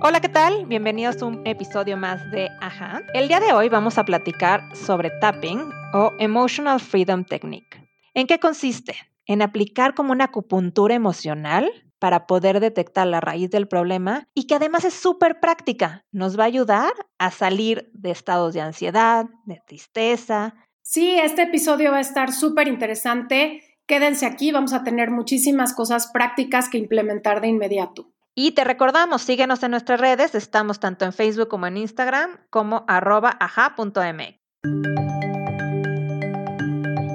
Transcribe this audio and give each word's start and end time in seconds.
Hola, 0.00 0.20
¿qué 0.20 0.28
tal? 0.28 0.64
Bienvenidos 0.66 1.20
a 1.20 1.26
un 1.26 1.44
episodio 1.44 1.96
más 1.96 2.30
de 2.30 2.48
Ajá. 2.60 3.02
El 3.14 3.26
día 3.26 3.40
de 3.40 3.52
hoy 3.52 3.68
vamos 3.68 3.98
a 3.98 4.04
platicar 4.04 4.62
sobre 4.76 5.10
tapping 5.10 5.72
o 5.92 6.12
Emotional 6.20 6.78
Freedom 6.78 7.24
Technique. 7.24 7.84
¿En 8.14 8.28
qué 8.28 8.38
consiste? 8.38 8.94
En 9.26 9.42
aplicar 9.42 9.94
como 9.94 10.12
una 10.12 10.26
acupuntura 10.26 10.94
emocional 10.94 11.68
para 11.98 12.28
poder 12.28 12.60
detectar 12.60 13.08
la 13.08 13.20
raíz 13.20 13.50
del 13.50 13.66
problema 13.66 14.28
y 14.34 14.46
que 14.46 14.54
además 14.54 14.84
es 14.84 14.94
súper 14.94 15.40
práctica. 15.40 16.04
Nos 16.12 16.38
va 16.38 16.44
a 16.44 16.46
ayudar 16.46 16.92
a 17.18 17.32
salir 17.32 17.90
de 17.92 18.12
estados 18.12 18.54
de 18.54 18.60
ansiedad, 18.60 19.26
de 19.46 19.60
tristeza. 19.66 20.54
Sí, 20.80 21.18
este 21.18 21.42
episodio 21.42 21.90
va 21.90 21.98
a 21.98 22.02
estar 22.02 22.30
súper 22.30 22.68
interesante. 22.68 23.64
Quédense 23.84 24.26
aquí, 24.26 24.52
vamos 24.52 24.72
a 24.74 24.84
tener 24.84 25.10
muchísimas 25.10 25.74
cosas 25.74 26.08
prácticas 26.12 26.68
que 26.68 26.78
implementar 26.78 27.40
de 27.40 27.48
inmediato. 27.48 28.12
Y 28.34 28.52
te 28.52 28.64
recordamos, 28.64 29.22
síguenos 29.22 29.62
en 29.62 29.72
nuestras 29.72 30.00
redes, 30.00 30.34
estamos 30.34 30.80
tanto 30.80 31.04
en 31.04 31.12
Facebook 31.12 31.48
como 31.48 31.66
en 31.66 31.76
Instagram, 31.76 32.38
como 32.50 32.84
arroba 32.86 33.38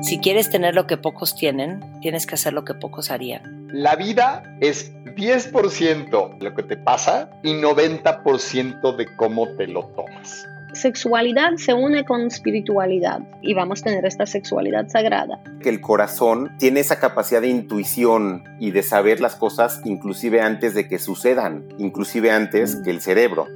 Si 0.01 0.19
quieres 0.19 0.49
tener 0.49 0.75
lo 0.75 0.85
que 0.85 0.97
pocos 0.97 1.35
tienen, 1.35 1.99
tienes 2.01 2.25
que 2.25 2.35
hacer 2.35 2.53
lo 2.53 2.65
que 2.65 2.73
pocos 2.73 3.09
harían. 3.09 3.67
La 3.71 3.95
vida 3.95 4.43
es 4.59 4.93
10% 5.15 6.39
lo 6.39 6.55
que 6.55 6.63
te 6.63 6.77
pasa 6.77 7.29
y 7.43 7.53
90% 7.53 8.95
de 8.95 9.15
cómo 9.15 9.47
te 9.55 9.67
lo 9.67 9.85
tomas 9.95 10.47
sexualidad 10.73 11.53
se 11.57 11.73
une 11.73 12.05
con 12.05 12.21
espiritualidad 12.27 13.21
y 13.41 13.53
vamos 13.53 13.81
a 13.81 13.85
tener 13.85 14.05
esta 14.05 14.25
sexualidad 14.25 14.87
sagrada. 14.89 15.41
Que 15.61 15.69
el 15.69 15.81
corazón 15.81 16.51
tiene 16.59 16.79
esa 16.79 16.99
capacidad 16.99 17.41
de 17.41 17.49
intuición 17.49 18.43
y 18.59 18.71
de 18.71 18.83
saber 18.83 19.19
las 19.19 19.35
cosas 19.35 19.81
inclusive 19.85 20.41
antes 20.41 20.73
de 20.73 20.87
que 20.87 20.99
sucedan, 20.99 21.67
inclusive 21.77 22.31
antes 22.31 22.77
que 22.83 22.91
el 22.91 23.01
cerebro. 23.01 23.47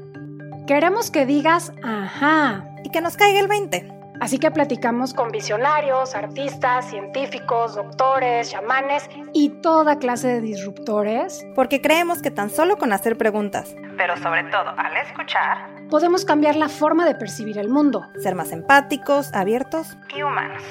Queremos 0.68 1.12
que 1.12 1.26
digas 1.26 1.72
ajá 1.84 2.68
y 2.84 2.90
que 2.90 3.02
nos 3.02 3.16
caiga 3.16 3.40
el 3.40 3.48
20. 3.48 3.98
Así 4.20 4.40
que 4.40 4.50
platicamos 4.50 5.14
con 5.14 5.30
visionarios, 5.32 6.16
artistas, 6.16 6.90
científicos, 6.90 7.76
doctores, 7.76 8.50
chamanes 8.50 9.08
y 9.32 9.50
toda 9.62 10.00
clase 10.00 10.28
de 10.28 10.42
disruptores. 10.42 11.46
Porque 11.56 11.82
creemos 11.82 12.22
que 12.22 12.32
tan 12.32 12.50
solo 12.50 12.78
con 12.78 12.94
hacer 12.94 13.18
preguntas, 13.18 13.76
pero 13.96 14.18
sobre 14.18 14.44
todo 14.46 14.70
al 14.76 14.98
escuchar, 14.98 15.77
podemos 15.90 16.26
cambiar 16.26 16.56
la 16.56 16.70
forma 16.70 17.06
de 17.06 17.16
percibir 17.16 17.58
el 17.58 17.70
mundo. 17.70 18.08
Ser 18.22 18.36
más 18.36 18.52
empáticos, 18.52 19.34
abiertos 19.34 19.98
y 20.16 20.24
humanos. 20.24 20.64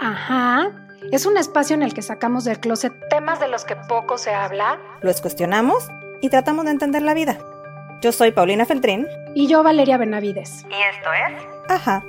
Ajá. 0.00 0.70
Es 1.12 1.26
un 1.26 1.36
espacio 1.36 1.74
en 1.74 1.82
el 1.82 1.94
que 1.94 2.02
sacamos 2.02 2.44
del 2.44 2.60
closet 2.60 2.92
temas 3.08 3.40
de 3.40 3.48
los 3.48 3.64
que 3.64 3.76
poco 3.76 4.18
se 4.18 4.32
habla. 4.32 4.78
Los 5.02 5.20
cuestionamos 5.20 5.88
y 6.20 6.30
tratamos 6.30 6.64
de 6.64 6.72
entender 6.72 7.02
la 7.02 7.14
vida. 7.14 7.38
Yo 8.00 8.12
soy 8.12 8.32
Paulina 8.32 8.64
Feltrín. 8.64 9.06
Y 9.34 9.46
yo 9.46 9.62
Valeria 9.62 9.96
Benavides. 9.96 10.66
Y 10.68 10.96
esto 10.96 11.10
es... 11.12 11.42
Ajá. 11.68 12.04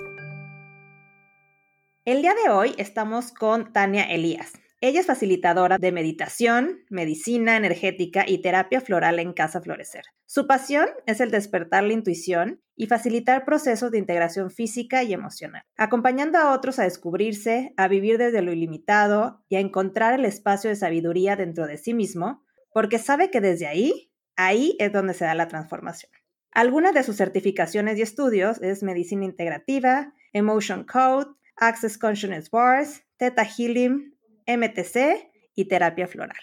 El 2.06 2.22
día 2.22 2.34
de 2.36 2.52
hoy 2.52 2.76
estamos 2.78 3.32
con 3.32 3.74
Tania 3.74 4.04
Elías. 4.04 4.54
Ella 4.86 5.00
es 5.00 5.08
facilitadora 5.08 5.80
de 5.80 5.92
meditación, 5.92 6.86
medicina 6.92 7.58
energética 7.58 8.24
y 8.28 8.44
terapia 8.44 8.82
floral 8.82 9.18
en 9.18 9.34
Casa 9.34 9.60
Florecer. 9.60 10.04
Su 10.28 10.46
pasión 10.46 10.88
es 11.08 11.22
el 11.22 11.32
despertar 11.32 11.84
la 11.84 11.94
intuición 11.94 12.62
y 12.76 12.86
facilitar 12.86 13.46
procesos 13.46 13.90
de 13.90 13.98
integración 13.98 14.52
física 14.52 15.02
y 15.02 15.12
emocional, 15.12 15.64
acompañando 15.76 16.38
a 16.38 16.54
otros 16.54 16.78
a 16.78 16.84
descubrirse, 16.84 17.74
a 17.78 17.88
vivir 17.88 18.20
desde 18.20 18.44
lo 18.44 18.54
ilimitado 18.54 19.44
y 19.50 19.56
a 19.56 19.60
encontrar 19.60 20.20
el 20.20 20.24
espacio 20.24 20.70
de 20.70 20.76
sabiduría 20.76 21.36
dentro 21.36 21.66
de 21.66 21.80
sí 21.80 21.96
mismo, 21.96 22.44
porque 22.72 23.00
sabe 23.00 23.32
que 23.32 23.42
desde 23.42 23.66
ahí, 23.66 24.12
ahí 24.36 24.76
es 24.78 24.94
donde 24.94 25.16
se 25.16 25.26
da 25.26 25.34
la 25.34 25.48
transformación. 25.48 26.12
Algunas 26.52 26.94
de 26.94 27.02
sus 27.02 27.18
certificaciones 27.18 27.98
y 27.98 28.04
estudios 28.04 28.62
es 28.62 28.84
medicina 28.84 29.26
integrativa, 29.26 30.14
emotion 30.32 30.84
code, 30.84 31.34
Access 31.56 31.98
Consciousness 31.98 32.52
Bars, 32.52 33.02
Theta 33.18 33.46
Healing, 33.46 34.15
MTC 34.48 35.32
y 35.56 35.66
terapia 35.66 36.08
floral. 36.08 36.38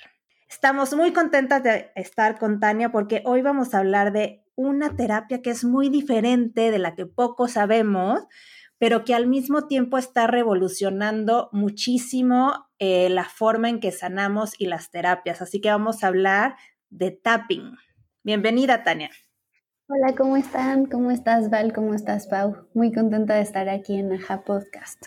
Estamos 0.49 0.95
muy 0.95 1.13
contentas 1.13 1.63
de 1.63 1.91
estar 1.97 2.39
con 2.39 2.61
Tania 2.61 2.93
porque 2.93 3.23
hoy 3.25 3.43
vamos 3.43 3.75
a 3.75 3.79
hablar 3.79 4.13
de 4.13 4.45
una 4.55 4.97
terapia 4.97 5.41
que 5.41 5.51
es 5.51 5.65
muy 5.65 5.89
diferente 5.89 6.71
de 6.71 6.79
la 6.79 6.95
que 6.95 7.07
poco 7.07 7.49
sabemos, 7.49 8.25
pero 8.79 9.05
que 9.05 9.15
al 9.15 9.27
mismo 9.27 9.67
tiempo 9.67 9.97
está 9.97 10.27
revolucionando 10.27 11.49
muchísimo 11.53 12.67
eh, 12.79 13.09
la 13.09 13.25
forma 13.25 13.69
en 13.69 13.81
que 13.81 13.93
sanamos 13.93 14.53
y 14.59 14.67
las 14.67 14.91
terapias. 14.91 15.41
Así 15.41 15.61
que 15.61 15.71
vamos 15.71 16.05
a 16.05 16.09
hablar 16.09 16.57
de 16.91 17.13
tapping. 17.13 17.77
Bienvenida, 18.23 18.83
Tania. 18.83 19.11
Hola, 19.89 20.15
¿cómo 20.17 20.37
están? 20.37 20.87
¿Cómo 20.87 21.11
estás, 21.11 21.51
Val? 21.51 21.73
¿Cómo 21.73 21.95
estás, 21.95 22.27
Pau? 22.27 22.69
Muy 22.75 22.93
contenta 22.93 23.35
de 23.35 23.43
estar 23.43 23.69
aquí 23.69 23.99
en 23.99 24.13
Aja 24.13 24.43
Podcast. 24.43 25.07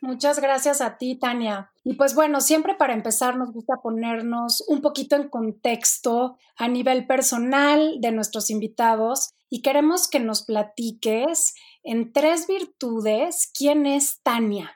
Muchas 0.00 0.40
gracias 0.40 0.80
a 0.80 0.96
ti, 0.96 1.18
Tania. 1.18 1.71
Y 1.84 1.94
pues 1.94 2.14
bueno, 2.14 2.40
siempre 2.40 2.74
para 2.74 2.94
empezar 2.94 3.36
nos 3.36 3.52
gusta 3.52 3.80
ponernos 3.82 4.64
un 4.68 4.82
poquito 4.82 5.16
en 5.16 5.28
contexto 5.28 6.36
a 6.56 6.68
nivel 6.68 7.06
personal 7.06 8.00
de 8.00 8.12
nuestros 8.12 8.50
invitados 8.50 9.34
y 9.48 9.62
queremos 9.62 10.08
que 10.08 10.20
nos 10.20 10.44
platiques 10.44 11.54
en 11.82 12.12
tres 12.12 12.46
virtudes 12.46 13.50
quién 13.52 13.86
es 13.86 14.20
Tania. 14.22 14.70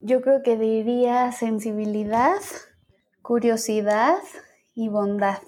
Yo 0.00 0.20
creo 0.20 0.42
que 0.42 0.58
diría 0.58 1.30
sensibilidad, 1.30 2.40
curiosidad 3.22 4.18
y 4.74 4.88
bondad. 4.88 5.40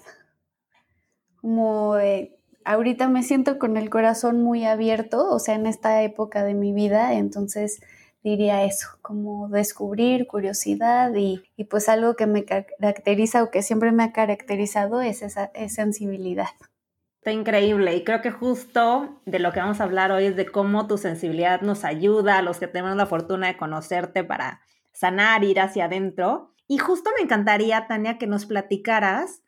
Como 1.41 1.97
eh, 1.97 2.39
ahorita 2.63 3.09
me 3.09 3.23
siento 3.23 3.59
con 3.59 3.75
el 3.75 3.89
corazón 3.89 4.41
muy 4.41 4.65
abierto, 4.65 5.29
o 5.29 5.39
sea, 5.39 5.55
en 5.55 5.67
esta 5.67 6.01
época 6.01 6.43
de 6.43 6.53
mi 6.53 6.73
vida, 6.73 7.13
entonces 7.13 7.81
diría 8.23 8.63
eso, 8.63 8.87
como 9.01 9.49
descubrir, 9.49 10.27
curiosidad 10.27 11.13
y, 11.15 11.43
pues 11.69 11.89
algo 11.89 12.15
que 12.15 12.27
me 12.27 12.45
caracteriza 12.45 13.43
o 13.43 13.51
que 13.51 13.61
siempre 13.61 13.91
me 13.91 14.03
ha 14.03 14.11
caracterizado 14.11 15.01
es 15.01 15.21
esa 15.21 15.51
sensibilidad. 15.69 16.49
Está 17.17 17.31
increíble 17.31 17.95
y 17.95 18.03
creo 18.03 18.21
que 18.21 18.31
justo 18.31 19.21
de 19.25 19.39
lo 19.39 19.51
que 19.51 19.59
vamos 19.59 19.81
a 19.81 19.83
hablar 19.83 20.11
hoy 20.11 20.25
es 20.25 20.35
de 20.35 20.45
cómo 20.45 20.87
tu 20.87 20.97
sensibilidad 20.97 21.61
nos 21.61 21.83
ayuda 21.83 22.37
a 22.37 22.41
los 22.41 22.59
que 22.59 22.67
tenemos 22.67 22.95
la 22.95 23.05
fortuna 23.05 23.47
de 23.47 23.57
conocerte 23.57 24.23
para 24.23 24.61
sanar, 24.93 25.43
ir 25.43 25.59
hacia 25.59 25.85
adentro. 25.85 26.53
Y 26.67 26.77
justo 26.77 27.09
me 27.17 27.23
encantaría, 27.23 27.87
Tania, 27.87 28.17
que 28.17 28.27
nos 28.27 28.45
platicaras 28.45 29.41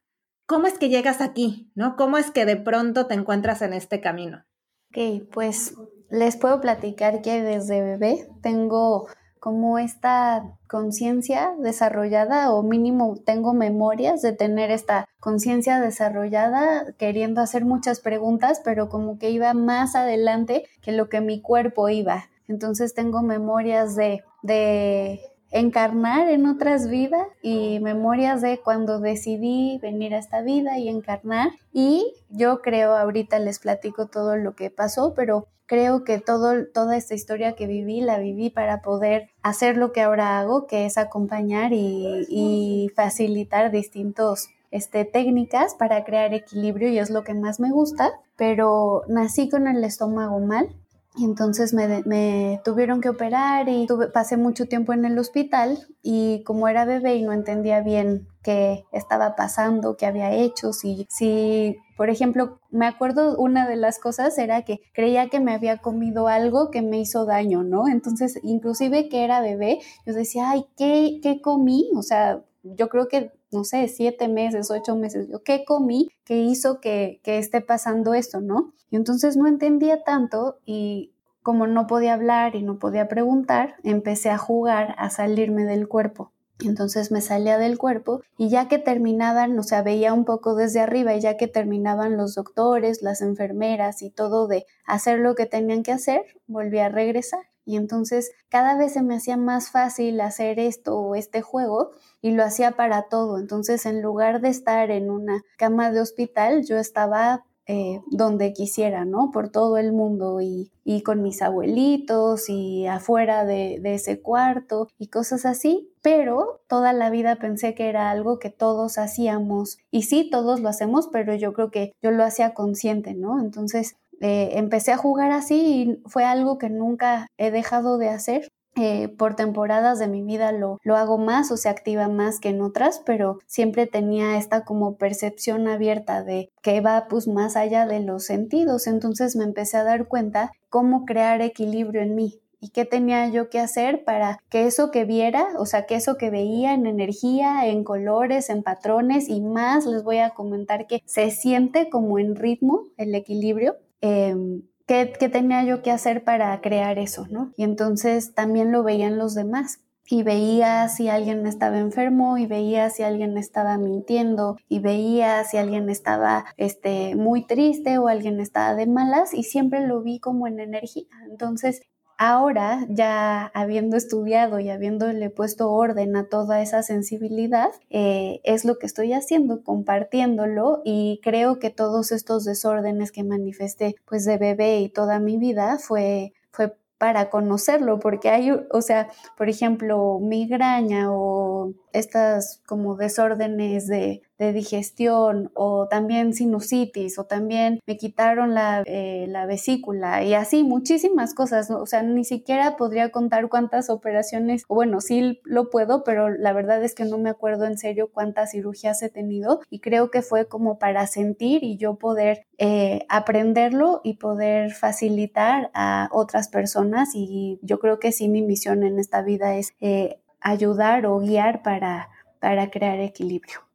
¿Cómo 0.50 0.66
es 0.66 0.80
que 0.80 0.90
llegas 0.90 1.22
aquí? 1.22 1.72
¿No? 1.76 1.96
¿Cómo 1.96 2.18
es 2.18 2.32
que 2.32 2.44
de 2.44 2.56
pronto 2.56 3.06
te 3.06 3.14
encuentras 3.14 3.62
en 3.62 3.72
este 3.72 4.02
camino? 4.02 4.46
Ok, 4.90 5.30
pues 5.32 5.76
les 6.10 6.38
puedo 6.38 6.62
platicar 6.62 7.22
que 7.22 7.42
desde 7.42 7.82
bebé 7.82 8.28
tengo 8.42 9.08
como 9.40 9.80
esta 9.80 10.44
conciencia 10.68 11.56
desarrollada 11.60 12.52
o 12.52 12.62
mínimo 12.62 13.18
tengo 13.26 13.54
memorias 13.54 14.22
de 14.22 14.34
tener 14.34 14.70
esta 14.70 15.08
conciencia 15.20 15.80
desarrollada 15.80 16.94
queriendo 16.98 17.42
hacer 17.42 17.64
muchas 17.64 18.02
preguntas, 18.02 18.62
pero 18.64 18.90
como 18.90 19.18
que 19.18 19.32
iba 19.32 19.54
más 19.54 19.96
adelante 19.96 20.66
que 20.82 20.92
lo 20.92 21.08
que 21.10 21.22
mi 21.22 21.42
cuerpo 21.42 21.90
iba. 21.90 22.26
Entonces 22.48 22.94
tengo 22.94 23.22
memorias 23.22 23.96
de, 23.96 24.24
de 24.42 25.22
encarnar 25.52 26.30
en 26.30 26.46
otras 26.46 26.90
vidas 26.90 27.28
y 27.42 27.80
memorias 27.80 28.42
de 28.42 28.60
cuando 28.60 29.00
decidí 29.00 29.80
venir 29.82 30.14
a 30.14 30.20
esta 30.20 30.42
vida 30.42 30.78
y 30.78 30.90
encarnar. 30.90 31.52
Y 31.72 32.14
yo 32.30 32.62
creo, 32.62 32.96
ahorita 32.96 33.40
les 33.40 33.60
platico 33.60 34.08
todo 34.08 34.36
lo 34.36 34.54
que 34.56 34.70
pasó, 34.70 35.14
pero 35.16 35.48
creo 35.70 36.04
que 36.04 36.20
todo, 36.20 36.66
toda 36.66 36.98
esta 36.98 37.14
historia 37.14 37.54
que 37.54 37.68
viví 37.68 38.02
la 38.02 38.18
viví 38.18 38.50
para 38.50 38.82
poder 38.82 39.30
hacer 39.44 39.78
lo 39.78 39.92
que 39.92 40.02
ahora 40.02 40.40
hago, 40.40 40.66
que 40.66 40.88
es 40.88 40.98
acompañar 40.98 41.72
y, 41.74 42.92
facilitar 42.96 43.70
distintos 43.72 44.50
este, 44.72 45.06
técnicas 45.06 45.76
para 45.76 46.04
crear 46.04 46.34
equilibrio 46.34 46.90
y 46.90 46.98
es 46.98 47.12
lo 47.12 47.24
que 47.24 47.36
más 47.36 47.60
me 47.60 47.72
gusta, 47.72 48.12
pero 48.36 49.04
nací 49.08 49.48
con 49.48 49.68
el 49.68 49.84
estómago 49.84 50.40
mal 50.40 50.76
y 51.20 51.26
entonces 51.26 51.74
me, 51.74 52.62
tuvieron 52.64 53.02
que 53.02 53.10
operar 53.10 53.68
y 53.68 53.86
tuve, 53.88 54.08
pasé 54.08 54.38
mucho 54.38 54.68
tiempo 54.68 54.94
en 54.94 55.04
el 55.04 55.20
hospital 55.20 55.78
y 56.02 56.44
como 56.46 56.70
era 56.70 56.86
bebé 56.86 57.16
y 57.16 57.24
no 57.24 57.34
entendía 57.34 57.82
bien 57.82 58.30
qué 58.42 58.86
estaba 58.94 59.36
pasando, 59.36 59.98
qué 59.98 60.06
había 60.06 60.32
hecho, 60.32 60.72
si, 60.72 61.06
si, 61.10 61.76
por 61.98 62.10
ejemplo, 62.10 62.62
me 62.72 62.86
acuerdo 62.86 63.38
una 63.38 63.68
de 63.68 63.76
las 63.76 64.00
cosas 64.00 64.38
era 64.38 64.62
que 64.62 64.80
creía 64.94 65.28
que 65.28 65.42
me 65.42 65.54
había 65.54 65.80
comido 65.80 66.30
algo 66.30 66.72
que 66.72 66.82
me 66.82 67.02
hizo 67.02 67.26
daño, 67.26 67.64
¿no? 67.64 67.90
Entonces, 67.90 68.40
inclusive 68.42 69.10
que 69.10 69.26
era 69.26 69.42
bebé, 69.42 69.80
yo 70.06 70.14
decía, 70.14 70.52
ay, 70.52 70.68
¿qué, 70.78 71.20
qué 71.22 71.42
comí? 71.42 71.90
O 71.98 72.02
sea, 72.02 72.42
yo 72.64 72.88
creo 72.88 73.10
que, 73.10 73.34
no 73.52 73.66
sé, 73.66 73.90
siete 73.90 74.30
meses, 74.30 74.72
ocho 74.72 74.96
meses, 74.96 75.28
yo, 75.30 75.44
¿qué 75.44 75.66
comí 75.66 76.08
que 76.24 76.38
hizo 76.38 76.80
que, 76.80 77.20
que 77.24 77.40
esté 77.40 77.60
pasando 77.60 78.14
esto, 78.14 78.40
no? 78.40 78.74
Y 78.90 78.96
entonces 78.96 79.38
no 79.38 79.48
entendía 79.48 80.04
tanto 80.04 80.60
y 80.66 81.14
como 81.44 81.68
no 81.68 81.88
podía 81.88 82.14
hablar 82.14 82.56
y 82.56 82.64
no 82.64 82.80
podía 82.80 83.08
preguntar, 83.08 83.76
empecé 83.84 84.30
a 84.30 84.38
jugar 84.38 84.96
a 84.98 85.10
salirme 85.10 85.66
del 85.66 85.88
cuerpo. 85.88 86.32
Entonces 86.62 87.10
me 87.10 87.22
salía 87.22 87.58
del 87.58 87.78
cuerpo 87.78 88.22
y 88.38 88.50
ya 88.50 88.68
que 88.68 88.80
terminaban, 88.80 89.58
o 89.58 89.64
sea, 89.64 89.82
veía 89.82 90.14
un 90.14 90.26
poco 90.26 90.56
desde 90.56 90.82
arriba 90.82 91.16
y 91.16 91.22
ya 91.22 91.38
que 91.38 91.48
terminaban 91.48 92.18
los 92.18 92.36
doctores, 92.36 93.02
las 93.02 93.22
enfermeras 93.22 94.02
y 94.02 94.10
todo 94.10 94.48
de 94.48 94.66
hacer 94.86 95.20
lo 95.20 95.36
que 95.36 95.46
tenían 95.46 95.84
que 95.84 95.94
hacer, 95.94 96.22
volví 96.48 96.80
a 96.80 96.90
regresar. 96.90 97.42
Y 97.64 97.78
entonces 97.78 98.32
cada 98.50 98.76
vez 98.76 98.94
se 98.94 99.04
me 99.04 99.16
hacía 99.16 99.38
más 99.38 99.70
fácil 99.70 100.20
hacer 100.20 100.60
esto 100.60 101.00
o 101.00 101.16
este 101.16 101.42
juego 101.42 101.92
y 102.22 102.32
lo 102.32 102.44
hacía 102.44 102.72
para 102.72 103.04
todo. 103.04 103.38
Entonces 103.38 103.86
en 103.86 104.02
lugar 104.02 104.42
de 104.42 104.50
estar 104.50 104.92
en 104.92 105.10
una 105.12 105.44
cama 105.58 105.92
de 105.92 106.02
hospital, 106.02 106.66
yo 106.66 106.78
estaba 106.78 107.46
eh, 107.72 108.02
donde 108.10 108.52
quisiera, 108.52 109.06
¿no? 109.06 109.30
Por 109.30 109.50
todo 109.50 109.78
el 109.78 109.94
mundo 109.94 110.42
y, 110.42 110.72
con 111.06 111.22
mis 111.22 111.44
abuelitos 111.44 112.50
y 112.50 112.88
afuera 112.88 113.46
de, 113.46 113.78
de, 113.80 113.94
ese 113.94 114.20
cuarto 114.22 114.88
y 114.98 115.10
cosas 115.10 115.46
así, 115.46 115.88
pero 116.02 116.62
toda 116.68 116.94
la 116.94 117.12
vida 117.12 117.36
pensé 117.36 117.76
que 117.76 117.88
era 117.88 118.10
algo 118.10 118.40
que 118.40 118.50
todos 118.50 118.98
hacíamos 118.98 119.78
y 119.92 120.02
sí, 120.02 120.32
todos 120.32 120.62
lo 120.62 120.70
hacemos, 120.70 121.10
pero 121.12 121.36
yo 121.36 121.54
creo 121.54 121.70
que 121.70 121.92
yo 122.02 122.10
lo 122.10 122.24
hacía 122.24 122.56
consciente, 122.56 123.14
¿no? 123.14 123.40
Entonces 123.40 123.98
eh, 124.20 124.54
empecé 124.54 124.92
a 124.92 124.98
jugar 124.98 125.32
así 125.32 125.56
y 125.56 126.10
fue 126.10 126.24
algo 126.24 126.58
que 126.58 126.72
nunca 126.72 127.28
he 127.38 127.52
dejado 127.52 128.00
de 128.00 128.10
hacer 128.10 128.50
eh, 128.80 129.10
por 129.10 129.36
temporadas 129.36 130.00
de 130.00 130.08
mi 130.08 130.24
vida 130.24 130.52
lo, 130.52 130.80
lo 130.84 130.96
hago 130.96 131.18
más 131.18 131.52
o 131.52 131.58
se 131.58 131.70
activa 131.70 132.08
más 132.08 132.40
que 132.40 132.50
en 132.50 132.62
otras, 132.62 133.02
pero 133.06 133.40
siempre 133.46 133.88
tenía 133.88 134.38
esta 134.38 134.66
como 134.66 134.98
percepción 134.98 135.68
abierta 135.68 136.24
de 136.24 136.50
que 136.62 136.82
va 136.82 137.08
pues 137.10 137.28
más 137.28 137.56
allá 137.56 137.86
de 137.86 138.00
los 138.00 138.26
sentidos. 138.26 138.88
Entonces 138.88 139.36
me 139.36 139.44
empecé 139.44 139.78
a 139.78 139.84
dar 139.84 140.08
cuenta 140.08 140.52
cómo 140.70 141.06
crear 141.06 141.42
equilibrio 141.42 142.02
en 142.02 142.16
mí, 142.16 142.40
y 142.62 142.70
qué 142.70 142.86
tenía 142.86 143.30
yo 143.30 143.50
que 143.50 143.60
hacer 143.60 144.04
para 144.04 144.40
que 144.50 144.66
eso 144.66 144.92
que 144.92 145.06
viera, 145.06 145.48
o 145.58 145.66
sea, 145.66 145.86
que 145.86 145.96
eso 145.96 146.18
que 146.18 146.30
veía 146.30 146.74
en 146.74 146.88
energía, 146.88 147.68
en 147.68 147.84
colores, 147.84 148.50
en 148.50 148.64
patrones 148.64 149.30
y 149.30 149.42
más, 149.42 149.86
les 149.86 150.04
voy 150.04 150.18
a 150.18 150.32
comentar 150.32 150.88
que 150.88 151.02
se 151.06 151.32
siente 151.32 151.90
como 151.90 152.20
en 152.20 152.36
ritmo 152.36 152.88
el 152.98 153.16
equilibrio. 153.16 153.78
Em, 154.02 154.64
¿Qué, 154.90 155.06
tenía 155.06 155.64
yo 155.66 155.84
que 155.84 155.92
hacer 155.92 156.24
para 156.24 156.60
crear 156.62 156.98
eso, 156.98 157.28
no? 157.30 157.54
Y 157.56 157.64
entonces 157.64 158.34
también 158.34 158.72
lo 158.72 158.82
veían 158.82 159.20
los 159.20 159.36
demás 159.36 159.82
y 160.10 160.24
veía 160.24 160.90
si 160.90 161.10
alguien 161.10 161.46
estaba 161.46 161.78
enfermo 161.78 162.40
y 162.40 162.48
veía 162.48 162.90
si 162.90 163.04
alguien 163.04 163.38
estaba 163.38 163.78
mintiendo 163.78 164.58
y 164.68 164.80
veía 164.80 165.44
si 165.44 165.58
alguien 165.58 165.92
estaba 165.92 166.46
este 166.58 167.16
muy 167.16 167.46
triste 167.46 168.00
o 168.00 168.08
alguien 168.08 168.40
estaba 168.40 168.74
de 168.74 168.88
malas 168.88 169.36
y 169.36 169.44
siempre 169.44 169.86
lo 169.86 170.02
vi 170.02 170.20
como 170.20 170.48
en 170.48 170.60
energía. 170.60 171.06
Entonces, 171.30 171.84
ahora 172.20 172.86
ya 172.90 173.50
habiendo 173.54 173.96
estudiado 173.96 174.60
y 174.60 174.70
habiéndole 174.70 175.30
puesto 175.30 175.72
orden 175.72 176.18
a 176.18 176.28
toda 176.28 176.62
esa 176.62 176.84
sensibilidad, 176.84 177.70
eh, 177.90 178.42
es 178.44 178.66
lo 178.66 178.78
que 178.78 178.86
estoy 178.86 179.14
haciendo, 179.14 179.64
compartiéndolo 179.64 180.82
y 180.84 181.22
creo 181.24 181.60
que 181.60 181.70
todos 181.70 182.12
estos 182.12 182.44
desórdenes 182.44 183.14
que 183.14 183.24
manifesté 183.24 183.96
pues 184.06 184.26
de 184.26 184.38
bebé 184.38 184.82
y 184.82 184.90
toda 184.90 185.20
mi 185.20 185.38
vida 185.38 185.78
fue, 185.80 186.34
fue 186.52 186.76
para 186.98 187.30
conocerlo, 187.30 188.00
porque 188.00 188.30
hay, 188.30 188.52
o 188.52 188.82
sea, 188.82 189.08
por 189.38 189.48
ejemplo, 189.48 190.20
migraña 190.22 191.14
o 191.14 191.72
estas 191.94 192.62
como 192.68 192.98
desórdenes 192.98 193.88
de, 193.88 194.22
digestión 194.40 195.52
o 195.54 195.88
también 195.88 196.34
sinusitis 196.34 197.20
o 197.20 197.26
también 197.26 197.80
me 197.86 197.98
quitaron 197.98 198.54
la, 198.54 198.84
eh, 198.86 199.26
la 199.28 199.46
vesícula 199.46 200.24
y 200.24 200.34
así 200.34 200.64
muchísimas 200.64 201.34
cosas, 201.34 201.70
o 201.70 201.86
sea, 201.86 202.02
ni 202.04 202.24
siquiera 202.24 202.78
podría 202.78 203.12
contar 203.12 203.50
cuántas 203.50 203.90
operaciones, 203.90 204.64
bueno, 204.68 205.02
sí 205.02 205.42
lo 205.44 205.70
puedo, 205.70 206.04
pero 206.04 206.30
la 206.30 206.54
verdad 206.54 206.84
es 206.84 206.96
que 206.96 207.06
no 207.06 207.18
me 207.18 207.30
acuerdo 207.30 207.66
en 207.66 207.78
serio 207.78 208.10
cuántas 208.12 208.52
cirugías 208.52 209.02
he 209.04 209.10
tenido 209.10 209.60
y 209.70 209.80
creo 209.80 210.10
que 210.10 210.22
fue 210.22 210.48
como 210.48 210.80
para 210.80 211.06
sentir 211.08 211.64
y 211.64 211.78
yo 211.78 211.96
poder 211.96 212.46
eh, 212.58 213.06
aprenderlo 213.10 214.02
y 214.04 214.16
poder 214.16 214.72
facilitar 214.72 215.70
a 215.74 216.10
otras 216.12 216.48
personas 216.48 217.10
y 217.14 217.60
yo 217.62 217.80
creo 217.80 218.00
que 218.00 218.12
sí 218.12 218.30
mi 218.30 218.42
misión 218.42 218.84
en 218.84 219.00
esta 219.00 219.22
vida 219.22 219.56
es 219.56 219.74
eh, 219.82 220.20
ayudar 220.42 221.06
o 221.06 221.20
guiar 221.20 221.62
para, 221.62 222.10
para 222.40 222.70
crear 222.70 223.00
equilibrio. 223.00 223.69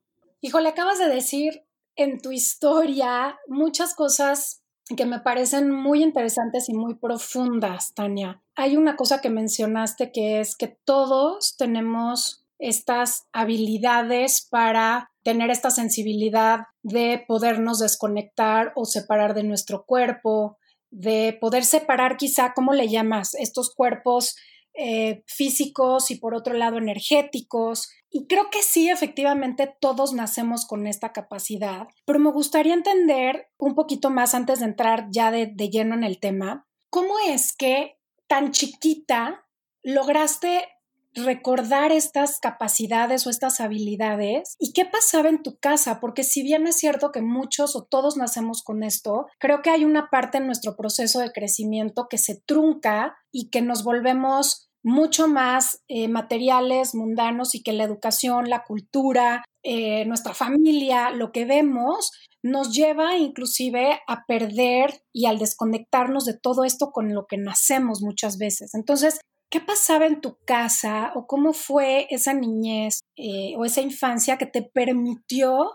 Híjole, 0.44 0.68
acabas 0.68 0.98
de 0.98 1.08
decir 1.08 1.64
en 1.96 2.20
tu 2.20 2.30
historia 2.30 3.38
muchas 3.48 3.94
cosas 3.94 4.62
que 4.94 5.06
me 5.06 5.20
parecen 5.20 5.70
muy 5.70 6.02
interesantes 6.02 6.68
y 6.68 6.74
muy 6.74 6.96
profundas, 6.96 7.94
Tania. 7.94 8.42
Hay 8.54 8.76
una 8.76 8.94
cosa 8.94 9.22
que 9.22 9.30
mencionaste 9.30 10.12
que 10.12 10.40
es 10.40 10.54
que 10.54 10.68
todos 10.68 11.56
tenemos 11.56 12.44
estas 12.58 13.26
habilidades 13.32 14.46
para 14.50 15.12
tener 15.22 15.48
esta 15.48 15.70
sensibilidad 15.70 16.66
de 16.82 17.24
podernos 17.26 17.78
desconectar 17.78 18.74
o 18.76 18.84
separar 18.84 19.32
de 19.32 19.44
nuestro 19.44 19.86
cuerpo, 19.86 20.58
de 20.90 21.38
poder 21.40 21.64
separar 21.64 22.18
quizá, 22.18 22.52
¿cómo 22.54 22.74
le 22.74 22.90
llamas? 22.90 23.34
Estos 23.34 23.74
cuerpos 23.74 24.36
eh, 24.74 25.22
físicos 25.26 26.10
y 26.10 26.16
por 26.16 26.34
otro 26.34 26.54
lado 26.54 26.78
energéticos. 26.78 27.90
Y 28.10 28.26
creo 28.26 28.50
que 28.50 28.62
sí, 28.62 28.88
efectivamente, 28.88 29.74
todos 29.80 30.12
nacemos 30.12 30.66
con 30.66 30.86
esta 30.86 31.12
capacidad, 31.12 31.88
pero 32.04 32.18
me 32.18 32.30
gustaría 32.30 32.74
entender 32.74 33.48
un 33.58 33.74
poquito 33.74 34.10
más 34.10 34.34
antes 34.34 34.60
de 34.60 34.66
entrar 34.66 35.08
ya 35.10 35.30
de, 35.30 35.46
de 35.46 35.68
lleno 35.70 35.94
en 35.94 36.04
el 36.04 36.20
tema, 36.20 36.66
¿cómo 36.90 37.14
es 37.28 37.54
que 37.56 37.98
tan 38.26 38.52
chiquita 38.52 39.46
lograste 39.82 40.66
recordar 41.14 41.92
estas 41.92 42.38
capacidades 42.40 43.26
o 43.26 43.30
estas 43.30 43.60
habilidades 43.60 44.56
y 44.58 44.72
qué 44.72 44.84
pasaba 44.84 45.28
en 45.28 45.42
tu 45.42 45.58
casa, 45.58 46.00
porque 46.00 46.24
si 46.24 46.42
bien 46.42 46.66
es 46.66 46.76
cierto 46.76 47.12
que 47.12 47.22
muchos 47.22 47.76
o 47.76 47.84
todos 47.84 48.16
nacemos 48.16 48.62
con 48.62 48.82
esto, 48.82 49.26
creo 49.38 49.62
que 49.62 49.70
hay 49.70 49.84
una 49.84 50.10
parte 50.10 50.38
en 50.38 50.46
nuestro 50.46 50.76
proceso 50.76 51.20
de 51.20 51.32
crecimiento 51.32 52.06
que 52.08 52.18
se 52.18 52.40
trunca 52.46 53.16
y 53.32 53.50
que 53.50 53.62
nos 53.62 53.84
volvemos 53.84 54.68
mucho 54.82 55.28
más 55.28 55.82
eh, 55.88 56.08
materiales, 56.08 56.94
mundanos 56.94 57.54
y 57.54 57.62
que 57.62 57.72
la 57.72 57.84
educación, 57.84 58.50
la 58.50 58.64
cultura, 58.64 59.42
eh, 59.62 60.04
nuestra 60.04 60.34
familia, 60.34 61.10
lo 61.10 61.32
que 61.32 61.46
vemos, 61.46 62.12
nos 62.42 62.74
lleva 62.74 63.16
inclusive 63.16 64.00
a 64.06 64.26
perder 64.26 65.02
y 65.10 65.24
al 65.24 65.38
desconectarnos 65.38 66.26
de 66.26 66.38
todo 66.38 66.64
esto 66.64 66.90
con 66.92 67.14
lo 67.14 67.26
que 67.26 67.38
nacemos 67.38 68.02
muchas 68.02 68.36
veces. 68.36 68.74
Entonces, 68.74 69.18
¿qué 69.54 69.60
pasaba 69.60 70.06
en 70.06 70.20
tu 70.20 70.36
casa 70.44 71.12
o 71.14 71.28
cómo 71.28 71.52
fue 71.52 72.08
esa 72.10 72.34
niñez 72.34 73.02
eh, 73.14 73.54
o 73.56 73.64
esa 73.64 73.82
infancia 73.82 74.36
que 74.36 74.46
te 74.46 74.62
permitió 74.62 75.70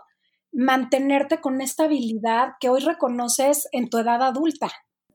mantenerte 0.52 1.40
con 1.40 1.62
esta 1.62 1.84
habilidad 1.84 2.50
que 2.60 2.68
hoy 2.68 2.80
reconoces 2.80 3.68
en 3.72 3.88
tu 3.88 3.96
edad 3.96 4.22
adulta? 4.22 4.70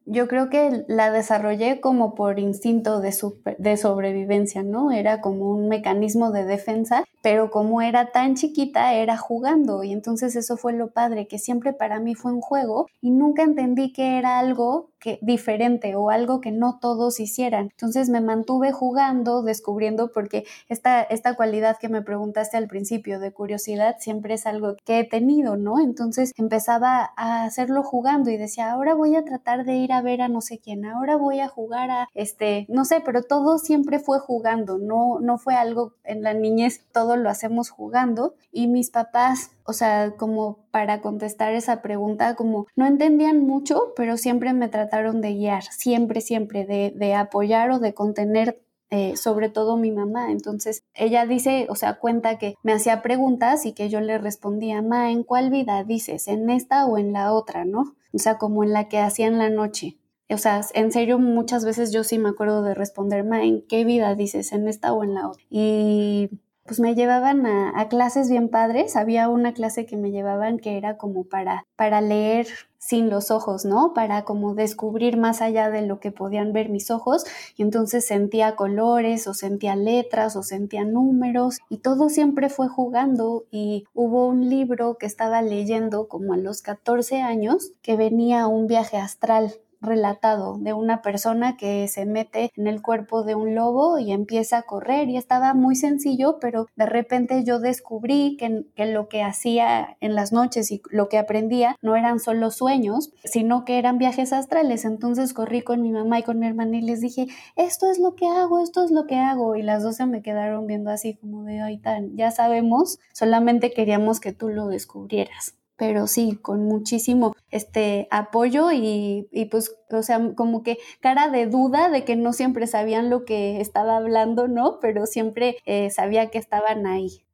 Yo 0.06 0.28
creo 0.28 0.50
que 0.50 0.86
la 0.88 1.12
desarrollé 1.12 1.82
como 1.82 2.16
por 2.16 2.40
instinto 2.40 3.00
de, 3.00 3.14
de, 3.58 3.78
sobrevivencia, 3.78 4.64
¿no? 4.64 4.92
Era 4.92 5.22
como 5.22 5.52
un 5.52 5.68
mecanismo 5.68 6.32
de 6.32 6.46
defensa, 6.46 7.06
pero 7.22 7.50
como 7.50 7.82
era 7.82 8.12
tan 8.12 8.36
chiquita, 8.36 8.94
era 8.94 9.18
jugando 9.18 9.84
y 9.84 9.92
entonces 9.92 10.36
eso 10.36 10.58
fue 10.58 10.74
lo 10.74 10.92
padre, 10.92 11.28
que 11.28 11.40
siempre 11.40 11.74
para 11.74 12.00
mí 12.00 12.14
fue 12.14 12.32
un 12.32 12.42
juego 12.42 12.88
y 13.02 13.10
nunca 13.10 13.44
entendí 13.44 13.92
que 13.94 14.18
era 14.18 14.38
algo 14.38 14.90
que, 15.00 15.20
diferente 15.22 15.96
o 15.96 16.10
algo 16.10 16.42
que 16.42 16.52
no 16.52 16.80
todos 16.80 17.20
hicieran. 17.20 17.70
Entonces 17.72 18.10
me 18.10 18.22
mantuve 18.22 18.72
jugando, 18.72 19.42
descubriendo, 19.42 20.12
porque 20.12 20.46
esta, 20.70 21.02
esta 21.02 21.36
cualidad 21.36 21.78
que 21.78 21.90
me 21.90 22.02
preguntaste 22.02 22.58
al 22.58 22.68
principio 22.68 23.20
de 23.20 23.32
curiosidad 23.32 23.96
siempre 24.00 24.36
es 24.36 24.46
algo 24.46 24.76
que 24.86 25.00
he 25.00 25.04
tenido, 25.04 25.58
¿no? 25.58 25.80
Entonces 25.80 26.32
empezaba 26.38 27.12
a 27.18 27.44
hacerlo 27.44 27.84
jugando 27.84 28.30
y 28.30 28.38
decía, 28.38 28.72
ahora 28.72 28.94
voy 28.94 29.16
a 29.16 29.24
tratar 29.24 29.66
de 29.66 29.76
ir 29.76 29.94
a 29.94 29.95
ver 30.02 30.22
a 30.22 30.28
no 30.28 30.42
sé 30.42 30.60
quién, 30.60 30.86
ahora 30.86 31.16
voy 31.18 31.40
a 31.40 31.48
jugar 31.48 31.92
a 31.92 32.08
este, 32.14 32.66
no 32.70 32.86
sé, 32.86 33.02
pero 33.04 33.24
todo 33.24 33.58
siempre 33.58 34.00
fue 34.00 34.20
jugando, 34.20 34.78
no, 34.78 35.20
no 35.20 35.38
fue 35.38 35.56
algo 35.56 35.94
en 36.04 36.22
la 36.24 36.34
niñez, 36.34 36.86
todo 36.92 37.18
lo 37.18 37.30
hacemos 37.30 37.70
jugando 37.70 38.36
y 38.52 38.68
mis 38.68 38.90
papás 38.90 39.52
o 39.68 39.74
sea, 39.74 40.14
como 40.16 40.60
para 40.70 41.02
contestar 41.02 41.54
esa 41.54 41.82
pregunta, 41.82 42.36
como 42.36 42.68
no 42.76 42.86
entendían 42.86 43.40
mucho, 43.40 43.94
pero 43.96 44.16
siempre 44.16 44.54
me 44.54 44.68
trataron 44.70 45.22
de 45.22 45.34
guiar, 45.34 45.64
siempre, 45.64 46.22
siempre, 46.22 46.66
de, 46.66 46.94
de 46.96 47.16
apoyar 47.16 47.72
o 47.72 47.80
de 47.80 47.96
contener 47.96 48.62
eh, 48.90 49.18
sobre 49.18 49.50
todo 49.50 49.78
mi 49.78 49.92
mamá. 49.92 50.32
Entonces, 50.32 50.84
ella 50.94 51.26
dice, 51.26 51.68
o 51.70 51.76
sea, 51.76 52.00
cuenta 52.00 52.38
que 52.38 52.56
me 52.64 52.74
hacía 52.74 53.02
preguntas 53.02 53.66
y 53.66 53.74
que 53.74 53.90
yo 53.90 54.02
le 54.02 54.18
respondía, 54.18 54.82
ma, 54.82 55.12
¿en 55.12 55.24
cuál 55.24 55.50
vida 55.50 55.84
dices? 55.84 56.28
¿En 56.28 56.50
esta 56.50 56.86
o 56.86 56.98
en 56.98 57.14
la 57.14 57.34
otra, 57.34 57.66
no? 57.66 57.96
O 58.14 58.20
sea, 58.20 58.38
como 58.38 58.64
en 58.64 58.74
la 58.74 58.88
que 58.88 59.00
hacía 59.00 59.28
en 59.28 59.38
la 59.38 59.50
noche. 59.50 59.98
O 60.30 60.38
sea, 60.38 60.62
en 60.74 60.92
serio, 60.92 61.20
muchas 61.20 61.66
veces 61.66 61.92
yo 61.92 62.04
sí 62.04 62.18
me 62.18 62.30
acuerdo 62.30 62.64
de 62.64 62.74
responder, 62.74 63.24
ma, 63.24 63.44
¿en 63.44 63.62
qué 63.62 63.86
vida 63.86 64.16
dices? 64.16 64.52
¿En 64.54 64.68
esta 64.68 64.94
o 64.94 65.04
en 65.04 65.14
la 65.14 65.30
otra? 65.30 65.44
Y 65.50 66.30
pues 66.66 66.80
me 66.80 66.96
llevaban 66.96 67.46
a, 67.46 67.88
clases 67.90 68.30
bien 68.30 68.50
padres. 68.50 68.96
Había 68.96 69.30
una 69.30 69.54
clase 69.54 69.86
que 69.86 69.98
me 69.98 70.12
llevaban 70.12 70.58
que 70.58 70.78
era 70.78 70.98
como 70.98 71.26
para, 71.26 71.64
para 71.76 72.02
leer 72.02 72.48
sin 72.86 73.10
los 73.10 73.32
ojos, 73.32 73.66
¿no? 73.66 73.94
Para 73.96 74.26
como 74.26 74.54
descubrir 74.54 75.18
más 75.18 75.42
allá 75.42 75.72
de 75.72 75.82
lo 75.82 76.00
que 76.00 76.12
podían 76.12 76.54
ver 76.54 76.70
mis 76.70 76.92
ojos. 76.92 77.26
Y 77.58 77.64
entonces 77.64 78.06
sentía 78.06 78.56
colores 78.56 79.28
o 79.28 79.34
sentía 79.34 79.76
letras 79.76 80.36
o 80.36 80.44
sentía 80.44 80.86
números 80.86 81.58
y 81.68 81.78
todo 81.78 82.10
siempre 82.10 82.50
fue 82.50 82.68
jugando. 82.68 83.46
Y 83.50 83.86
hubo 83.96 84.28
un 84.28 84.50
libro 84.50 84.98
que 85.00 85.08
estaba 85.08 85.42
leyendo 85.42 86.08
como 86.08 86.34
a 86.34 86.38
los 86.38 86.62
14 86.62 87.22
años 87.22 87.72
que 87.82 87.96
venía 87.96 88.46
un 88.46 88.68
viaje 88.68 88.98
astral 88.98 89.56
relatado 89.86 90.58
de 90.60 90.74
una 90.74 91.02
persona 91.02 91.58
que 91.58 91.88
se 91.88 92.06
mete 92.06 92.52
en 92.56 92.68
el 92.68 92.82
cuerpo 92.82 93.24
de 93.24 93.36
un 93.36 93.56
lobo 93.56 94.00
y 94.00 94.12
empieza 94.12 94.58
a 94.58 94.62
correr 94.64 95.10
y 95.10 95.18
estaba 95.18 95.54
muy 95.54 95.76
sencillo, 95.76 96.38
pero 96.40 96.68
de 96.76 96.86
repente 96.86 97.44
yo 97.44 97.60
descubrí 97.60 98.38
que, 98.38 98.66
lo 98.86 99.08
que 99.08 99.24
hacía 99.24 99.98
en 100.00 100.16
las 100.16 100.32
noches 100.32 100.72
y 100.72 100.82
lo 100.90 101.10
que 101.10 101.18
aprendía 101.18 101.76
no 101.82 101.96
eran 101.96 102.20
solo 102.20 102.52
sueños, 102.52 103.12
sino 103.24 103.66
que 103.66 103.78
eran 103.80 103.98
viajes 103.98 104.34
astrales. 104.34 104.86
Entonces 104.86 105.34
corrí 105.34 105.62
con 105.62 105.82
mi 105.82 105.92
mamá 105.92 106.20
y 106.20 106.24
con 106.24 106.40
mi 106.40 106.48
hermana 106.48 106.78
y 106.78 106.82
les 106.82 107.02
dije, 107.02 107.28
esto 107.56 107.90
es 107.90 108.00
lo 108.00 108.16
que 108.16 108.28
hago, 108.28 108.60
esto 108.60 108.84
es 108.84 108.92
lo 108.92 109.06
que 109.06 109.16
hago. 109.18 109.56
Y 109.56 109.64
las 109.64 109.84
dos 109.84 109.96
se 109.96 110.06
me 110.06 110.22
quedaron 110.22 110.68
viendo 110.68 110.92
así 110.92 111.16
como 111.16 111.44
de, 111.44 111.62
ay, 111.62 111.78
tan, 111.78 112.16
ya 112.16 112.32
sabemos, 112.32 113.00
solamente 113.14 113.72
queríamos 113.74 114.20
que 114.20 114.34
tú 114.34 114.50
lo 114.50 114.68
descubrieras 114.68 115.56
pero 115.78 116.08
sí, 116.08 116.40
con 116.42 116.64
muchísimo 116.64 117.36
este 117.52 118.08
apoyo 118.12 118.72
y, 118.72 119.28
y, 119.32 119.46
pues, 119.46 119.76
o 119.90 120.04
sea, 120.04 120.20
como 120.36 120.64
que 120.64 120.78
cara 121.02 121.30
de 121.30 121.48
duda 121.48 121.90
de 121.90 122.06
que 122.06 122.16
no 122.16 122.34
siempre 122.34 122.68
sabían 122.68 123.10
lo 123.10 123.26
que 123.26 123.60
estaba 123.62 123.98
hablando, 123.98 124.48
¿no? 124.48 124.80
Pero 124.82 125.06
siempre 125.06 125.58
eh, 125.66 125.90
sabía 125.90 126.30
que 126.30 126.38
estaban 126.38 126.88
ahí. 126.88 127.26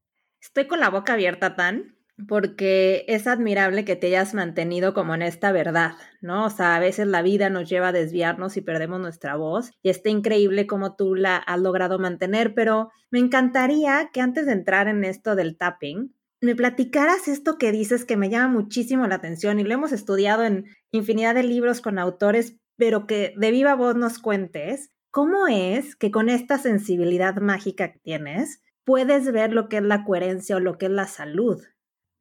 Estoy 0.42 0.68
con 0.68 0.80
la 0.80 0.90
boca 0.90 1.14
abierta, 1.14 1.56
Tan, 1.56 1.96
porque 2.28 3.06
es 3.08 3.28
admirable 3.28 3.86
que 3.86 3.96
te 3.96 4.08
hayas 4.08 4.34
mantenido 4.34 4.94
como 4.94 5.14
en 5.14 5.22
esta 5.22 5.52
verdad, 5.52 5.94
¿no? 6.22 6.46
O 6.46 6.50
sea, 6.50 6.76
a 6.76 6.80
veces 6.80 7.08
la 7.08 7.22
vida 7.22 7.50
nos 7.50 7.70
lleva 7.70 7.90
a 7.90 7.94
desviarnos 7.94 8.58
y 8.58 8.62
perdemos 8.62 9.00
nuestra 9.00 9.36
voz 9.36 9.72
y 9.82 9.90
está 9.90 10.10
increíble 10.10 10.68
cómo 10.68 10.96
tú 10.96 11.16
la 11.16 11.38
has 11.38 11.60
logrado 11.60 12.00
mantener, 12.00 12.54
pero 12.54 12.90
me 13.12 13.20
encantaría 13.20 14.10
que 14.12 14.22
antes 14.22 14.46
de 14.46 14.54
entrar 14.54 14.88
en 14.88 15.04
esto 15.04 15.36
del 15.36 15.58
tapping, 15.58 16.14
me 16.42 16.56
platicaras 16.56 17.28
esto 17.28 17.58
que 17.58 17.72
dices 17.72 18.04
que 18.04 18.18
me 18.18 18.30
llama 18.30 18.52
muchísimo 18.52 19.06
la 19.08 19.16
atención 19.16 19.60
y 19.60 19.64
lo 19.64 19.74
hemos 19.74 19.92
estudiado 19.92 20.44
en 20.44 20.66
infinidad 20.92 21.36
de 21.36 21.44
libros 21.44 21.82
con 21.82 22.00
autores, 22.00 22.58
pero 22.78 23.06
que 23.06 23.34
de 23.38 23.52
viva 23.52 23.76
voz 23.76 23.96
nos 23.96 24.18
cuentes, 24.18 24.92
¿cómo 25.12 25.48
es 25.48 25.96
que 25.96 26.10
con 26.10 26.30
esta 26.30 26.58
sensibilidad 26.58 27.36
mágica 27.36 27.94
que 27.94 28.00
tienes 28.00 28.64
puedes 28.84 29.32
ver 29.32 29.54
lo 29.54 29.70
que 29.70 29.78
es 29.78 29.84
la 29.84 30.04
coherencia 30.04 30.56
o 30.56 30.60
lo 30.60 30.80
que 30.80 30.88
es 30.88 30.92
la 30.92 31.06
salud? 31.06 31.62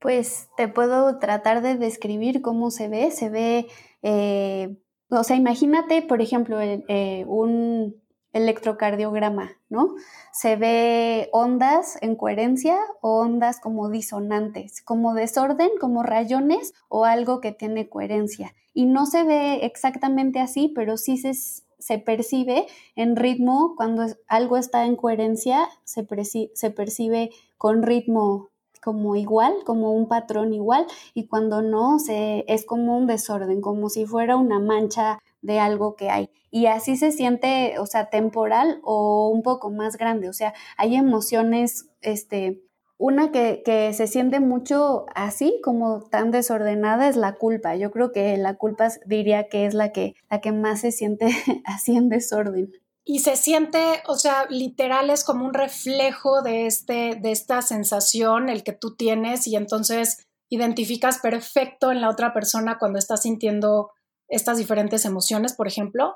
Pues 0.00 0.48
te 0.56 0.68
puedo 0.68 1.18
tratar 1.18 1.62
de 1.62 1.76
describir 1.76 2.42
cómo 2.42 2.70
se 2.70 2.88
ve. 2.88 3.10
Se 3.10 3.30
ve, 3.30 3.68
eh, 4.02 4.76
o 5.08 5.24
sea, 5.24 5.36
imagínate, 5.36 6.02
por 6.02 6.20
ejemplo, 6.20 6.60
eh, 6.60 7.24
un 7.26 7.99
electrocardiograma, 8.32 9.52
¿no? 9.68 9.94
Se 10.32 10.56
ve 10.56 11.28
ondas 11.32 11.98
en 12.00 12.16
coherencia 12.16 12.76
o 13.00 13.20
ondas 13.20 13.60
como 13.60 13.90
disonantes, 13.90 14.82
como 14.82 15.14
desorden, 15.14 15.70
como 15.80 16.02
rayones 16.02 16.74
o 16.88 17.04
algo 17.04 17.40
que 17.40 17.52
tiene 17.52 17.88
coherencia. 17.88 18.54
Y 18.72 18.86
no 18.86 19.06
se 19.06 19.24
ve 19.24 19.64
exactamente 19.64 20.38
así, 20.40 20.72
pero 20.74 20.96
sí 20.96 21.16
se, 21.16 21.34
se 21.34 21.98
percibe 21.98 22.66
en 22.94 23.16
ritmo, 23.16 23.74
cuando 23.76 24.06
algo 24.28 24.56
está 24.56 24.84
en 24.86 24.96
coherencia, 24.96 25.68
se, 25.84 26.06
se 26.54 26.70
percibe 26.70 27.30
con 27.58 27.82
ritmo 27.82 28.50
como 28.82 29.16
igual, 29.16 29.52
como 29.66 29.92
un 29.92 30.08
patrón 30.08 30.54
igual, 30.54 30.86
y 31.14 31.26
cuando 31.26 31.62
no, 31.62 31.98
se, 31.98 32.44
es 32.48 32.64
como 32.64 32.96
un 32.96 33.06
desorden, 33.06 33.60
como 33.60 33.90
si 33.90 34.06
fuera 34.06 34.36
una 34.36 34.58
mancha 34.58 35.18
de 35.42 35.58
algo 35.58 35.96
que 35.96 36.10
hay. 36.10 36.30
Y 36.50 36.66
así 36.66 36.96
se 36.96 37.12
siente, 37.12 37.78
o 37.78 37.86
sea, 37.86 38.10
temporal 38.10 38.80
o 38.82 39.28
un 39.28 39.42
poco 39.42 39.70
más 39.70 39.96
grande. 39.96 40.28
O 40.28 40.32
sea, 40.32 40.52
hay 40.76 40.96
emociones, 40.96 41.88
este, 42.00 42.62
una 42.98 43.30
que, 43.32 43.62
que, 43.64 43.92
se 43.94 44.06
siente 44.06 44.40
mucho 44.40 45.06
así, 45.14 45.60
como 45.62 46.02
tan 46.02 46.30
desordenada, 46.30 47.08
es 47.08 47.16
la 47.16 47.34
culpa. 47.36 47.76
Yo 47.76 47.90
creo 47.90 48.12
que 48.12 48.36
la 48.36 48.56
culpa 48.56 48.88
diría 49.06 49.48
que 49.48 49.66
es 49.66 49.74
la 49.74 49.92
que, 49.92 50.14
la 50.28 50.40
que 50.40 50.52
más 50.52 50.80
se 50.80 50.92
siente 50.92 51.28
así 51.64 51.96
en 51.96 52.08
desorden. 52.08 52.72
Y 53.04 53.20
se 53.20 53.36
siente, 53.36 54.02
o 54.06 54.16
sea, 54.16 54.46
literal 54.50 55.10
es 55.10 55.24
como 55.24 55.46
un 55.46 55.54
reflejo 55.54 56.42
de, 56.42 56.66
este, 56.66 57.16
de 57.20 57.32
esta 57.32 57.62
sensación, 57.62 58.48
el 58.48 58.62
que 58.62 58.72
tú 58.72 58.94
tienes, 58.94 59.46
y 59.46 59.56
entonces 59.56 60.28
identificas 60.50 61.18
perfecto 61.18 61.92
en 61.92 62.00
la 62.00 62.10
otra 62.10 62.34
persona 62.34 62.78
cuando 62.78 62.98
estás 62.98 63.22
sintiendo 63.22 63.92
estas 64.30 64.58
diferentes 64.58 65.04
emociones, 65.04 65.52
por 65.54 65.66
ejemplo? 65.66 66.14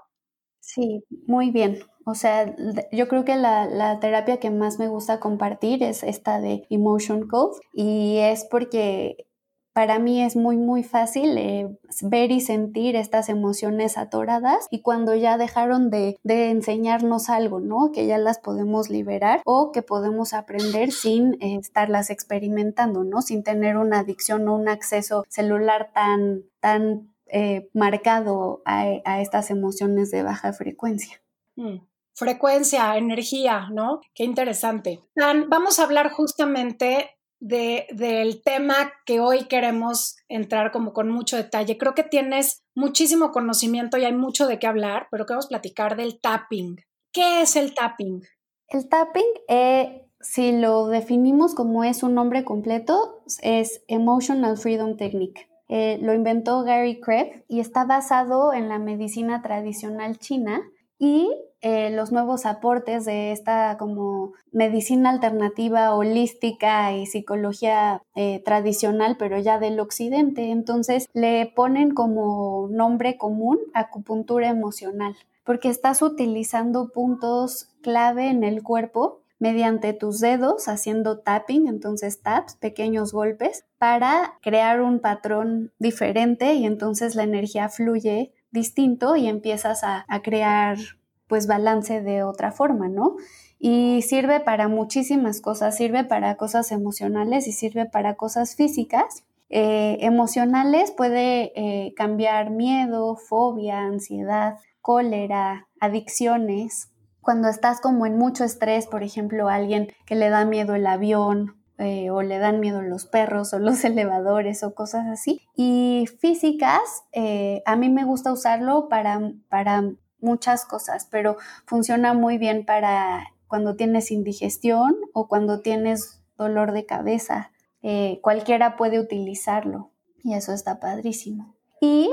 Sí, 0.61 1.05
muy 1.27 1.51
bien. 1.51 1.81
O 2.07 2.15
sea, 2.15 2.55
yo 2.91 3.09
creo 3.09 3.25
que 3.25 3.37
la, 3.37 3.99
terapia 4.01 4.39
que 4.39 4.51
más 4.51 4.79
me 4.79 4.89
gusta 4.89 5.21
compartir 5.21 5.83
es 5.83 6.03
esta 6.03 6.41
de 6.41 6.67
Emotion 6.71 7.29
Code 7.29 7.59
y 7.73 8.19
es 8.19 8.47
porque 8.51 9.27
para 9.75 9.99
mí 9.99 10.23
es 10.23 10.37
muy, 10.37 10.57
muy 10.57 10.85
fácil 10.85 11.37
eh, 11.37 11.69
ver 12.03 12.31
y 12.31 12.41
sentir 12.41 12.95
estas 12.95 13.29
emociones 13.29 13.99
atoradas 13.99 14.69
y 14.71 14.83
cuando 14.83 15.15
ya 15.17 15.37
dejaron 15.37 15.91
de, 15.91 16.17
de, 16.23 16.51
enseñarnos 16.51 17.29
algo, 17.29 17.59
¿no? 17.59 17.91
Que 17.93 18.07
ya 18.07 18.19
las 18.19 18.39
podemos 18.39 18.89
liberar 18.89 19.43
o 19.45 19.73
que 19.73 19.83
podemos 19.83 20.33
aprender 20.33 20.93
sin 20.93 21.35
eh, 21.43 21.57
estarlas 21.57 22.11
experimentando, 22.11 23.03
¿no? 23.03 23.21
Sin 23.21 23.43
tener 23.43 23.77
una 23.77 24.01
adicción 24.01 24.47
o 24.49 24.55
un 24.55 24.69
acceso 24.69 25.25
celular 25.29 25.91
tan, 25.93 26.45
tan 26.61 27.14
eh, 27.37 27.69
marcado 27.75 28.63
a, 28.65 29.21
estas 29.21 29.51
emociones 29.51 30.13
de 30.13 30.23
baja 30.23 30.53
frecuencia. 30.53 31.21
Mm. 31.57 31.79
Frecuencia, 32.15 32.97
energía, 32.97 33.67
¿no? 33.73 34.03
Qué 34.15 34.23
interesante. 34.23 35.01
vamos 35.17 35.81
a 35.81 35.83
hablar 35.83 36.11
justamente 36.11 37.11
de, 37.41 37.89
del 37.91 38.41
tema 38.45 38.93
que 39.05 39.19
hoy 39.19 39.47
queremos 39.47 40.15
entrar 40.29 40.71
como 40.71 40.93
con 40.93 41.11
mucho 41.11 41.37
detalle. 41.37 41.77
Creo 41.77 41.97
que 41.97 42.05
tienes 42.05 42.63
muchísimo 42.77 43.33
conocimiento 43.33 43.99
y 43.99 44.05
hay 44.05 44.15
mucho 44.15 44.47
de 44.47 44.61
qué 44.61 44.69
hablar, 44.69 45.09
pero 45.11 45.27
queremos 45.27 45.49
platicar 45.49 45.97
del 45.97 46.21
tapping. 46.21 46.77
¿Qué 47.13 47.43
es 47.43 47.57
el 47.57 47.75
tapping? 47.75 48.23
El 48.69 48.89
tapping, 48.89 49.33
eh, 49.49 50.07
si 50.21 50.53
lo 50.53 50.87
definimos 50.87 51.57
como 51.57 51.83
es 51.83 52.05
un 52.05 52.15
nombre 52.15 52.45
completo, 52.45 53.25
es 53.43 53.83
Emotional 53.89 54.57
Freedom 54.57 54.97
Technique. 54.97 55.49
Eh, 55.69 55.99
lo 56.03 56.13
inventó 56.13 56.63
Gary 56.63 57.01
Krebs 57.01 57.43
y 57.49 57.61
está 57.61 57.85
basado 57.85 58.53
en 58.53 58.69
la 58.69 58.79
medicina 58.79 59.43
tradicional 59.43 60.19
china 60.19 60.63
y 60.99 61.31
eh, 61.61 61.91
los 61.91 62.13
nuevos 62.13 62.45
aportes 62.45 63.07
de 63.07 63.33
esta 63.33 63.79
como 63.79 64.35
medicina 64.53 65.09
alternativa 65.09 65.95
holística 65.95 66.93
y 66.93 67.07
psicología 67.07 68.03
eh, 68.15 68.43
tradicional, 68.45 69.17
pero 69.19 69.39
ya 69.39 69.59
del 69.59 69.81
occidente. 69.81 70.51
Entonces 70.51 71.09
le 71.15 71.51
ponen 71.57 71.93
como 71.93 72.69
nombre 72.71 73.17
común 73.17 73.59
acupuntura 73.73 74.51
emocional, 74.51 75.17
porque 75.45 75.71
estás 75.71 76.03
utilizando 76.03 76.91
puntos 76.93 77.71
clave 77.83 78.29
en 78.29 78.45
el 78.45 78.63
cuerpo 78.63 79.24
mediante 79.45 79.93
tus 79.93 80.21
dedos 80.21 80.69
haciendo 80.69 81.19
tapping, 81.19 81.69
entonces 81.69 82.23
taps, 82.23 82.57
pequeños 82.57 83.13
golpes, 83.13 83.67
para 83.77 84.39
crear 84.41 84.81
un 84.81 85.01
patrón 85.01 85.71
diferente 85.79 86.55
y 86.55 86.65
entonces 86.65 87.15
la 87.15 87.25
energía 87.25 87.69
fluye 87.69 88.33
distinto 88.53 89.17
y 89.17 89.27
empiezas 89.27 89.85
a, 89.85 90.07
crear 90.23 90.79
pues 91.27 91.47
balance 91.47 92.01
de 92.01 92.23
otra 92.23 92.53
forma, 92.53 92.89
¿no? 92.89 93.17
Y 93.59 94.01
sirve 94.01 94.41
para 94.41 94.69
muchísimas 94.69 95.43
cosas, 95.43 95.77
sirve 95.77 96.05
para 96.05 96.39
cosas 96.39 96.73
emocionales 96.73 97.47
y 97.47 97.53
sirve 97.53 97.85
para 97.85 98.15
cosas 98.15 98.57
físicas. 98.57 99.25
Eh, 99.51 99.99
emocionales 100.01 100.91
puede 100.91 101.53
eh, 101.55 101.93
cambiar 101.97 102.49
miedo, 102.49 103.17
fobia, 103.17 103.81
ansiedad, 103.81 104.57
cólera, 104.81 105.69
adicciones, 105.81 106.94
cuando 107.25 107.49
estás 107.49 107.81
como 107.81 108.07
en 108.07 108.17
mucho 108.17 108.45
estrés, 108.45 108.87
por 108.87 109.03
ejemplo, 109.03 109.49
alguien 109.49 109.93
que 110.07 110.15
le 110.15 110.29
da 110.29 110.45
miedo 110.45 110.75
el 110.75 110.87
avión 110.87 111.57
eh, 111.79 112.11
o 112.11 112.23
le 112.23 112.39
dan 112.39 112.61
miedo 112.61 112.83
los 112.83 113.07
perros 113.07 113.53
o 113.53 113.59
los 113.59 113.85
elevadores 113.85 114.63
o 114.63 114.75
cosas 114.75 115.07
así. 115.09 115.41
Y 115.57 116.07
físicas, 116.21 117.05
eh, 117.13 117.63
a 117.67 117.77
mí 117.77 117.89
me 117.89 118.05
gusta 118.05 118.33
usarlo 118.33 118.89
para, 118.89 119.33
para 119.49 119.83
muchas 120.21 120.65
cosas, 120.65 121.09
pero 121.11 121.37
funciona 121.67 122.15
muy 122.15 122.39
bien 122.39 122.65
para 122.65 123.25
cuando 123.49 123.77
tienes 123.77 124.11
indigestión 124.11 124.97
o 125.13 125.29
cuando 125.29 125.61
tienes 125.61 126.23
dolor 126.37 126.73
de 126.73 126.87
cabeza. 126.87 127.51
Eh, 127.83 128.21
cualquiera 128.23 128.77
puede 128.77 128.99
utilizarlo 129.01 129.91
y 130.23 130.35
eso 130.35 130.53
está 130.53 130.81
padrísimo. 130.81 131.54
Y 131.87 132.09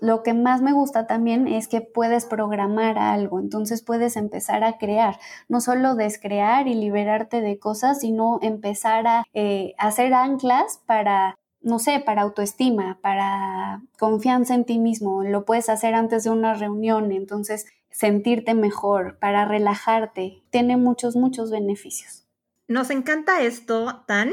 lo 0.00 0.22
que 0.24 0.34
más 0.34 0.62
me 0.62 0.72
gusta 0.72 1.06
también 1.06 1.46
es 1.46 1.68
que 1.68 1.80
puedes 1.80 2.24
programar 2.24 2.98
algo, 2.98 3.38
entonces 3.38 3.82
puedes 3.82 4.16
empezar 4.16 4.64
a 4.64 4.78
crear, 4.78 5.20
no 5.48 5.60
solo 5.60 5.94
descrear 5.94 6.66
y 6.66 6.74
liberarte 6.74 7.40
de 7.40 7.60
cosas, 7.60 8.00
sino 8.00 8.40
empezar 8.42 9.06
a 9.06 9.24
eh, 9.32 9.74
hacer 9.78 10.12
anclas 10.12 10.80
para 10.86 11.38
no 11.60 11.78
sé, 11.78 12.02
para 12.04 12.22
autoestima, 12.22 12.98
para 13.00 13.82
confianza 13.98 14.54
en 14.54 14.64
ti 14.64 14.78
mismo. 14.78 15.22
Lo 15.22 15.44
puedes 15.44 15.68
hacer 15.68 15.94
antes 15.94 16.24
de 16.24 16.30
una 16.30 16.54
reunión, 16.54 17.12
entonces 17.12 17.66
sentirte 17.90 18.54
mejor, 18.54 19.18
para 19.20 19.44
relajarte. 19.44 20.42
Tiene 20.50 20.78
muchos, 20.78 21.14
muchos 21.16 21.50
beneficios. 21.50 22.26
Nos 22.66 22.90
encanta 22.90 23.42
esto, 23.42 24.02
Tan, 24.06 24.32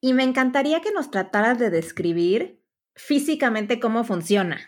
y 0.00 0.14
me 0.14 0.22
encantaría 0.22 0.80
que 0.80 0.92
nos 0.92 1.10
trataras 1.10 1.58
de 1.58 1.70
describir 1.70 2.57
físicamente 2.98 3.80
cómo 3.80 4.04
funciona. 4.04 4.58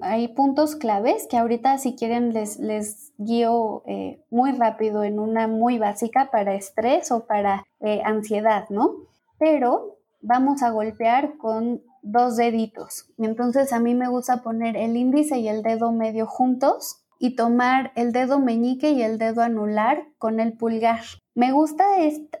Hay 0.00 0.28
puntos 0.28 0.74
claves 0.74 1.26
que 1.28 1.36
ahorita 1.36 1.78
si 1.78 1.94
quieren 1.94 2.32
les, 2.32 2.58
les 2.58 3.12
guío 3.18 3.82
eh, 3.86 4.20
muy 4.30 4.52
rápido 4.52 5.04
en 5.04 5.18
una 5.18 5.46
muy 5.46 5.78
básica 5.78 6.30
para 6.32 6.54
estrés 6.54 7.12
o 7.12 7.26
para 7.26 7.64
eh, 7.80 8.02
ansiedad, 8.04 8.68
¿no? 8.70 8.94
Pero 9.38 9.98
vamos 10.20 10.62
a 10.62 10.70
golpear 10.70 11.36
con 11.36 11.82
dos 12.02 12.36
deditos. 12.36 13.06
Entonces 13.18 13.72
a 13.72 13.78
mí 13.78 13.94
me 13.94 14.08
gusta 14.08 14.42
poner 14.42 14.76
el 14.76 14.96
índice 14.96 15.38
y 15.38 15.48
el 15.48 15.62
dedo 15.62 15.92
medio 15.92 16.26
juntos 16.26 17.04
y 17.18 17.36
tomar 17.36 17.92
el 17.94 18.12
dedo 18.12 18.40
meñique 18.40 18.90
y 18.90 19.02
el 19.02 19.18
dedo 19.18 19.42
anular 19.42 20.06
con 20.18 20.40
el 20.40 20.54
pulgar. 20.54 21.00
Me 21.34 21.52
gusta 21.52 21.84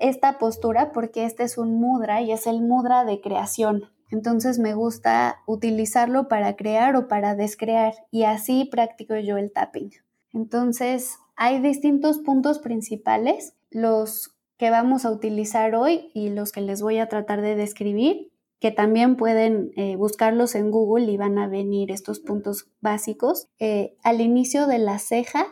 esta 0.00 0.38
postura 0.38 0.92
porque 0.92 1.24
este 1.24 1.44
es 1.44 1.56
un 1.56 1.80
mudra 1.80 2.20
y 2.20 2.32
es 2.32 2.46
el 2.46 2.62
mudra 2.62 3.04
de 3.04 3.20
creación. 3.20 3.93
Entonces 4.14 4.60
me 4.60 4.74
gusta 4.74 5.42
utilizarlo 5.44 6.28
para 6.28 6.54
crear 6.54 6.94
o 6.94 7.08
para 7.08 7.34
descrear 7.34 7.94
y 8.12 8.22
así 8.22 8.64
practico 8.64 9.16
yo 9.16 9.38
el 9.38 9.50
tapping. 9.50 9.90
Entonces 10.32 11.16
hay 11.34 11.60
distintos 11.60 12.18
puntos 12.18 12.60
principales. 12.60 13.54
Los 13.70 14.36
que 14.56 14.70
vamos 14.70 15.04
a 15.04 15.10
utilizar 15.10 15.74
hoy 15.74 16.12
y 16.14 16.28
los 16.28 16.52
que 16.52 16.60
les 16.60 16.80
voy 16.80 16.98
a 16.98 17.08
tratar 17.08 17.42
de 17.42 17.56
describir, 17.56 18.30
que 18.60 18.70
también 18.70 19.16
pueden 19.16 19.72
eh, 19.74 19.96
buscarlos 19.96 20.54
en 20.54 20.70
Google 20.70 21.10
y 21.10 21.16
van 21.16 21.36
a 21.36 21.48
venir 21.48 21.90
estos 21.90 22.20
puntos 22.20 22.70
básicos. 22.80 23.48
Eh, 23.58 23.96
al 24.04 24.20
inicio 24.20 24.68
de 24.68 24.78
la 24.78 25.00
ceja, 25.00 25.44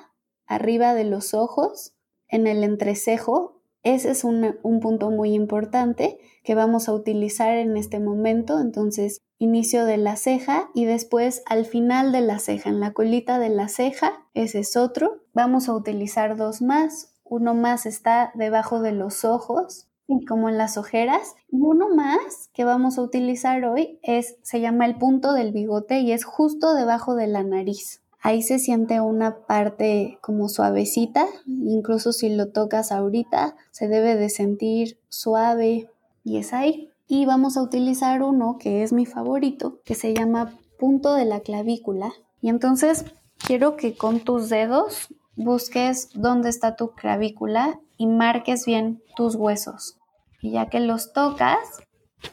arriba 0.46 0.94
de 0.94 1.02
los 1.02 1.34
ojos, 1.34 1.94
en 2.28 2.46
el 2.46 2.62
entrecejo, 2.62 3.60
ese 3.82 4.10
es 4.10 4.24
un, 4.24 4.56
un 4.62 4.80
punto 4.80 5.10
muy 5.10 5.34
importante 5.34 6.18
que 6.44 6.54
vamos 6.54 6.88
a 6.88 6.94
utilizar 6.94 7.56
en 7.56 7.76
este 7.76 7.98
momento. 7.98 8.60
Entonces, 8.60 9.20
inicio 9.38 9.84
de 9.84 9.96
la 9.96 10.16
ceja 10.16 10.70
y 10.74 10.84
después 10.84 11.42
al 11.46 11.64
final 11.64 12.12
de 12.12 12.20
la 12.20 12.38
ceja, 12.38 12.70
en 12.70 12.80
la 12.80 12.92
colita 12.92 13.38
de 13.38 13.48
la 13.48 13.68
ceja, 13.68 14.26
ese 14.34 14.60
es 14.60 14.76
otro. 14.76 15.22
Vamos 15.34 15.68
a 15.68 15.74
utilizar 15.74 16.36
dos 16.36 16.62
más, 16.62 17.14
uno 17.24 17.54
más 17.54 17.86
está 17.86 18.30
debajo 18.34 18.80
de 18.80 18.92
los 18.92 19.24
ojos, 19.24 19.88
como 20.28 20.48
en 20.48 20.58
las 20.58 20.76
ojeras, 20.76 21.34
y 21.50 21.56
uno 21.60 21.88
más 21.94 22.50
que 22.52 22.64
vamos 22.64 22.98
a 22.98 23.02
utilizar 23.02 23.64
hoy 23.64 23.98
es, 24.02 24.36
se 24.42 24.60
llama 24.60 24.86
el 24.86 24.96
punto 24.96 25.32
del 25.32 25.52
bigote 25.52 26.00
y 26.00 26.12
es 26.12 26.24
justo 26.24 26.74
debajo 26.74 27.14
de 27.14 27.26
la 27.28 27.42
nariz. 27.42 28.01
Ahí 28.24 28.42
se 28.42 28.60
siente 28.60 29.00
una 29.00 29.46
parte 29.46 30.18
como 30.20 30.48
suavecita, 30.48 31.26
incluso 31.46 32.12
si 32.12 32.28
lo 32.28 32.52
tocas 32.52 32.92
ahorita, 32.92 33.56
se 33.72 33.88
debe 33.88 34.14
de 34.14 34.30
sentir 34.30 35.00
suave 35.08 35.90
y 36.22 36.38
es 36.38 36.52
ahí. 36.52 36.88
Y 37.08 37.26
vamos 37.26 37.56
a 37.56 37.62
utilizar 37.62 38.22
uno 38.22 38.58
que 38.60 38.84
es 38.84 38.92
mi 38.92 39.06
favorito, 39.06 39.80
que 39.84 39.96
se 39.96 40.14
llama 40.14 40.56
punto 40.78 41.14
de 41.14 41.24
la 41.24 41.40
clavícula. 41.40 42.12
Y 42.40 42.48
entonces 42.48 43.04
quiero 43.44 43.76
que 43.76 43.96
con 43.96 44.20
tus 44.20 44.48
dedos 44.48 45.08
busques 45.34 46.10
dónde 46.14 46.48
está 46.48 46.76
tu 46.76 46.92
clavícula 46.92 47.80
y 47.96 48.06
marques 48.06 48.66
bien 48.66 49.02
tus 49.16 49.34
huesos. 49.34 49.98
Y 50.40 50.52
ya 50.52 50.68
que 50.68 50.78
los 50.78 51.12
tocas, 51.12 51.58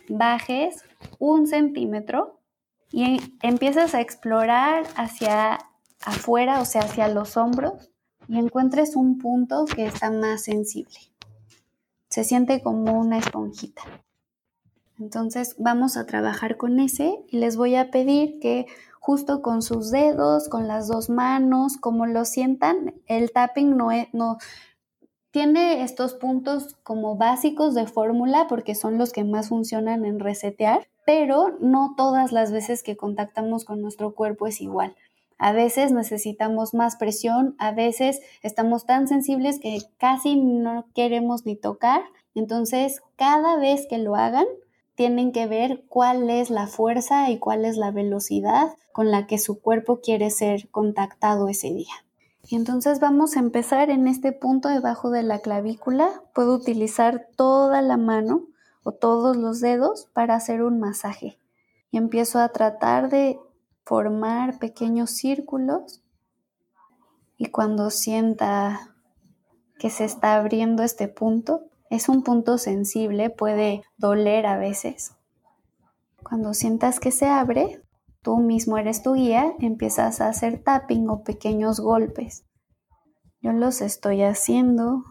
bajes 0.07 0.83
un 1.17 1.47
centímetro 1.47 2.39
y 2.91 3.19
empiezas 3.41 3.95
a 3.95 4.01
explorar 4.01 4.85
hacia 4.95 5.59
afuera, 6.05 6.61
o 6.61 6.65
sea, 6.65 6.81
hacia 6.81 7.07
los 7.07 7.37
hombros, 7.37 7.91
y 8.27 8.37
encuentres 8.37 8.95
un 8.95 9.17
punto 9.17 9.65
que 9.65 9.85
está 9.85 10.11
más 10.11 10.43
sensible. 10.43 10.99
Se 12.09 12.23
siente 12.23 12.61
como 12.61 12.99
una 12.99 13.17
esponjita. 13.17 13.81
Entonces 14.99 15.55
vamos 15.57 15.95
a 15.95 16.05
trabajar 16.05 16.57
con 16.57 16.79
ese 16.79 17.23
y 17.29 17.37
les 17.37 17.55
voy 17.55 17.75
a 17.75 17.89
pedir 17.89 18.39
que 18.39 18.65
justo 18.99 19.41
con 19.41 19.61
sus 19.61 19.91
dedos, 19.91 20.49
con 20.49 20.67
las 20.67 20.87
dos 20.87 21.09
manos, 21.09 21.77
como 21.77 22.05
lo 22.05 22.25
sientan. 22.25 22.93
El 23.07 23.31
tapping 23.31 23.77
no, 23.77 23.89
no 24.11 24.37
tiene 25.31 25.83
estos 25.83 26.15
puntos 26.15 26.75
como 26.83 27.15
básicos 27.15 27.75
de 27.75 27.87
fórmula 27.87 28.47
porque 28.49 28.75
son 28.75 28.97
los 28.97 29.13
que 29.13 29.23
más 29.23 29.49
funcionan 29.49 30.03
en 30.05 30.19
resetear, 30.19 30.87
pero 31.05 31.57
no 31.61 31.93
todas 31.95 32.31
las 32.31 32.51
veces 32.51 32.83
que 32.83 32.97
contactamos 32.97 33.63
con 33.63 33.81
nuestro 33.81 34.13
cuerpo 34.13 34.47
es 34.47 34.59
igual. 34.59 34.95
A 35.39 35.53
veces 35.53 35.91
necesitamos 35.91 36.73
más 36.73 36.97
presión, 36.97 37.55
a 37.57 37.71
veces 37.71 38.19
estamos 38.43 38.85
tan 38.85 39.07
sensibles 39.07 39.59
que 39.59 39.79
casi 39.97 40.35
no 40.35 40.85
queremos 40.93 41.45
ni 41.45 41.55
tocar. 41.55 42.01
Entonces, 42.35 43.01
cada 43.15 43.57
vez 43.57 43.87
que 43.89 43.97
lo 43.97 44.15
hagan, 44.15 44.45
tienen 44.95 45.31
que 45.31 45.47
ver 45.47 45.85
cuál 45.87 46.29
es 46.29 46.49
la 46.49 46.67
fuerza 46.67 47.29
y 47.29 47.39
cuál 47.39 47.63
es 47.63 47.77
la 47.77 47.89
velocidad 47.89 48.75
con 48.91 49.11
la 49.11 49.27
que 49.27 49.37
su 49.37 49.61
cuerpo 49.61 50.01
quiere 50.01 50.29
ser 50.29 50.69
contactado 50.71 51.47
ese 51.47 51.73
día. 51.73 51.93
Entonces 52.51 52.99
vamos 52.99 53.37
a 53.37 53.39
empezar 53.39 53.89
en 53.91 54.07
este 54.07 54.33
punto 54.33 54.67
debajo 54.67 55.09
de 55.09 55.23
la 55.23 55.39
clavícula. 55.39 56.21
Puedo 56.33 56.53
utilizar 56.53 57.27
toda 57.37 57.81
la 57.81 57.95
mano 57.95 58.47
o 58.83 58.91
todos 58.91 59.37
los 59.37 59.61
dedos 59.61 60.09
para 60.11 60.35
hacer 60.35 60.63
un 60.63 60.79
masaje. 60.79 61.37
Y 61.91 61.97
empiezo 61.97 62.39
a 62.39 62.49
tratar 62.49 63.09
de 63.09 63.39
formar 63.89 64.59
pequeños 64.59 65.09
círculos. 65.09 66.03
Y 67.37 67.47
cuando 67.47 67.89
sienta 67.89 68.95
que 69.79 69.89
se 69.89 70.05
está 70.05 70.35
abriendo 70.35 70.83
este 70.83 71.07
punto, 71.07 71.63
es 71.89 72.07
un 72.07 72.21
punto 72.21 72.59
sensible, 72.59 73.31
puede 73.31 73.81
doler 73.97 74.45
a 74.45 74.57
veces. 74.59 75.15
Cuando 76.21 76.53
sientas 76.53 76.99
que 76.99 77.11
se 77.11 77.25
abre, 77.25 77.81
tú 78.21 78.37
mismo 78.37 78.77
eres 78.77 79.01
tu 79.01 79.15
guía, 79.15 79.55
empiezas 79.59 80.21
a 80.21 80.27
hacer 80.27 80.61
tapping 80.61 81.09
o 81.09 81.23
pequeños 81.23 81.79
golpes. 81.79 82.45
Yo 83.41 83.53
los 83.53 83.81
estoy 83.81 84.21
haciendo. 84.21 85.03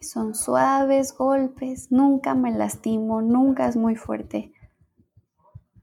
Son 0.00 0.34
suaves 0.34 1.16
golpes, 1.16 1.90
nunca 1.90 2.34
me 2.34 2.52
lastimo, 2.52 3.22
nunca 3.22 3.68
es 3.68 3.76
muy 3.76 3.96
fuerte. 3.96 4.52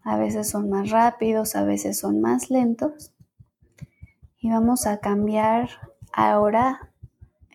A 0.07 0.15
veces 0.15 0.49
son 0.49 0.69
más 0.69 0.89
rápidos, 0.89 1.57
a 1.57 1.65
veces 1.65 1.99
son 1.99 2.21
más 2.21 2.49
lentos. 2.49 3.11
Y 4.39 4.49
vamos 4.49 4.87
a 4.87 5.01
cambiar 5.01 5.69
ahora 6.13 6.93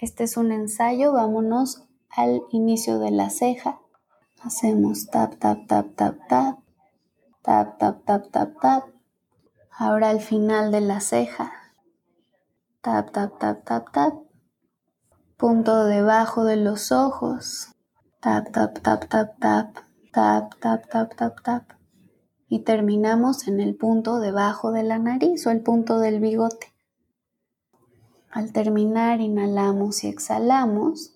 este 0.03 0.25
es 0.25 0.37
un 0.37 0.53
ensayo, 0.53 1.15
vámonos 1.15 1.85
al 2.11 2.43
inicio 2.51 2.99
de 2.99 3.11
la 3.11 3.31
ceja. 3.31 3.81
Hacemos 4.43 5.07
tap, 5.07 5.37
tap, 5.39 5.67
tap, 5.67 5.95
tap, 5.95 6.17
tap, 6.29 6.59
tap, 7.43 7.79
tap, 7.79 8.05
tap, 8.05 8.31
tap, 8.31 8.61
tap. 8.61 8.85
Ahora 9.71 10.11
al 10.11 10.21
final 10.21 10.73
de 10.73 10.83
la 10.83 11.01
ceja. 11.01 11.53
Tap, 12.83 13.13
tap, 13.13 13.39
tap, 13.39 13.65
tap, 13.65 13.93
tap. 13.93 14.15
Punto 15.39 15.87
debajo 15.87 16.45
de 16.45 16.57
los 16.57 16.93
ojos. 16.93 17.73
Tap, 18.21 18.53
tap, 18.53 18.79
tap, 18.83 19.09
tap, 19.09 19.39
tap. 19.39 19.79
Tap, 20.13 20.55
tap, 20.61 20.91
tap, 20.91 21.15
tap, 21.17 21.43
tap. 21.43 21.82
Y 22.53 22.59
terminamos 22.59 23.49
en 23.49 23.61
el 23.61 23.75
punto 23.75 24.21
debajo 24.21 24.73
de 24.73 24.83
la 24.83 24.99
nariz 24.99 25.47
o 25.47 25.51
el 25.51 25.63
punto 25.63 26.01
del 26.01 26.21
bigote. 26.21 26.67
Al 28.31 28.53
terminar, 28.53 29.23
inhalamos 29.23 30.05
y 30.05 30.09
exhalamos. 30.09 31.15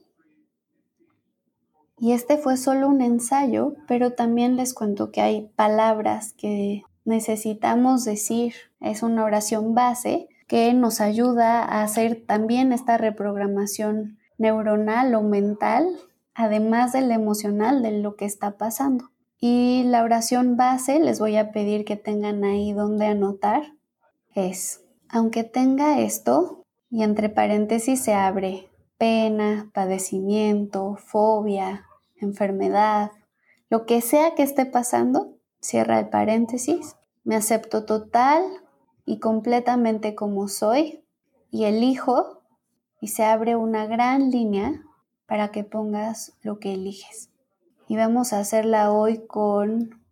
Y 1.99 2.13
este 2.13 2.39
fue 2.39 2.57
solo 2.57 2.89
un 2.89 3.03
ensayo, 3.03 3.75
pero 3.87 4.15
también 4.15 4.57
les 4.57 4.73
cuento 4.73 5.11
que 5.11 5.21
hay 5.21 5.51
palabras 5.57 6.33
que 6.33 6.85
necesitamos 7.05 8.07
decir. 8.07 8.55
Es 8.81 9.03
una 9.03 9.23
oración 9.23 9.75
base 9.75 10.31
que 10.47 10.73
nos 10.73 11.03
ayuda 11.03 11.63
a 11.63 11.83
hacer 11.83 12.25
también 12.27 12.73
esta 12.73 12.97
reprogramación 12.97 14.17
neuronal 14.39 15.15
o 15.15 15.21
mental, 15.21 15.87
además 16.33 16.95
de 16.95 17.03
la 17.03 17.13
emocional 17.13 17.83
de 17.83 18.01
lo 18.01 18.17
que 18.17 18.25
está 18.25 18.57
pasando. 18.57 19.11
Y 19.39 19.83
la 19.85 20.03
oración 20.03 20.57
base, 20.57 20.99
les 20.99 21.21
voy 21.21 21.37
a 21.37 21.53
pedir 21.53 21.85
que 21.85 21.97
tengan 21.97 22.45
ahí 22.45 22.73
donde 22.73 23.07
anotar, 23.07 23.75
es, 24.35 24.83
aunque 25.09 25.45
tenga 25.45 26.01
esto, 26.01 26.65
y 26.91 27.03
entre 27.03 27.29
paréntesis 27.29 28.03
se 28.03 28.15
abre 28.15 28.71
pena, 28.99 29.71
padecimiento, 29.75 30.97
fobia, 30.97 31.85
enfermedad, 32.17 33.11
lo 33.69 33.85
que 33.85 34.01
sea 34.01 34.35
que 34.35 34.43
esté 34.43 34.65
pasando, 34.65 35.35
cierra 35.61 35.99
el 35.99 36.09
paréntesis, 36.09 36.97
me 37.25 37.37
acepto 37.37 37.85
total 37.85 38.43
y 39.05 39.19
completamente 39.19 40.15
como 40.15 40.49
soy 40.49 41.05
y 41.51 41.65
elijo 41.65 42.43
y 43.01 43.09
se 43.09 43.25
abre 43.25 43.57
una 43.57 43.87
gran 43.87 44.31
línea 44.31 44.83
para 45.27 45.51
que 45.51 45.65
pongas 45.65 46.33
lo 46.43 46.59
que 46.59 46.75
eliges. 46.75 47.31
Y 47.89 47.97
vamos 47.97 48.33
a 48.33 48.41
hacerla 48.41 48.91
hoy 48.93 49.27
con... 49.27 50.03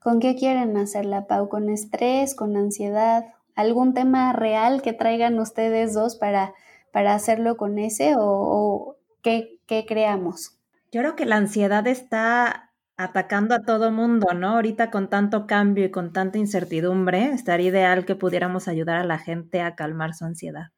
¿Con 0.00 0.20
qué 0.20 0.36
quieren 0.36 0.76
hacerla, 0.76 1.26
Pau? 1.26 1.48
¿Con 1.48 1.68
estrés? 1.68 2.34
¿Con 2.34 2.56
ansiedad? 2.56 3.26
¿Algún 3.56 3.92
tema 3.92 4.32
real 4.32 4.80
que 4.80 4.92
traigan 4.92 5.38
ustedes 5.40 5.92
dos 5.92 6.14
para, 6.14 6.54
para 6.92 7.14
hacerlo 7.14 7.56
con 7.56 7.78
ese 7.78 8.14
o, 8.16 8.96
qué, 9.22 9.60
qué 9.66 9.84
creamos? 9.86 10.58
Yo 10.92 11.00
creo 11.00 11.16
que 11.16 11.26
la 11.26 11.36
ansiedad 11.36 11.86
está 11.88 12.68
atacando 12.96 13.54
a 13.54 13.62
todo 13.62 13.90
mundo, 13.90 14.34
¿no? 14.34 14.50
Ahorita 14.50 14.90
con 14.90 15.08
tanto 15.08 15.46
cambio 15.46 15.84
y 15.86 15.90
con 15.90 16.12
tanta 16.12 16.38
incertidumbre, 16.38 17.30
estaría 17.32 17.68
ideal 17.68 18.04
que 18.04 18.16
pudiéramos 18.16 18.68
ayudar 18.68 18.96
a 18.96 19.04
la 19.04 19.18
gente 19.18 19.60
a 19.60 19.74
calmar 19.74 20.14
su 20.14 20.24
ansiedad. 20.24 20.68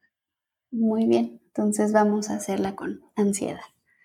Muy 0.71 1.07
bien, 1.07 1.41
entonces 1.47 1.93
vamos 1.93 2.29
a 2.29 2.35
hacerla 2.35 2.75
con 2.75 3.01
ansiedad. 3.15 3.61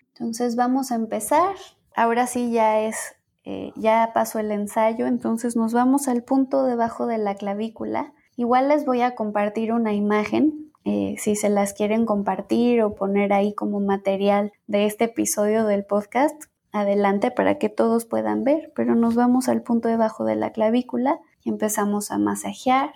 Entonces 0.09 0.55
vamos 0.55 0.91
a 0.91 0.95
empezar. 0.95 1.55
Ahora 1.97 2.27
sí 2.27 2.51
ya 2.51 2.81
es, 2.81 3.15
eh, 3.43 3.71
ya 3.75 4.11
pasó 4.13 4.37
el 4.37 4.51
ensayo, 4.51 5.07
entonces 5.07 5.55
nos 5.55 5.73
vamos 5.73 6.07
al 6.07 6.23
punto 6.23 6.63
debajo 6.63 7.07
de 7.07 7.17
la 7.17 7.33
clavícula. 7.33 8.13
Igual 8.35 8.67
les 8.67 8.85
voy 8.85 9.01
a 9.01 9.15
compartir 9.15 9.73
una 9.73 9.93
imagen 9.93 10.71
eh, 10.85 11.15
si 11.17 11.35
se 11.35 11.49
las 11.49 11.73
quieren 11.73 12.05
compartir 12.05 12.83
o 12.83 12.93
poner 12.93 13.33
ahí 13.33 13.55
como 13.55 13.79
material 13.79 14.53
de 14.67 14.85
este 14.85 15.05
episodio 15.05 15.65
del 15.65 15.85
podcast, 15.85 16.39
adelante 16.71 17.31
para 17.31 17.57
que 17.57 17.67
todos 17.67 18.05
puedan 18.05 18.43
ver, 18.43 18.71
pero 18.75 18.93
nos 18.93 19.15
vamos 19.15 19.49
al 19.49 19.63
punto 19.63 19.89
debajo 19.89 20.23
de 20.23 20.35
la 20.35 20.51
clavícula 20.51 21.19
y 21.43 21.49
empezamos 21.49 22.11
a 22.11 22.19
masajear 22.19 22.91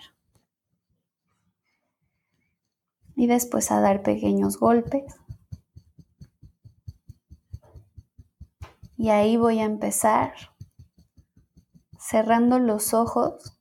y 3.16 3.26
después 3.26 3.72
a 3.72 3.80
dar 3.80 4.04
pequeños 4.04 4.60
golpes. 4.60 5.02
Y 9.02 9.10
ahí 9.10 9.36
voy 9.36 9.58
a 9.58 9.64
empezar 9.64 10.32
cerrando 11.98 12.60
los 12.60 12.94
ojos 12.94 13.58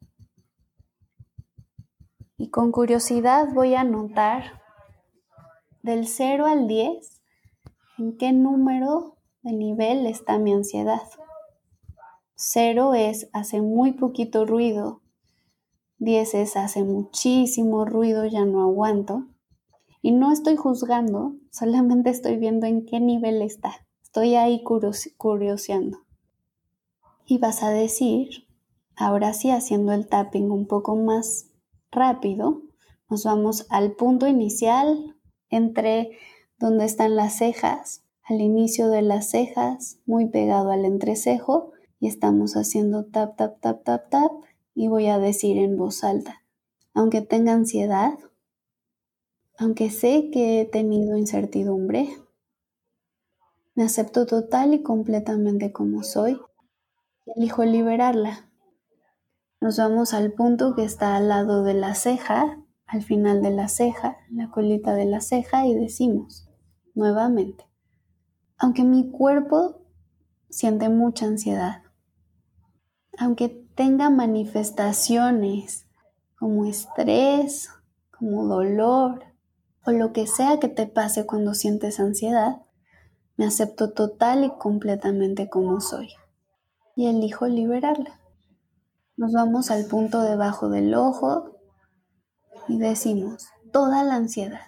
y 2.38 2.52
con 2.52 2.72
curiosidad 2.72 3.48
voy 3.52 3.74
a 3.74 3.82
anotar 3.82 4.62
del 5.82 6.06
0 6.06 6.46
al 6.46 6.68
10 6.68 7.24
en 7.98 8.18
qué 8.18 8.34
número 8.34 9.18
de 9.42 9.54
nivel 9.54 10.06
está 10.06 10.38
mi 10.38 10.54
ansiedad. 10.54 11.02
0 12.36 12.94
es 12.94 13.28
hace 13.34 13.62
muy 13.62 13.94
poquito 13.94 14.46
ruido, 14.46 15.02
10 15.98 16.36
es 16.36 16.56
hace 16.56 16.84
muchísimo 16.84 17.84
ruido, 17.84 18.28
ya 18.28 18.46
no 18.46 18.62
aguanto. 18.62 19.26
Y 20.04 20.12
no 20.12 20.32
estoy 20.32 20.56
juzgando, 20.56 21.34
solamente 21.50 22.12
estoy 22.12 22.38
viendo 22.38 22.68
en 22.68 22.86
qué 22.86 23.00
nivel 23.00 23.42
está. 23.42 23.88
Estoy 24.14 24.36
ahí 24.36 24.62
curioseando. 25.16 26.00
Y 27.26 27.38
vas 27.38 27.64
a 27.64 27.70
decir, 27.70 28.46
ahora 28.98 29.32
sí 29.32 29.52
haciendo 29.52 29.94
el 29.94 30.10
tapping 30.10 30.52
un 30.52 30.68
poco 30.68 30.98
más 30.98 31.48
rápido, 31.92 32.62
nos 33.10 33.24
vamos 33.24 33.68
al 33.70 33.94
punto 33.94 34.28
inicial 34.28 35.16
entre 35.50 36.18
donde 36.60 36.84
están 36.84 37.16
las 37.16 37.38
cejas, 37.38 38.04
al 38.24 38.42
inicio 38.42 38.90
de 38.90 39.02
las 39.02 39.30
cejas, 39.30 40.00
muy 40.06 40.28
pegado 40.28 40.72
al 40.72 40.84
entrecejo, 40.84 41.72
y 42.02 42.08
estamos 42.08 42.58
haciendo 42.58 43.06
tap, 43.06 43.38
tap, 43.38 43.62
tap, 43.62 43.82
tap, 43.86 44.10
tap, 44.10 44.32
y 44.76 44.90
voy 44.90 45.08
a 45.08 45.20
decir 45.20 45.58
en 45.58 45.78
voz 45.78 46.04
alta, 46.04 46.44
aunque 46.94 47.22
tenga 47.22 47.54
ansiedad, 47.54 48.20
aunque 49.58 49.90
sé 49.90 50.32
que 50.34 50.60
he 50.60 50.66
tenido 50.66 51.16
incertidumbre, 51.16 52.10
me 53.76 53.84
acepto 53.84 54.26
total 54.26 54.74
y 54.74 54.84
completamente 54.84 55.72
como 55.72 56.04
soy, 56.04 56.40
elijo 57.26 57.64
liberarla. 57.64 58.50
Nos 59.60 59.78
vamos 59.78 60.14
al 60.14 60.34
punto 60.34 60.76
que 60.76 60.84
está 60.84 61.16
al 61.16 61.30
lado 61.30 61.64
de 61.64 61.74
la 61.74 61.96
ceja, 61.96 62.58
al 62.86 63.04
final 63.04 63.42
de 63.42 63.52
la 63.52 63.68
ceja, 63.68 64.18
la 64.30 64.50
colita 64.50 64.94
de 64.94 65.06
la 65.06 65.22
ceja 65.22 65.66
y 65.66 65.76
decimos 65.76 66.50
nuevamente, 66.94 67.66
aunque 68.58 68.84
mi 68.84 69.10
cuerpo 69.10 69.82
siente 70.50 70.90
mucha 70.90 71.26
ansiedad, 71.26 71.84
aunque 73.18 73.50
tenga 73.76 74.10
manifestaciones 74.10 75.88
como 76.38 76.66
estrés, 76.66 77.70
como 78.12 78.46
dolor 78.46 79.24
o 79.86 79.92
lo 79.92 80.12
que 80.12 80.28
sea 80.28 80.60
que 80.60 80.68
te 80.68 80.88
pase 80.88 81.26
cuando 81.26 81.54
sientes 81.54 82.00
ansiedad, 82.00 82.64
me 83.42 83.48
acepto 83.48 83.92
total 83.92 84.44
y 84.44 84.52
completamente 84.52 85.50
como 85.50 85.82
soy 85.82 86.10
y 86.96 87.08
elijo 87.08 87.48
liberarla. 87.48 88.20
Nos 89.18 89.34
vamos 89.34 89.72
al 89.72 89.86
punto 89.86 90.22
debajo 90.22 90.70
del 90.70 90.94
ojo 90.94 91.58
y 92.68 92.78
decimos 92.78 93.48
toda 93.72 94.04
la 94.04 94.14
ansiedad. 94.14 94.68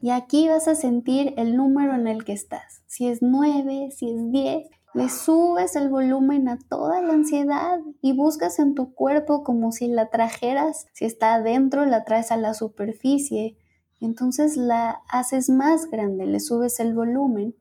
Y 0.00 0.08
aquí 0.08 0.48
vas 0.48 0.68
a 0.68 0.74
sentir 0.74 1.34
el 1.36 1.54
número 1.54 1.94
en 1.94 2.06
el 2.06 2.24
que 2.24 2.32
estás. 2.32 2.82
Si 2.86 3.08
es 3.08 3.20
9, 3.20 3.90
si 3.94 4.14
es 4.14 4.32
10, 4.32 4.70
le 4.94 5.10
subes 5.10 5.76
el 5.76 5.90
volumen 5.90 6.48
a 6.48 6.58
toda 6.58 7.02
la 7.02 7.12
ansiedad 7.12 7.78
y 8.00 8.14
buscas 8.14 8.58
en 8.58 8.74
tu 8.74 8.94
cuerpo 8.94 9.44
como 9.44 9.70
si 9.70 9.86
la 9.86 10.08
trajeras, 10.08 10.86
si 10.94 11.04
está 11.04 11.34
adentro, 11.34 11.84
la 11.84 12.04
traes 12.04 12.32
a 12.32 12.38
la 12.38 12.54
superficie. 12.54 13.58
Entonces 14.00 14.56
la 14.56 15.02
haces 15.10 15.50
más 15.50 15.90
grande, 15.90 16.24
le 16.24 16.40
subes 16.40 16.80
el 16.80 16.94
volumen 16.94 17.54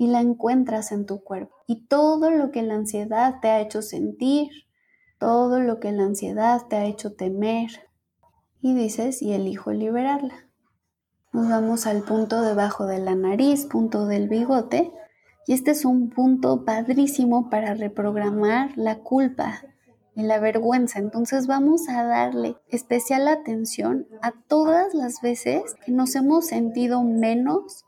y 0.00 0.06
la 0.06 0.20
encuentras 0.22 0.92
en 0.92 1.04
tu 1.04 1.22
cuerpo. 1.22 1.54
Y 1.66 1.84
todo 1.84 2.30
lo 2.30 2.50
que 2.50 2.62
la 2.62 2.72
ansiedad 2.72 3.34
te 3.42 3.48
ha 3.50 3.60
hecho 3.60 3.82
sentir, 3.82 4.48
todo 5.18 5.60
lo 5.60 5.78
que 5.78 5.92
la 5.92 6.04
ansiedad 6.04 6.62
te 6.70 6.76
ha 6.76 6.86
hecho 6.86 7.12
temer. 7.12 7.68
Y 8.62 8.74
dices, 8.74 9.20
y 9.20 9.34
elijo 9.34 9.72
liberarla. 9.72 10.48
Nos 11.34 11.50
vamos 11.50 11.86
al 11.86 12.00
punto 12.00 12.40
debajo 12.40 12.86
de 12.86 12.98
la 12.98 13.14
nariz, 13.14 13.66
punto 13.66 14.06
del 14.06 14.30
bigote. 14.30 14.90
Y 15.46 15.52
este 15.52 15.72
es 15.72 15.84
un 15.84 16.08
punto 16.08 16.64
padrísimo 16.64 17.50
para 17.50 17.74
reprogramar 17.74 18.70
la 18.78 19.00
culpa 19.00 19.60
y 20.14 20.22
la 20.22 20.40
vergüenza. 20.40 20.98
Entonces 20.98 21.46
vamos 21.46 21.90
a 21.90 22.04
darle 22.04 22.56
especial 22.68 23.28
atención 23.28 24.06
a 24.22 24.32
todas 24.48 24.94
las 24.94 25.20
veces 25.20 25.74
que 25.84 25.92
nos 25.92 26.16
hemos 26.16 26.46
sentido 26.46 27.02
menos 27.02 27.84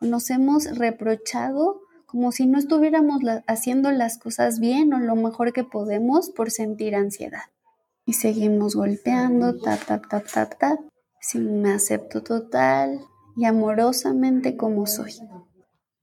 nos 0.00 0.30
hemos 0.30 0.64
reprochado 0.78 1.80
como 2.06 2.32
si 2.32 2.46
no 2.46 2.58
estuviéramos 2.58 3.20
haciendo 3.46 3.92
las 3.92 4.18
cosas 4.18 4.58
bien 4.58 4.92
o 4.92 4.98
lo 4.98 5.14
mejor 5.14 5.52
que 5.52 5.62
podemos 5.62 6.30
por 6.30 6.50
sentir 6.50 6.96
ansiedad. 6.96 7.44
Y 8.04 8.14
seguimos 8.14 8.74
golpeando, 8.74 9.56
tap, 9.56 9.84
tap, 9.84 10.08
tap, 10.08 10.26
tap, 10.26 10.58
tap, 10.58 10.80
si 11.20 11.38
me 11.38 11.72
acepto 11.72 12.22
total 12.22 13.00
y 13.36 13.44
amorosamente 13.44 14.56
como 14.56 14.86
soy. 14.86 15.12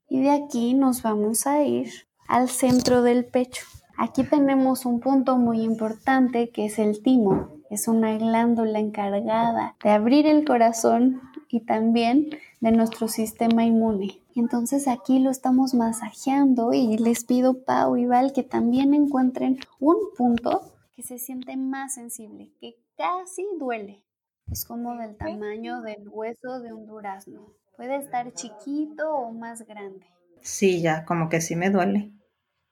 Y 0.07 0.21
de 0.21 0.31
aquí 0.31 0.73
nos 0.73 1.01
vamos 1.01 1.45
a 1.45 1.63
ir 1.63 1.89
al 2.29 2.47
centro 2.47 3.01
del 3.01 3.25
pecho. 3.25 3.65
Aquí 3.97 4.23
tenemos 4.23 4.85
un 4.85 5.01
punto 5.01 5.37
muy 5.37 5.61
importante 5.61 6.51
que 6.51 6.67
es 6.67 6.79
el 6.79 7.01
timo. 7.01 7.49
Es 7.69 7.89
una 7.89 8.17
glándula 8.17 8.79
encargada 8.79 9.75
de 9.83 9.89
abrir 9.89 10.25
el 10.27 10.45
corazón 10.45 11.19
y 11.49 11.61
también 11.61 12.29
de 12.59 12.71
nuestro 12.71 13.07
sistema 13.07 13.63
inmune. 13.63 14.21
Entonces 14.35 14.87
aquí 14.87 15.19
lo 15.19 15.29
estamos 15.29 15.73
masajeando 15.73 16.73
y 16.73 16.97
les 16.97 17.23
pido 17.23 17.63
Pau 17.63 17.97
y 17.97 18.05
Val 18.05 18.33
que 18.33 18.43
también 18.43 18.93
encuentren 18.93 19.59
un 19.79 19.97
punto 20.15 20.73
que 20.95 21.03
se 21.03 21.19
siente 21.19 21.55
más 21.57 21.93
sensible, 21.93 22.51
que 22.59 22.75
casi 22.97 23.45
duele. 23.59 24.03
Es 24.51 24.65
como 24.65 24.95
del 24.95 25.15
tamaño 25.15 25.81
del 25.81 26.07
hueso 26.09 26.59
de 26.59 26.73
un 26.73 26.87
durazno. 26.87 27.53
Puede 27.75 27.97
estar 27.97 28.33
chiquito 28.33 29.13
o 29.13 29.31
más 29.31 29.61
grande. 29.67 30.07
Sí, 30.41 30.81
ya, 30.81 31.05
como 31.05 31.29
que 31.29 31.41
sí 31.41 31.55
me 31.55 31.69
duele. 31.69 32.11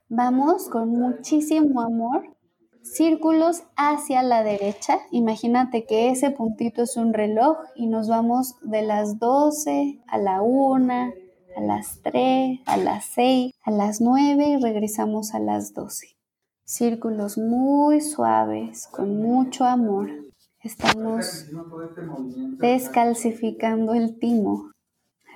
Vamos 0.09 0.69
con 0.69 0.89
muchísimo 0.89 1.81
amor 1.81 2.35
círculos 2.86 3.63
hacia 3.76 4.21
la 4.24 4.43
derecha. 4.43 5.00
Imagínate 5.12 5.86
que 5.86 6.10
ese 6.10 6.32
puntito 6.32 6.84
es 6.84 6.95
un 6.98 7.13
reloj 7.13 7.58
y 7.76 7.88
nos 7.88 8.08
vamos 8.08 8.56
de 8.62 8.84
las 8.84 9.19
12 9.19 10.02
a 10.08 10.17
la 10.17 10.41
1, 10.41 10.93
a 11.58 11.62
las 11.62 12.00
3, 12.04 12.60
a 12.65 12.78
las 12.78 13.06
6, 13.06 13.54
a 13.63 13.71
las 13.71 14.02
9 14.02 14.48
y 14.48 14.58
regresamos 14.58 15.34
a 15.34 15.39
las 15.39 15.74
12. 15.74 16.15
Círculos 16.63 17.38
muy 17.38 18.02
suaves, 18.02 18.88
con 18.88 19.17
mucho 19.17 19.65
amor. 19.65 20.10
Estamos 20.62 21.45
descalcificando 22.58 23.93
el 23.93 24.17
timo, 24.17 24.71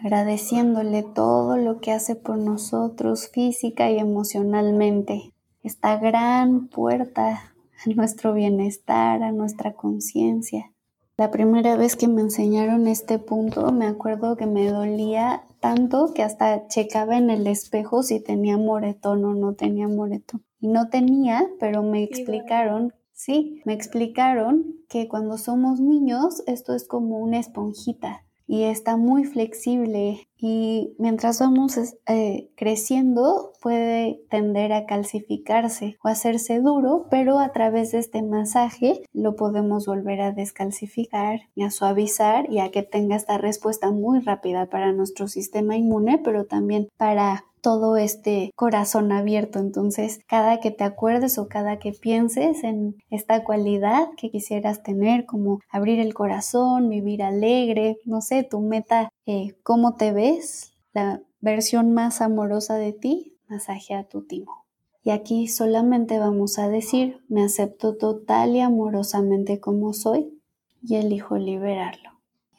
agradeciéndole 0.01 1.03
todo 1.03 1.57
lo 1.57 1.79
que 1.79 1.91
hace 1.91 2.15
por 2.15 2.37
nosotros 2.37 3.27
física 3.27 3.91
y 3.91 3.99
emocionalmente 3.99 5.33
esta 5.63 5.97
gran 5.97 6.67
puerta 6.67 7.53
a 7.85 7.89
nuestro 7.95 8.33
bienestar, 8.33 9.23
a 9.23 9.31
nuestra 9.31 9.73
conciencia. 9.73 10.71
La 11.17 11.31
primera 11.31 11.75
vez 11.75 11.95
que 11.95 12.07
me 12.07 12.21
enseñaron 12.21 12.87
este 12.87 13.19
punto, 13.19 13.71
me 13.71 13.87
acuerdo 13.87 14.37
que 14.37 14.45
me 14.45 14.69
dolía 14.69 15.43
tanto 15.59 16.13
que 16.13 16.23
hasta 16.23 16.67
checaba 16.67 17.17
en 17.17 17.29
el 17.29 17.45
espejo 17.47 18.03
si 18.03 18.21
tenía 18.21 18.57
moretón 18.57 19.25
o 19.25 19.33
no 19.33 19.53
tenía 19.53 19.89
moretón. 19.89 20.45
Y 20.61 20.67
no 20.69 20.89
tenía, 20.89 21.45
pero 21.59 21.83
me 21.83 22.03
explicaron, 22.03 22.93
sí, 23.11 23.61
me 23.65 23.73
explicaron 23.73 24.77
que 24.87 25.09
cuando 25.09 25.37
somos 25.37 25.81
niños 25.81 26.41
esto 26.47 26.73
es 26.73 26.87
como 26.87 27.19
una 27.19 27.39
esponjita 27.39 28.23
y 28.49 28.63
está 28.63 28.97
muy 28.97 29.25
flexible 29.25 30.27
y 30.35 30.95
mientras 30.97 31.39
vamos 31.39 31.77
eh, 32.07 32.49
creciendo 32.55 33.53
puede 33.61 34.23
tender 34.31 34.73
a 34.73 34.87
calcificarse 34.87 35.97
o 36.03 36.07
hacerse 36.07 36.59
duro, 36.59 37.05
pero 37.11 37.37
a 37.37 37.51
través 37.51 37.91
de 37.91 37.99
este 37.99 38.23
masaje 38.23 39.03
lo 39.13 39.35
podemos 39.35 39.85
volver 39.85 40.21
a 40.21 40.31
descalcificar 40.31 41.41
y 41.53 41.61
a 41.61 41.69
suavizar 41.69 42.51
y 42.51 42.57
a 42.57 42.71
que 42.71 42.81
tenga 42.81 43.15
esta 43.15 43.37
respuesta 43.37 43.91
muy 43.91 44.19
rápida 44.19 44.65
para 44.65 44.93
nuestro 44.93 45.27
sistema 45.27 45.77
inmune, 45.77 46.17
pero 46.17 46.45
también 46.45 46.89
para 46.97 47.45
todo 47.61 47.97
este 47.97 48.51
corazón 48.55 49.11
abierto. 49.11 49.59
Entonces, 49.59 50.19
cada 50.27 50.59
que 50.59 50.71
te 50.71 50.83
acuerdes 50.83 51.37
o 51.37 51.47
cada 51.47 51.79
que 51.79 51.91
pienses 51.91 52.63
en 52.63 52.95
esta 53.09 53.43
cualidad 53.43 54.09
que 54.17 54.31
quisieras 54.31 54.83
tener, 54.83 55.25
como 55.25 55.59
abrir 55.69 55.99
el 55.99 56.13
corazón, 56.13 56.89
vivir 56.89 57.23
alegre, 57.23 57.97
no 58.05 58.21
sé, 58.21 58.43
tu 58.43 58.59
meta, 58.59 59.09
eh, 59.25 59.55
cómo 59.63 59.95
te 59.95 60.11
ves, 60.11 60.73
la 60.93 61.21
versión 61.41 61.93
más 61.93 62.21
amorosa 62.21 62.75
de 62.75 62.93
ti, 62.93 63.37
masajea 63.47 64.03
tu 64.05 64.25
timo. 64.25 64.65
Y 65.03 65.11
aquí 65.11 65.47
solamente 65.47 66.19
vamos 66.19 66.59
a 66.59 66.67
decir, 66.67 67.23
me 67.29 67.43
acepto 67.43 67.95
total 67.95 68.55
y 68.55 68.59
amorosamente 68.59 69.59
como 69.59 69.93
soy 69.93 70.39
y 70.81 70.95
elijo 70.95 71.37
liberarlo. 71.37 72.08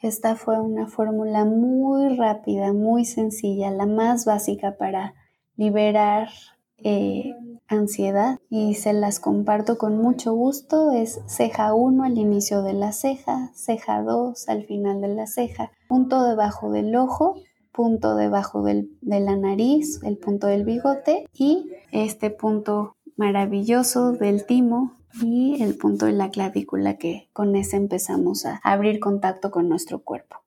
Esta 0.01 0.35
fue 0.35 0.59
una 0.59 0.87
fórmula 0.87 1.45
muy 1.45 2.15
rápida, 2.17 2.73
muy 2.73 3.05
sencilla, 3.05 3.69
la 3.69 3.85
más 3.85 4.25
básica 4.25 4.75
para 4.77 5.13
liberar 5.57 6.29
eh, 6.77 7.35
ansiedad 7.67 8.39
y 8.49 8.73
se 8.73 8.93
las 8.93 9.19
comparto 9.19 9.77
con 9.77 9.97
mucho 9.97 10.33
gusto. 10.33 10.91
Es 10.91 11.21
ceja 11.27 11.75
1 11.75 12.03
al 12.03 12.17
inicio 12.17 12.63
de 12.63 12.73
la 12.73 12.93
ceja, 12.93 13.51
ceja 13.53 14.01
2 14.01 14.49
al 14.49 14.65
final 14.65 15.01
de 15.01 15.09
la 15.09 15.27
ceja, 15.27 15.71
punto 15.87 16.23
debajo 16.23 16.71
del 16.71 16.95
ojo, 16.95 17.35
punto 17.71 18.15
debajo 18.15 18.63
de 18.63 18.87
la 19.01 19.35
nariz, 19.35 20.01
el 20.03 20.17
punto 20.17 20.47
del 20.47 20.65
bigote 20.65 21.27
y 21.31 21.69
este 21.91 22.31
punto 22.31 22.95
maravilloso 23.17 24.13
del 24.13 24.47
timo 24.47 24.93
y 25.21 25.61
el 25.61 25.75
punto 25.77 26.05
de 26.05 26.13
la 26.13 26.29
clavícula 26.29 26.97
que 26.97 27.29
con 27.33 27.55
ese 27.55 27.77
empezamos 27.77 28.45
a 28.45 28.59
abrir 28.63 28.99
contacto 28.99 29.51
con 29.51 29.67
nuestro 29.69 30.03
cuerpo. 30.03 30.37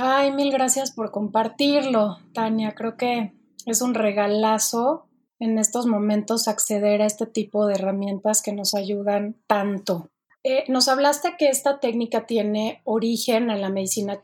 Ay, 0.00 0.32
mil 0.32 0.52
gracias 0.52 0.92
por 0.92 1.10
compartirlo, 1.10 2.18
Tania. 2.32 2.74
Creo 2.74 2.96
que 2.96 3.34
es 3.66 3.82
un 3.82 3.94
regalazo 3.94 5.06
en 5.40 5.58
estos 5.58 5.86
momentos 5.86 6.48
acceder 6.48 7.02
a 7.02 7.06
este 7.06 7.26
tipo 7.26 7.66
de 7.66 7.74
herramientas 7.74 8.42
que 8.42 8.52
nos 8.52 8.74
ayudan 8.74 9.36
tanto. 9.46 10.10
Eh, 10.44 10.64
nos 10.68 10.88
hablaste 10.88 11.36
que 11.38 11.48
esta 11.48 11.80
técnica 11.80 12.26
tiene 12.26 12.80
origen 12.84 13.50
en 13.50 13.60
la 13.60 13.68
medicina 13.68 14.20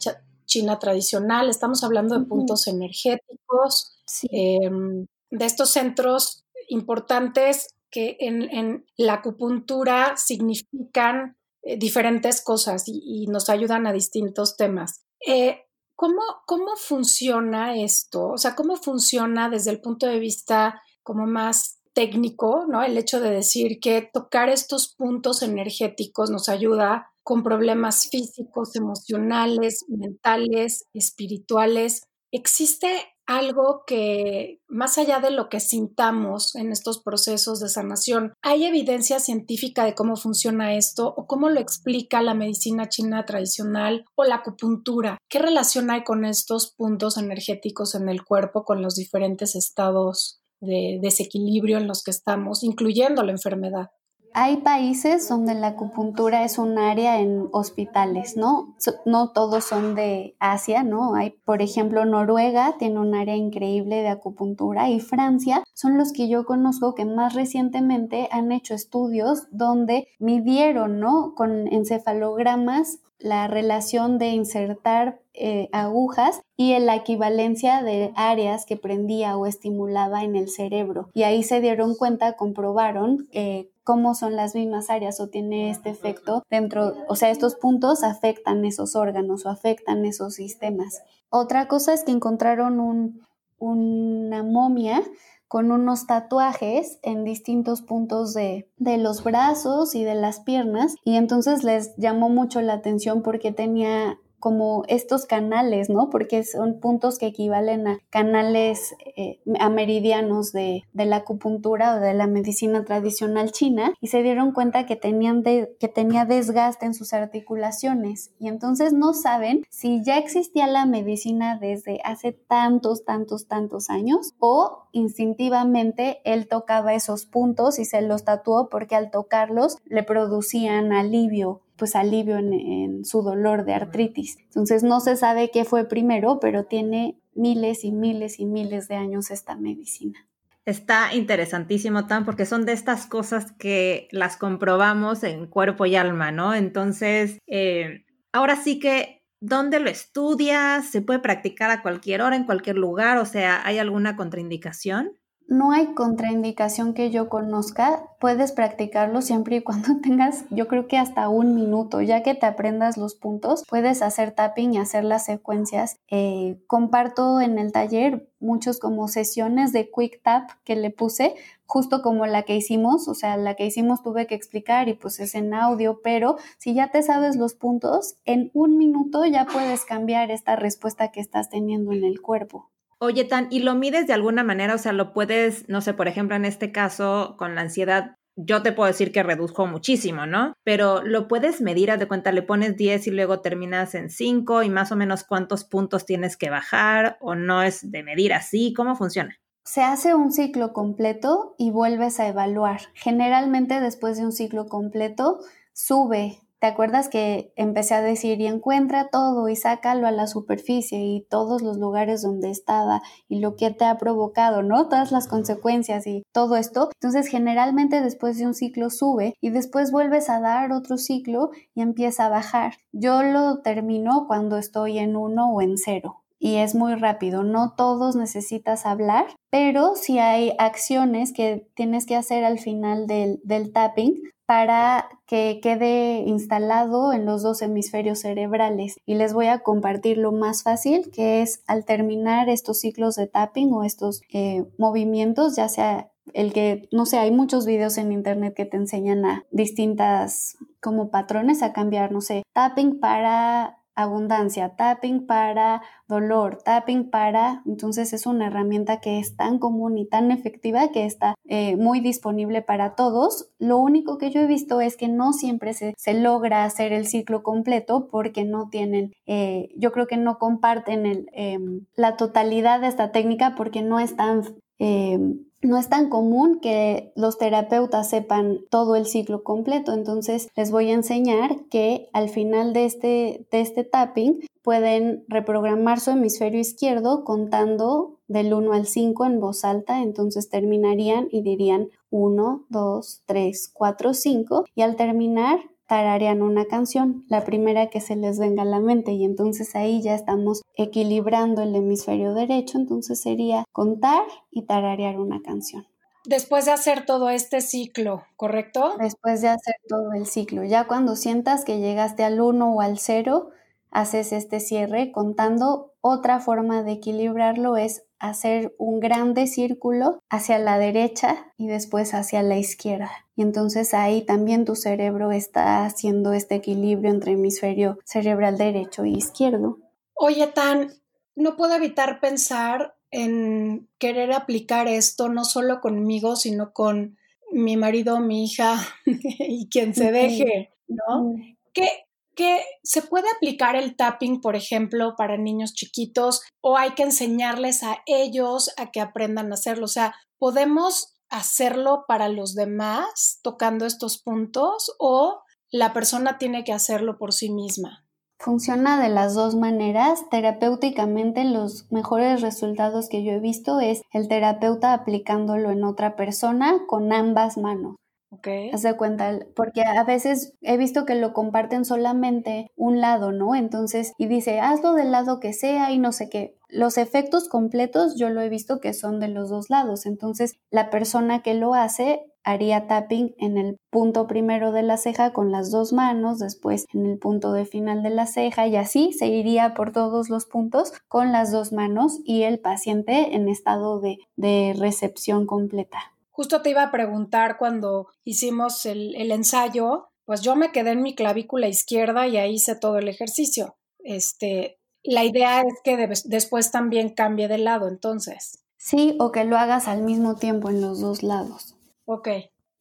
china 0.47 0.79
tradicional. 0.79 1.49
Estamos 1.51 1.83
hablando 1.85 2.19
de 2.19 2.27
puntos 2.27 2.67
energéticos, 2.69 3.99
em, 4.31 5.07
de 5.31 5.45
estos 5.45 5.71
centros 5.71 6.45
importantes 6.69 7.76
que 7.91 8.17
en, 8.21 8.85
la 8.97 9.15
acupuntura 9.15 10.17
significan 10.17 11.37
eh, 11.63 11.79
diferentes 11.79 12.43
cosas 12.43 12.85
y, 12.87 13.27
nos 13.29 13.49
ayudan 13.49 13.87
a 13.87 13.93
distintos 13.93 14.57
temas. 14.57 15.05
Eh, 15.27 15.65
¿cómo, 15.95 16.23
¿Cómo 16.47 16.77
funciona 16.77 17.77
esto? 17.77 18.29
O 18.29 18.39
sea, 18.39 18.55
¿cómo 18.55 18.77
funciona 18.77 19.49
desde 19.49 19.71
el 19.71 19.81
punto 19.81 20.07
de 20.07 20.19
vista 20.19 20.83
como 21.03 21.27
más 21.27 21.81
técnico, 21.97 22.67
¿no? 22.69 22.83
El 22.83 22.99
hecho 22.99 23.21
de 23.21 23.31
decir 23.31 23.81
que 23.81 24.09
tocar 24.13 24.51
estos 24.51 24.95
puntos 24.95 25.43
energéticos 25.43 26.31
nos 26.31 26.51
ayuda 26.51 27.11
con 27.23 27.43
problemas 27.43 28.09
físicos, 28.11 28.77
emocionales, 28.77 29.85
mentales, 29.89 30.85
espirituales. 30.93 32.03
¿Existe 32.31 33.16
algo 33.27 33.85
que, 33.87 34.61
más 34.69 34.99
allá 34.99 35.21
de 35.21 35.31
lo 35.31 35.49
que 35.49 35.61
sintamos 35.61 36.55
en 36.55 36.73
estos 36.73 37.03
procesos 37.03 37.61
de 37.61 37.69
sanación, 37.69 38.33
¿hay 38.43 38.65
evidencia 38.65 39.19
científica 39.19 39.85
de 39.85 39.95
cómo 39.95 40.17
funciona 40.17 40.75
esto 40.75 41.13
o 41.17 41.27
cómo 41.27 41.49
lo 41.49 41.61
explica 41.61 42.23
la 42.23 42.35
medicina 42.35 42.89
china 42.89 43.25
tradicional 43.27 44.05
o 44.15 44.25
la 44.25 44.37
acupuntura? 44.37 45.19
¿Qué 45.29 45.39
relación 45.39 45.91
hay 45.91 46.05
con 46.05 46.25
estos 46.25 46.73
puntos 46.73 47.17
energéticos 47.17 47.95
en 47.95 48.09
el 48.09 48.25
cuerpo 48.25 48.65
con 48.65 48.83
los 48.83 48.95
diferentes 48.95 49.57
estados 49.57 50.41
de 50.61 50.99
desequilibrio 51.03 51.79
en 51.79 51.89
los 51.89 52.03
que 52.03 52.11
estamos, 52.13 52.63
incluyendo 52.63 53.23
la 53.23 53.33
enfermedad? 53.33 53.91
Hay 54.39 54.59
países 54.59 55.27
donde 55.31 55.55
la 55.55 55.69
acupuntura 55.69 56.45
es 56.45 56.59
un 56.59 56.77
área 56.77 57.21
en 57.21 57.49
hospitales, 57.53 58.37
¿no? 58.37 58.77
No 59.07 59.31
todos 59.31 59.65
son 59.65 59.95
de 59.95 60.37
Asia, 60.41 60.83
¿no? 60.83 61.15
Hay, 61.15 61.31
por 61.47 61.63
ejemplo, 61.63 62.05
Noruega 62.05 62.77
tiene 62.79 63.01
un 63.01 63.15
área 63.15 63.35
increíble 63.35 64.03
de 64.03 64.09
acupuntura 64.09 64.91
y 64.91 65.01
Francia 65.01 65.65
son 65.73 65.97
los 65.97 66.13
que 66.13 66.29
yo 66.29 66.45
conozco 66.45 66.95
que 66.95 67.07
más 67.07 67.33
recientemente 67.33 68.29
han 68.31 68.53
hecho 68.53 68.75
estudios 68.75 69.45
donde 69.53 70.07
midieron, 70.19 71.01
¿no? 71.01 71.35
Con 71.35 71.67
encefalogramas 71.73 72.99
la 73.19 73.47
relación 73.49 74.19
de 74.19 74.29
insertar 74.29 75.21
eh, 75.33 75.69
agujas 75.73 76.43
y 76.57 76.79
la 76.79 76.97
equivalencia 76.97 77.83
de 77.83 78.13
áreas 78.15 78.67
que 78.67 78.77
prendía 78.77 79.37
o 79.37 79.47
estimulaba 79.47 80.25
en 80.25 80.37
el 80.37 80.49
cerebro. 80.49 81.11
Y 81.15 81.23
ahí 81.23 81.43
se 81.43 81.61
dieron 81.61 81.95
cuenta, 81.95 82.35
comprobaron 82.35 83.29
eh, 83.33 83.71
cómo 83.85 84.15
son 84.15 84.37
las 84.37 84.55
mismas 84.55 84.91
áreas 84.91 85.21
o 85.21 85.29
tiene 85.29 85.71
este 85.71 85.91
efecto 85.91 86.43
dentro, 86.51 86.95
o 87.09 87.17
sea, 87.17 87.31
estos 87.31 87.55
puntos 87.55 88.03
afectan 88.03 88.65
esos 88.65 88.97
órganos 88.97 89.47
o 89.47 89.51
afectan 89.51 90.05
esos 90.05 90.35
sistemas. 90.35 91.03
Otra 91.31 91.69
cosa 91.69 91.95
es 91.95 92.03
que 92.03 92.13
encontraron 92.13 93.21
una 93.59 94.43
momia 94.43 95.03
con 95.49 95.71
unos 95.71 96.07
tatuajes 96.07 96.99
en 97.03 97.25
distintos 97.25 97.83
puntos 97.83 98.35
de, 98.35 98.69
de, 98.77 98.99
los 98.99 99.23
brazos 99.23 99.95
y 99.95 100.05
de 100.05 100.15
las 100.15 100.41
piernas. 100.41 100.95
Y 101.05 101.17
entonces 101.17 101.63
les 101.63 101.95
llamó 101.97 102.29
mucho 102.29 102.61
la 102.61 102.75
atención 102.75 103.23
porque 103.23 103.53
tenía 103.53 104.19
como 104.39 104.85
estos 104.89 105.27
canales, 105.27 105.89
¿no? 105.91 106.11
Porque 106.11 106.45
son 106.45 106.81
puntos 106.81 107.19
que 107.19 107.27
equivalen 107.27 107.87
a 107.87 107.99
canales, 108.11 108.95
eh, 109.17 109.41
meridianos 109.71 110.53
de, 110.53 110.85
la 110.93 111.17
acupuntura 111.17 111.95
o 111.95 112.01
de 112.01 112.15
la 112.15 112.27
medicina 112.27 112.85
tradicional 112.85 113.53
china 113.53 113.95
y 114.01 114.09
se 114.09 114.23
dieron 114.23 114.53
cuenta 114.53 114.87
que, 114.87 114.97
tenían 114.97 115.43
que 115.43 115.89
tenía 115.93 116.25
desgaste 116.25 116.87
en 116.87 116.95
sus 116.95 117.13
articulaciones 117.13 118.33
y 118.39 118.49
entonces 118.49 118.93
no 118.93 119.13
saben 119.15 119.65
si 119.71 120.03
ya 120.03 120.19
existía 120.19 120.67
la 120.67 120.87
medicina 120.87 121.59
desde 121.61 122.01
hace 122.05 122.33
tantos, 122.33 123.05
tantos, 123.05 123.47
tantos 123.47 123.91
años 123.91 124.35
o 124.39 124.89
instintivamente 124.93 126.21
él 126.25 126.49
tocaba 126.49 126.95
esos 126.95 127.27
puntos 127.27 127.79
y 127.79 127.85
se 127.85 128.03
los 128.03 128.25
tatuó 128.25 128.69
porque 128.69 128.97
al 128.97 129.11
tocarlos 129.11 129.79
le 129.85 130.03
producían 130.03 130.93
alivio 130.93 131.61
pues 131.77 131.95
alivio 131.95 132.39
en, 132.39 133.05
su 133.05 133.23
dolor 133.23 133.65
de 133.65 133.75
artritis. 133.75 134.39
Entonces 134.39 134.83
no 134.83 135.01
se 135.01 135.17
sabe 135.17 135.51
qué 135.51 135.65
fue 135.65 135.87
primero, 135.87 136.41
pero 136.41 136.65
tiene 136.65 137.19
miles 137.35 137.85
y 137.85 137.93
miles 137.93 138.41
y 138.41 138.47
miles 138.47 138.89
de 138.89 138.97
años 138.97 139.31
esta 139.31 139.57
medicina. 139.57 140.27
Está 140.65 141.15
interesantísimo, 141.15 142.07
Tan, 142.07 142.25
porque 142.25 142.45
son 142.45 142.67
de 142.67 142.73
estas 142.73 143.07
cosas 143.07 143.53
que 143.53 144.09
las 144.11 144.37
comprobamos 144.37 145.23
en 145.23 145.47
cuerpo 145.47 145.87
y 145.87 145.95
alma, 145.95 146.33
¿no? 146.33 146.55
Entonces, 146.55 147.39
eh, 147.47 148.05
ahora 148.33 148.57
sí 148.57 148.81
que, 148.81 149.23
¿dónde 149.41 149.79
lo 149.79 149.89
estudias? 149.89 150.87
¿Se 150.91 151.03
puede 151.03 151.21
practicar 151.21 151.71
a 151.71 151.83
cualquier 151.83 152.23
hora, 152.23 152.35
en 152.35 152.45
cualquier 152.45 152.77
lugar? 152.77 153.19
O 153.19 153.27
sea, 153.27 153.65
¿hay 153.65 153.79
alguna 153.79 154.17
contraindicación? 154.17 155.13
No 155.49 155.71
hay 155.71 155.95
contraindicación 155.95 156.93
que 156.93 157.13
yo 157.13 157.29
conozca, 157.29 158.11
puedes 158.19 158.51
practicarlo 158.51 159.23
siempre 159.23 159.57
y 159.57 159.63
cuando 159.63 159.97
tengas, 160.03 160.45
yo 160.51 160.67
creo 160.67 160.89
que 160.89 160.99
hasta 160.99 161.29
un 161.29 161.55
minuto, 161.55 162.01
ya 162.01 162.25
que 162.25 162.35
te 162.35 162.47
aprendas 162.47 162.97
los 162.97 163.15
puntos, 163.15 163.63
puedes 163.69 164.03
hacer 164.03 164.33
tapping 164.33 164.75
y 164.75 164.79
hacer 164.79 165.05
las 165.05 165.25
secuencias. 165.25 165.99
Eh, 166.11 166.59
comparto 166.67 167.41
en 167.41 167.61
el 167.61 167.71
taller 167.71 168.29
muchos 168.41 168.81
como 168.81 169.07
sesiones 169.07 169.73
de 169.73 169.89
quick 169.89 170.21
tap 170.21 170.51
que 170.65 170.75
le 170.75 170.91
puse, 170.91 171.37
justo 171.65 172.03
como 172.03 172.27
la 172.27 172.43
que 172.43 172.57
hicimos, 172.57 173.07
o 173.07 173.15
sea, 173.15 173.37
la 173.37 173.55
que 173.55 173.67
hicimos 173.67 174.03
tuve 174.03 174.27
que 174.27 174.35
explicar 174.35 174.89
y 174.89 174.95
pues 174.95 175.21
es 175.21 175.37
en 175.37 175.55
audio, 175.55 176.01
pero 176.03 176.39
si 176.59 176.75
ya 176.75 176.91
te 176.91 177.05
sabes 177.05 177.37
los 177.37 177.55
puntos, 177.55 178.17
en 178.25 178.51
un 178.53 178.79
minuto 178.79 179.25
ya 179.25 179.47
puedes 179.47 179.85
cambiar 179.85 180.33
esta 180.33 180.57
respuesta 180.57 181.13
que 181.13 181.21
estás 181.21 181.51
teniendo 181.51 181.93
en 181.93 182.03
el 182.03 182.21
cuerpo. 182.21 182.69
Oye, 182.99 183.25
Tan, 183.25 183.49
¿y 183.51 183.61
lo 183.61 183.75
mides 183.75 184.07
de 184.07 184.15
alguna 184.15 184.43
manera? 184.43 184.75
O 184.75 184.79
sea, 184.79 184.93
lo 184.93 185.13
puedes, 185.13 185.69
no 185.69 185.83
sé, 185.83 185.93
por 185.93 186.09
ejemplo, 186.09 186.35
en 186.35 186.47
este 186.47 186.73
caso, 186.73 187.35
con 187.39 187.55
la 187.55 187.61
ansiedad, 187.61 188.17
yo 188.37 188.63
te 188.63 188.73
puedo 188.73 188.87
decir 188.87 189.13
que 189.13 189.23
redujo 189.23 189.67
muchísimo, 189.67 190.27
¿no? 190.27 190.55
Pero 190.65 191.03
lo 191.03 191.29
puedes 191.29 191.61
medir, 191.61 191.91
haz 191.91 191.99
de 191.99 192.09
cuenta, 192.09 192.33
le 192.33 192.43
pones 192.43 192.77
10 192.77 193.07
y 193.07 193.11
luego 193.11 193.41
terminas 193.41 193.95
en 193.95 194.09
5 194.09 194.63
y 194.63 194.71
más 194.71 194.93
o 194.93 194.97
menos 194.97 195.25
cuántos 195.25 195.65
puntos 195.65 196.07
tienes 196.07 196.37
que 196.37 196.49
bajar 196.49 197.19
o 197.21 197.35
no 197.35 197.63
es 197.63 197.91
de 197.91 198.03
medir 198.03 198.33
así, 198.33 198.73
¿cómo 198.75 198.97
funciona? 198.97 199.37
Se 199.65 199.83
hace 199.83 200.15
un 200.15 200.33
ciclo 200.33 200.73
completo 200.73 201.55
y 201.59 201.71
vuelves 201.71 202.21
a 202.21 202.29
evaluar. 202.29 202.83
Generalmente 202.95 203.81
después 203.81 204.17
de 204.17 204.25
un 204.25 204.33
ciclo 204.33 204.67
completo 204.69 205.41
sube 205.73 206.41
¿Te 206.59 206.67
acuerdas 206.67 207.09
que 207.09 207.53
empecé 207.57 207.95
a 207.95 208.01
decir 208.01 208.41
y 208.41 208.47
encuentra 208.47 209.11
todo 209.11 209.49
y 209.49 209.57
sácalo 209.57 210.07
a 210.07 210.11
la 210.11 210.27
superficie 210.27 211.05
y 211.05 211.27
todos 211.29 211.61
los 211.61 211.77
lugares 211.77 212.23
donde 212.23 212.51
estaba 212.51 213.03
y 213.29 213.41
lo 213.41 213.57
que 213.57 213.71
te 213.71 213.85
ha 213.85 213.99
provocado, 213.99 214.63
¿no? 214.63 214.89
Todas 214.89 215.13
las 215.13 215.29
consecuencias 215.29 216.07
y 216.07 216.23
todo 216.33 216.57
esto. 216.57 216.89
Entonces, 216.95 217.29
generalmente 217.29 218.01
después 218.01 218.39
de 218.39 218.47
un 218.47 218.55
ciclo 218.55 218.89
sube 218.89 219.35
y 219.43 219.51
después 219.51 219.93
vuelves 219.93 220.31
a 220.31 220.41
dar 220.41 220.73
otro 220.73 220.97
ciclo 220.97 221.51
y 221.75 221.83
empieza 221.83 222.27
a 222.27 222.31
bajar. 222.31 222.75
Yo 222.91 223.23
lo 223.23 223.59
termino 223.59 224.25
cuando 224.27 224.57
estoy 224.57 224.99
en 224.99 225.15
uno 225.15 225.53
o 225.53 225.61
en 225.61 225.77
cero 225.77 226.23
y 226.39 226.57
es 226.57 226.75
muy 226.75 226.95
rápido. 226.95 227.43
No 227.43 227.75
todos 227.77 228.17
necesitas 228.17 228.87
hablar, 228.87 229.27
pero 229.51 229.95
si 229.95 230.19
hay 230.19 230.55
acciones 230.59 231.33
que 231.33 231.69
tienes 231.75 232.07
que 232.07 232.17
hacer 232.17 232.45
al 232.45 232.59
final 232.59 233.07
del, 233.07 233.41
del 233.45 233.73
tapping 233.73 234.23
para 234.47 235.09
que 235.27 235.59
quede 235.61 236.21
instalado 236.21 237.13
en 237.13 237.27
los 237.27 237.43
dos 237.43 237.63
hemisferios 237.63 238.21
cerebrales. 238.21 238.97
Y 239.05 239.17
les 239.17 239.35
voy 239.35 239.47
a 239.47 239.59
compartir 239.59 240.19
lo 240.19 240.33
más 240.33 240.63
fácil, 240.63 241.11
que 241.11 241.43
es 241.43 241.63
al 241.67 241.85
terminar 241.85 242.49
estos 242.49 242.81
ciclos 242.81 243.17
de 243.17 243.27
tapping 243.27 243.73
o 243.73 243.83
estos 243.83 244.23
eh, 244.33 244.65
movimientos, 244.79 245.57
ya 245.57 245.69
sea 245.69 246.11
el 246.33 246.53
que, 246.53 246.89
no 246.93 247.07
sé, 247.07 247.19
hay 247.19 247.31
muchos 247.31 247.67
videos 247.67 247.99
en 247.99 248.13
internet 248.13 248.55
que 248.55 248.67
te 248.67 248.77
enseñan 248.77 249.25
a 249.25 249.45
distintas 249.51 250.57
como 250.81 251.11
patrones 251.11 251.63
a 251.63 251.73
cambiar, 251.73 252.13
no 252.13 252.21
sé, 252.21 252.43
tapping 252.53 253.01
para 253.01 253.79
abundancia, 253.97 254.77
tapping 254.77 255.27
para 255.27 255.83
dolor, 256.07 256.59
tapping 256.63 257.11
para, 257.11 257.63
entonces 257.67 258.13
es 258.13 258.27
una 258.27 258.47
herramienta 258.47 259.01
que 259.01 259.19
es 259.19 259.35
tan 259.35 259.59
común 259.59 259.99
y 259.99 260.07
tan 260.07 260.31
efectiva 260.31 260.93
que 260.93 261.07
está 261.07 261.35
eh, 261.47 261.77
muy 261.77 262.01
disponible 262.01 262.63
para 262.63 262.95
todos. 262.95 263.51
Lo 263.59 263.79
único 263.79 264.19
que 264.19 264.31
yo 264.31 264.41
he 264.41 264.47
visto 264.47 264.81
es 264.81 264.97
que 264.97 265.09
no 265.09 265.33
siempre 265.33 265.73
se, 265.73 265.95
logra 266.15 266.65
hacer 266.65 266.93
el 266.93 267.07
ciclo 267.07 267.43
completo 267.43 268.09
porque 268.11 268.45
no 268.45 268.69
tienen, 268.69 269.13
eh, 269.27 269.71
yo 269.77 269.91
creo 269.93 270.07
que 270.07 270.17
no 270.17 270.39
comparten 270.39 271.27
em, 271.33 271.87
la 271.97 272.17
totalidad 272.17 272.81
de 272.81 272.89
esta 272.89 273.11
técnica 273.11 273.55
porque 273.57 273.83
no 273.83 273.99
es 273.99 274.15
tan 274.15 274.43
em, 274.79 275.47
no 275.67 275.79
es 275.79 275.89
tan 275.89 276.09
común 276.09 276.61
que 276.61 277.13
los 277.17 277.39
terapeutas 277.39 278.09
sepan 278.09 278.61
todo 278.71 278.97
el 278.97 279.07
ciclo 279.07 279.43
completo, 279.43 279.93
entonces 279.93 280.49
les 280.57 280.71
voy 280.71 280.91
a 280.91 280.95
enseñar 280.95 281.65
que 281.71 282.09
al 282.13 282.29
final 282.29 282.73
de 282.73 282.85
este, 282.85 283.47
de 283.51 283.61
este 283.61 283.85
tapping 283.85 284.41
pueden 284.63 285.25
reprogramar 285.29 286.01
su 286.01 286.11
hemisferio 286.11 286.61
izquierdo 286.61 287.25
contando 287.25 288.19
del 288.27 288.53
1 288.53 288.73
al 288.73 288.87
5 288.87 289.25
en 289.27 289.41
voz 289.41 289.65
alta, 289.65 290.03
entonces 290.03 290.49
terminarían 290.49 291.29
y 291.31 291.43
dirían 291.43 291.89
1, 292.11 292.67
2, 292.69 293.23
3, 293.27 293.71
4, 293.73 294.15
5 294.15 294.65
y 294.75 294.83
al 294.83 294.97
terminar 294.97 295.61
tararean 295.87 296.43
una 296.43 296.67
canción, 296.67 297.25
la 297.29 297.45
primera 297.45 297.89
que 297.89 298.01
se 298.01 298.17
les 298.17 298.39
venga 298.39 298.63
a 298.63 298.67
la 298.67 298.81
mente 298.81 299.13
y 299.13 299.25
entonces 299.25 299.75
ahí 299.77 300.03
ya 300.03 300.15
estamos 300.15 300.63
equilibrando 300.75 301.63
el 301.63 301.75
hemisferio 301.75 302.35
derecho, 302.35 302.79
entonces 302.79 303.21
sería 303.21 303.65
contar 303.73 304.25
y 304.51 304.63
tararear 304.63 305.19
una 305.19 305.41
canción. 305.43 305.87
Después 306.25 306.65
de 306.65 306.73
hacer 306.73 307.07
todo 307.07 307.31
este 307.31 307.61
ciclo, 307.61 308.25
¿correcto? 308.35 308.95
Después 308.99 309.43
de 309.43 309.49
hacer 309.49 309.77
todo 309.89 310.13
el 310.13 310.27
ciclo, 310.27 310.65
ya 310.65 310.89
cuando 310.89 311.15
sientas 311.15 311.65
que 311.65 311.79
llegaste 311.79 312.25
al 312.25 312.41
1 312.41 312.75
o 312.75 312.81
al 312.81 312.99
0, 312.99 313.51
haces 313.93 314.33
este 314.33 314.59
cierre 314.59 315.13
contando. 315.13 315.93
Otra 316.01 316.41
forma 316.41 316.83
de 316.83 316.93
equilibrarlo 316.93 317.77
es 317.77 318.05
hacer 318.19 318.75
un 318.79 319.01
grande 319.01 319.47
círculo 319.47 320.21
hacia 320.29 320.59
la 320.59 320.79
derecha 320.79 321.53
y 321.57 321.69
después 321.69 322.13
hacia 322.13 322.43
la 322.43 322.57
izquierda. 322.57 323.26
Y 323.37 323.43
entonces 323.43 323.93
ahí 323.93 324.23
también 324.23 324.65
tu 324.65 324.75
cerebro 324.75 325.31
está 325.31 325.85
haciendo 325.85 326.33
este 326.33 326.55
equilibrio 326.57 327.11
entre 327.11 327.33
hemisferio 327.33 327.99
cerebral 328.05 328.57
derecho 328.57 329.05
y 329.05 329.15
izquierdo. 329.15 329.79
Oye, 330.15 330.47
Tan, 330.47 330.91
no 331.35 331.57
puedo 331.57 331.75
evitar 331.75 332.19
pensar 332.19 332.97
en 333.11 333.89
querer 333.99 334.33
aplicar 334.33 334.89
esto 334.89 335.29
no 335.29 335.45
solo 335.45 335.81
conmigo, 335.81 336.35
sino 336.37 336.73
con 336.73 337.19
mi 337.53 337.77
marido, 337.77 338.21
mi 338.21 338.45
hija 338.45 338.77
y 339.05 339.69
quien 339.69 339.95
se 339.95 340.11
deje, 340.13 340.73
¿no? 340.89 341.35
¿Qué, 341.75 341.89
que 342.37 342.63
se 342.85 343.03
puede 343.03 343.27
aplicar 343.35 343.77
el 343.77 343.97
tapping, 343.97 344.41
por 344.41 344.57
ejemplo, 344.57 345.15
para 345.17 345.39
niños 345.39 345.73
chiquitos 345.73 346.43
o 346.61 346.77
hay 346.77 346.91
que 346.91 347.03
enseñarles 347.03 347.83
a 347.83 348.03
ellos 348.07 348.71
a 348.77 348.93
que 348.93 349.01
aprendan 349.01 349.51
a 349.51 349.55
hacerlo. 349.55 349.87
O 349.87 349.89
sea, 349.89 350.15
podemos 350.39 351.16
hacerlo 351.31 352.05
para 352.07 352.29
los 352.29 352.55
demás 352.55 353.41
tocando 353.43 353.87
estos 353.87 354.23
puntos 354.23 354.95
o 354.99 355.41
la 355.71 355.93
persona 355.93 356.39
tiene 356.39 356.65
que 356.65 356.73
hacerlo 356.73 357.19
por 357.19 357.33
sí 357.33 357.51
misma. 357.51 358.07
Funciona 358.39 359.01
de 359.03 359.09
las 359.09 359.35
dos 359.35 359.55
maneras. 359.55 360.29
Terapéuticamente 360.31 361.45
los 361.45 361.91
mejores 361.91 362.43
resultados 362.43 363.09
que 363.09 363.25
yo 363.25 363.33
he 363.33 363.41
visto 363.41 363.81
es 363.81 364.03
el 364.13 364.29
terapeuta 364.29 364.93
aplicándolo 364.93 365.71
en 365.71 365.85
otra 365.85 366.17
persona 366.17 366.81
con 366.87 367.13
ambas 367.13 367.57
manos. 367.57 367.97
Okay. 368.31 368.71
Haz 368.71 368.83
de 368.83 368.97
cuenta, 368.97 369.39
porque 369.55 369.83
a 369.83 370.03
veces 370.03 370.55
he 370.61 370.77
visto 370.77 371.05
que 371.05 371.15
lo 371.15 371.33
comparten 371.33 371.85
solamente 371.85 372.71
un 372.77 373.01
lado, 373.01 373.31
¿no? 373.31 373.55
Entonces, 373.55 374.13
y 374.19 374.27
dice, 374.27 374.61
hazlo 374.61 374.95
del 374.95 375.13
lado 375.13 375.39
que 375.39 375.53
sea 375.53 375.93
y 375.93 375.99
no 375.99 376.11
sé 376.13 376.29
qué. 376.29 376.57
Los 376.69 376.99
efectos 376.99 377.49
completos 377.49 378.17
yo 378.19 378.29
lo 378.29 378.41
he 378.41 378.49
visto 378.49 378.81
que 378.81 378.93
son 378.95 379.21
de 379.21 379.29
los 379.29 379.49
dos 379.49 379.71
lados. 379.71 380.07
Entonces, 380.07 380.59
la 380.71 380.91
persona 380.91 381.43
que 381.43 381.55
lo 381.55 381.75
hace 381.75 382.21
haría 382.43 382.87
tapping 382.87 383.35
en 383.39 383.59
el 383.59 383.77
punto 383.91 384.27
primero 384.27 384.73
de 384.73 384.83
la 384.83 384.97
ceja 384.97 385.33
con 385.33 385.51
las 385.51 385.71
dos 385.71 385.93
manos, 385.93 386.39
después 386.39 386.87
en 386.95 387.07
el 387.07 387.19
punto 387.19 387.53
de 387.53 387.65
final 387.65 388.03
de 388.03 388.11
la 388.11 388.27
ceja 388.27 388.67
y 388.67 388.77
así 388.77 389.13
se 389.13 389.27
iría 389.27 389.75
por 389.75 389.93
todos 389.93 390.31
los 390.31 390.47
puntos 390.47 390.93
con 391.09 391.33
las 391.33 391.51
dos 391.51 391.73
manos 391.73 392.21
y 392.25 392.43
el 392.43 392.61
paciente 392.61 393.35
en 393.35 393.49
estado 393.49 394.01
de, 394.01 394.19
de 394.37 394.75
recepción 394.79 395.47
completa. 395.47 396.16
Justo 396.37 396.61
te 396.61 396.69
iba 396.69 396.83
a 396.83 396.91
preguntar 396.91 397.57
cuando 397.57 398.09
hicimos 398.23 398.85
el, 398.85 399.15
ensayo, 399.33 400.11
pues 400.27 400.43
yo 400.43 400.55
me 400.55 400.71
quedé 400.71 400.91
en 400.91 401.01
mi 401.01 401.15
clavícula 401.15 401.67
izquierda 401.67 402.27
y 402.27 402.37
ahí 402.37 402.57
hice 402.57 402.77
todo 402.77 402.99
el 402.99 403.09
ejercicio. 403.09 403.79
Este, 404.01 404.79
la 405.03 405.25
idea 405.25 405.63
es 405.63 405.81
que 405.83 405.97
después 406.27 406.71
también 406.71 407.15
cambie 407.15 407.49
de 407.49 407.57
lado, 407.57 407.89
entonces. 407.89 408.63
Sí, 408.77 409.17
o 409.19 409.33
que 409.33 409.45
lo 409.45 409.57
hagas 409.57 409.89
al 409.89 410.03
mismo 410.03 410.37
tiempo 410.37 410.69
en 410.69 410.83
los 410.83 411.01
dos 411.01 411.23
lados. 411.23 411.75
Ok. 412.05 412.29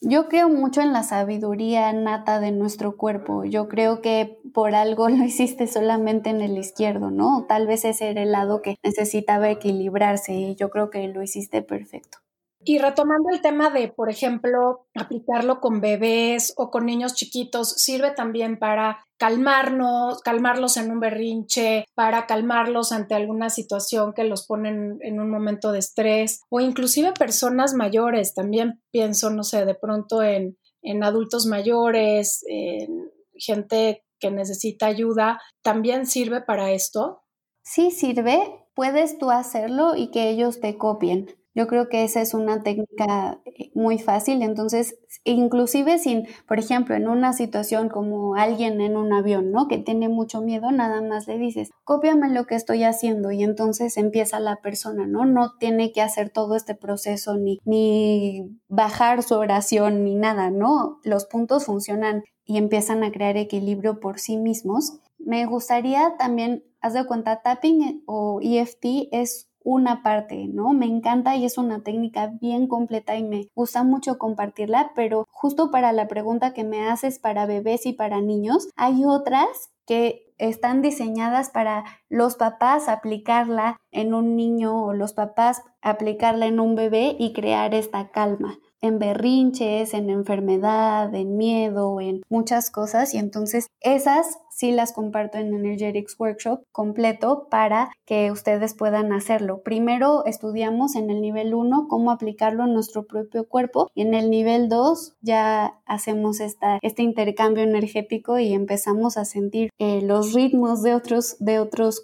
Yo 0.02 0.28
creo 0.28 0.50
mucho 0.50 0.82
en 0.82 0.92
la 0.92 1.04
sabiduría 1.04 1.94
nata 1.94 2.42
de 2.42 2.52
nuestro 2.52 2.98
cuerpo. 2.98 3.46
Yo 3.46 3.70
creo 3.70 4.02
que 4.02 4.38
por 4.54 4.76
algo 4.76 5.08
lo 5.10 5.24
hiciste 5.24 5.68
solamente 5.68 6.30
en 6.30 6.42
el 6.42 6.58
izquierdo, 6.58 7.10
¿no? 7.10 7.46
Tal 7.48 7.68
vez 7.68 7.86
ese 7.86 8.10
era 8.10 8.22
el 8.22 8.34
lado 8.34 8.62
que 8.62 8.76
necesitaba 8.84 9.50
equilibrarse 9.50 10.34
y 10.34 10.56
yo 10.56 10.70
creo 10.70 10.90
que 10.90 11.08
lo 11.08 11.24
hiciste 11.24 11.62
perfecto. 11.62 12.18
Y 12.68 12.80
retomando 12.80 13.30
el 13.32 13.42
tema 13.42 13.70
de, 13.70 13.90
por 13.90 14.10
ejemplo, 14.10 14.88
aplicarlo 14.96 15.62
con 15.62 15.82
bebés 15.82 16.52
o 16.58 16.72
con 16.72 16.88
niños 16.88 17.14
chiquitos, 17.14 17.70
sirve 17.74 18.10
también 18.10 18.58
para 18.58 19.06
calmarnos, 19.18 20.20
calmarlos 20.22 20.78
en 20.78 20.90
un 20.90 21.00
berrinche, 21.00 21.86
para 21.94 22.26
calmarlos 22.26 22.92
ante 22.92 23.14
alguna 23.14 23.52
situación 23.52 24.14
que 24.14 24.24
los 24.24 24.48
ponen 24.48 24.98
en 25.02 25.20
un 25.20 25.30
momento 25.30 25.72
de 25.72 25.80
estrés 25.80 26.42
o 26.50 26.60
inclusive 26.60 27.14
personas 27.14 27.76
mayores. 27.76 28.34
También 28.34 28.82
pienso, 28.92 29.30
no 29.30 29.44
sé, 29.44 29.64
de 29.64 29.76
pronto 29.76 30.24
en, 30.24 30.58
en 30.82 31.04
adultos 31.04 31.46
mayores, 31.46 32.44
en 32.48 33.12
gente 33.36 34.04
que 34.20 34.32
necesita 34.32 34.88
ayuda. 34.88 35.40
¿También 35.62 36.08
sirve 36.08 36.42
para 36.42 36.72
esto? 36.72 37.22
Sí, 37.64 37.92
sirve. 37.92 38.40
Puedes 38.74 39.20
tú 39.20 39.30
hacerlo 39.30 39.96
y 39.96 40.10
que 40.10 40.30
ellos 40.30 40.60
te 40.60 40.78
copien. 40.80 41.28
Yo 41.56 41.68
creo 41.68 41.88
que 41.88 42.04
esa 42.04 42.22
es 42.22 42.34
una 42.34 42.64
técnica 42.64 43.40
eh, 43.46 43.72
muy 43.74 43.98
fácil. 43.98 44.42
Entonces, 44.42 45.00
inclusive 45.24 45.98
sin, 45.98 46.28
por 46.48 46.60
ejemplo, 46.60 46.96
en 46.96 47.08
una 47.08 47.32
situación 47.32 47.88
como 47.88 48.36
alguien 48.36 48.82
en 48.82 48.98
un 48.98 49.14
avión, 49.14 49.52
¿no? 49.52 49.70
Que 49.70 49.78
tiene 49.78 50.10
mucho 50.10 50.42
miedo, 50.42 50.70
nada 50.72 51.02
más 51.02 51.28
le 51.28 51.38
dices, 51.38 51.72
cópiame 51.86 52.30
lo 52.30 52.46
que 52.46 52.56
estoy 52.56 52.84
haciendo 52.84 53.32
y 53.32 53.44
entonces 53.44 53.96
empieza 53.96 54.42
la 54.42 54.58
persona, 54.58 55.08
¿no? 55.08 55.26
No 55.26 55.54
tiene 55.58 55.94
que 55.94 56.02
hacer 56.02 56.30
todo 56.30 56.58
este 56.58 56.76
proceso 56.76 57.38
ni, 57.38 57.60
ni 57.64 58.60
bajar 58.68 59.24
su 59.24 59.36
oración 59.36 60.04
ni 60.04 60.16
nada, 60.16 60.52
¿no? 60.52 61.00
Los 61.04 61.26
puntos 61.26 61.66
funcionan 61.66 62.24
y 62.44 62.58
empiezan 62.58 63.04
a 63.04 63.12
crear 63.12 63.38
equilibrio 63.38 64.02
por 64.02 64.20
sí 64.20 64.36
mismos. 64.36 65.00
Me 65.18 65.46
gustaría 65.46 66.18
también, 66.18 66.66
haz 66.82 66.94
de 66.94 67.06
cuenta, 67.06 67.42
tapping 67.42 68.04
o 68.06 68.40
EFT 68.42 69.08
es 69.12 69.50
una 69.66 70.04
parte, 70.04 70.48
¿no? 70.48 70.72
Me 70.72 70.86
encanta 70.86 71.36
y 71.36 71.44
es 71.44 71.58
una 71.58 71.82
técnica 71.82 72.32
bien 72.40 72.68
completa 72.68 73.18
y 73.18 73.24
me 73.24 73.50
gusta 73.56 73.84
mucho 73.84 74.18
compartirla, 74.18 74.92
pero 74.96 75.26
justo 75.30 75.72
para 75.72 75.92
la 75.92 76.08
pregunta 76.08 76.54
que 76.54 76.64
me 76.64 76.88
haces 76.88 77.20
para 77.20 77.48
bebés 77.48 77.86
y 77.86 77.94
para 77.94 78.22
niños, 78.22 78.70
hay 78.78 79.04
otras 79.04 79.48
que 79.86 80.34
están 80.38 80.82
diseñadas 80.82 81.50
para 81.50 81.84
los 82.10 82.36
papás 82.36 82.90
aplicarla 82.90 83.78
en 83.92 84.14
un 84.14 84.36
niño 84.36 84.86
o 84.86 84.94
los 84.94 85.14
papás 85.14 85.62
aplicarla 85.82 86.46
en 86.46 86.60
un 86.60 86.76
bebé 86.76 87.16
y 87.18 87.34
crear 87.34 87.74
esta 87.74 88.10
calma 88.12 88.60
en 88.82 89.00
berrinches, 89.00 89.94
en 89.94 90.10
enfermedad, 90.10 91.14
en 91.16 91.38
miedo, 91.38 92.00
en 92.00 92.22
muchas 92.30 92.70
cosas 92.70 93.14
y 93.14 93.18
entonces 93.18 93.68
esas 93.82 94.38
sí 94.56 94.72
las 94.72 94.94
comparto 94.94 95.38
en 95.38 95.54
Energetics 95.54 96.16
Workshop 96.18 96.62
completo 96.72 97.48
para 97.52 97.92
que 98.06 98.32
ustedes 98.32 98.74
puedan 98.74 99.12
hacerlo. 99.12 99.62
Primero 99.64 100.26
estudiamos 100.26 100.96
en 100.96 101.10
el 101.10 101.22
nivel 101.22 101.54
1 101.54 101.88
cómo 101.90 102.10
aplicarlo 102.10 102.64
en 102.64 102.74
nuestro 102.74 103.06
propio 103.06 103.48
cuerpo 103.50 103.90
y 103.94 104.02
en 104.02 104.14
el 104.14 104.30
nivel 104.30 104.70
2 104.70 105.18
ya 105.22 105.82
hacemos 105.86 106.40
este 106.40 107.04
intercambio 107.04 107.64
energético 107.64 108.40
y 108.40 108.54
empezamos 108.54 109.18
a 109.18 109.26
sentir 109.26 109.70
eh, 109.78 110.02
los 110.02 110.34
ritmos 110.34 110.82
de 110.82 110.96
otros, 110.96 111.36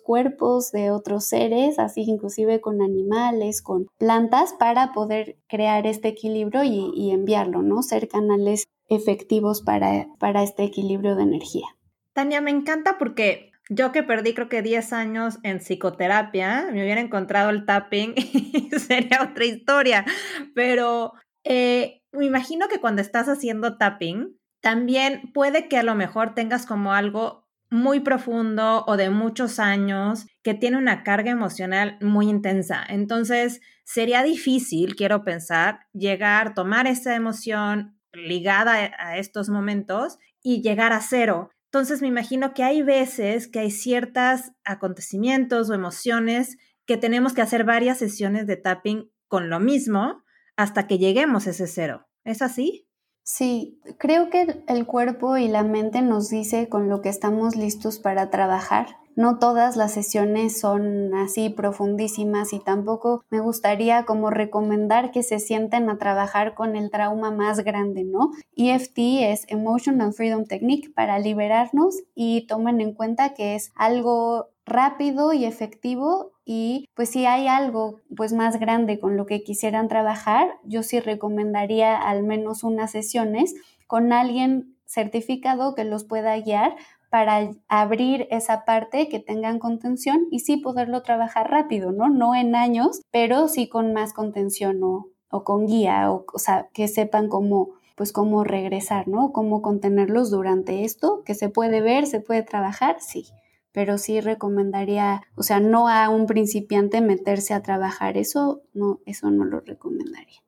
cuerpos, 0.04 0.72
de 0.72 0.92
otros 0.92 1.26
seres, 1.26 1.80
así 1.80 2.02
inclusive 2.02 2.60
con 2.60 2.82
animales, 2.82 3.62
con 3.62 3.88
plantas, 3.98 4.54
para 4.60 4.92
poder 4.92 5.38
crear 5.48 5.88
este 5.88 6.10
equilibrio 6.10 6.64
y, 6.64 7.12
enviarlo, 7.12 7.62
¿no? 7.62 7.82
Ser 7.82 8.08
canales 8.08 8.66
efectivos 8.88 9.62
para 9.62 10.44
este 10.44 10.64
equilibrio 10.64 11.16
de 11.16 11.24
energía. 11.24 11.68
Tania, 12.14 12.42
me 12.42 12.52
encanta 12.52 12.98
porque 12.98 13.52
yo 13.70 13.92
que 13.92 14.04
perdí 14.04 14.34
creo 14.34 14.50
que 14.50 14.62
10 14.62 14.92
años 14.94 15.40
en 15.44 15.60
psicoterapia, 15.60 16.68
me 16.72 16.84
hubiera 16.84 17.00
encontrado 17.00 17.50
el 17.50 17.66
tapping 17.66 18.14
y 18.18 18.70
sería 18.78 19.24
otra 19.24 19.46
historia, 19.46 20.06
pero 20.54 21.14
eh, 21.44 22.02
me 22.12 22.26
imagino 22.26 22.68
que 22.68 22.80
cuando 22.80 23.02
estás 23.02 23.30
haciendo 23.30 23.78
tapping, 23.78 24.38
también 24.62 25.32
puede 25.34 25.68
que 25.68 25.78
a 25.78 25.84
lo 25.84 25.96
mejor 25.96 26.36
tengas 26.36 26.66
como 26.66 26.94
algo 26.94 27.48
muy 27.70 28.02
profundo 28.02 28.84
o 28.86 28.98
de 28.98 29.10
muchos 29.10 29.58
años 29.58 30.28
que 30.44 30.54
tiene 30.54 30.78
una 30.78 31.04
carga 31.04 31.32
emocional 31.32 31.98
muy 32.02 32.30
intensa. 32.30 32.84
Entonces, 32.88 33.62
sería 33.86 34.24
difícil, 34.24 34.96
quiero 34.96 35.24
pensar, 35.24 35.88
llegar, 35.94 36.54
tomar 36.54 36.86
esa 36.86 37.16
emoción 37.16 37.98
ligada 38.12 38.92
a 39.00 39.18
estos 39.18 39.50
momentos 39.50 40.20
y 40.44 40.62
llegar 40.62 40.92
a 40.92 41.00
cero. 41.00 41.50
Entonces 41.74 42.02
me 42.02 42.10
imagino 42.10 42.54
que 42.54 42.64
hay 42.64 42.82
veces 42.82 43.48
que 43.48 43.60
hay 43.60 43.72
ciertos 43.72 44.52
acontecimientos 44.66 45.70
o 45.70 45.74
emociones 45.74 46.58
que 46.86 46.98
tenemos 46.98 47.32
que 47.32 47.42
hacer 47.42 47.64
varias 47.64 47.98
sesiones 47.98 48.46
de 48.46 48.58
tapping 48.58 49.10
con 49.30 49.50
lo 49.50 49.62
mismo 49.62 50.22
hasta 50.58 50.86
que 50.86 50.98
lleguemos 50.98 51.48
a 51.48 51.52
ese 51.52 51.68
cero. 51.68 52.10
¿Es 52.26 52.42
así? 52.42 52.90
Sí, 53.24 53.80
creo 53.98 54.30
que 54.30 54.66
el 54.68 54.86
cuerpo 54.86 55.38
y 55.38 55.48
la 55.48 55.64
mente 55.64 56.02
nos 56.02 56.30
dice 56.30 56.68
con 56.68 56.90
lo 56.90 57.02
que 57.02 57.08
estamos 57.08 57.56
listos 57.56 58.00
para 58.00 58.30
trabajar 58.30 58.98
no 59.16 59.40
todas 59.40 59.76
las 59.76 59.94
sesiones 59.94 60.60
son 60.60 61.14
así 61.16 61.50
profundísimas 61.50 62.54
y 62.54 62.60
tampoco 62.60 63.24
me 63.30 63.40
gustaría 63.40 64.06
como 64.06 64.30
recomendar 64.30 65.12
que 65.12 65.24
se 65.24 65.40
sienten 65.40 65.90
a 65.90 65.98
trabajar 65.98 66.54
con 66.54 66.76
el 66.76 66.90
trauma 66.90 67.32
más 67.32 67.60
grande, 67.60 68.04
¿no? 68.04 68.32
EFT 68.56 68.98
es 69.32 69.46
Emotional 69.48 70.14
Freedom 70.14 70.46
Technique 70.46 70.90
para 70.90 71.20
liberarnos 71.20 72.02
y 72.16 72.48
tomen 72.48 72.82
en 72.82 72.94
cuenta 72.94 73.34
que 73.34 73.56
es 73.56 73.72
algo 73.76 74.48
rápido 74.66 75.34
y 75.34 75.46
efectivo 75.46 76.32
y 76.46 76.88
pues 76.96 77.10
si 77.10 77.26
hay 77.26 77.48
algo 77.48 78.00
pues 78.16 78.34
más 78.34 78.60
grande 78.60 79.00
con 79.00 79.18
lo 79.18 79.26
que 79.26 79.44
quisieran 79.44 79.88
trabajar, 79.88 80.48
yo 80.64 80.84
sí 80.84 81.00
recomendaría 81.00 81.98
al 81.98 82.24
menos 82.24 82.64
unas 82.64 82.92
sesiones 82.92 83.56
con 83.88 84.14
alguien 84.14 84.76
certificado 84.86 85.74
que 85.74 85.86
los 85.86 86.04
pueda 86.04 86.38
guiar 86.40 86.76
para 87.12 87.52
abrir 87.68 88.26
esa 88.32 88.64
parte 88.64 89.10
que 89.10 89.20
tengan 89.20 89.60
contención 89.60 90.28
y 90.32 90.40
sí 90.40 90.58
poderlo 90.58 91.04
trabajar 91.04 91.52
rápido, 91.52 91.92
¿no? 91.92 92.10
No 92.10 92.34
en 92.34 92.56
años, 92.56 93.02
pero 93.12 93.50
sí 93.50 93.68
con 93.68 93.94
más 93.94 94.14
contención 94.14 94.82
o, 94.82 95.10
o 95.30 95.44
con 95.44 95.68
guía, 95.68 96.10
o, 96.10 96.26
o 96.34 96.40
sea, 96.40 96.70
que 96.74 96.88
sepan 96.88 97.28
cómo 97.28 97.74
pues 97.96 98.14
cómo 98.14 98.44
regresar, 98.44 99.08
¿no? 99.08 99.32
Cómo 99.32 99.62
contenerlos 99.62 100.32
durante 100.32 100.86
esto, 100.86 101.22
que 101.24 101.36
se 101.36 101.50
puede 101.50 101.82
ver, 101.82 102.08
se 102.08 102.20
puede 102.20 102.42
trabajar, 102.42 102.96
sí, 103.00 103.28
pero 103.74 103.98
sí 103.98 104.22
recomendaría, 104.22 105.22
o 105.36 105.44
sea, 105.44 105.60
no 105.60 105.88
a 105.88 106.10
un 106.10 106.26
principiante 106.26 107.02
meterse 107.02 107.54
a 107.54 107.62
trabajar 107.62 108.18
eso, 108.18 108.62
no, 108.74 109.02
eso 109.06 109.30
no 109.30 109.46
lo 109.46 109.60
recomendaría. 109.60 110.40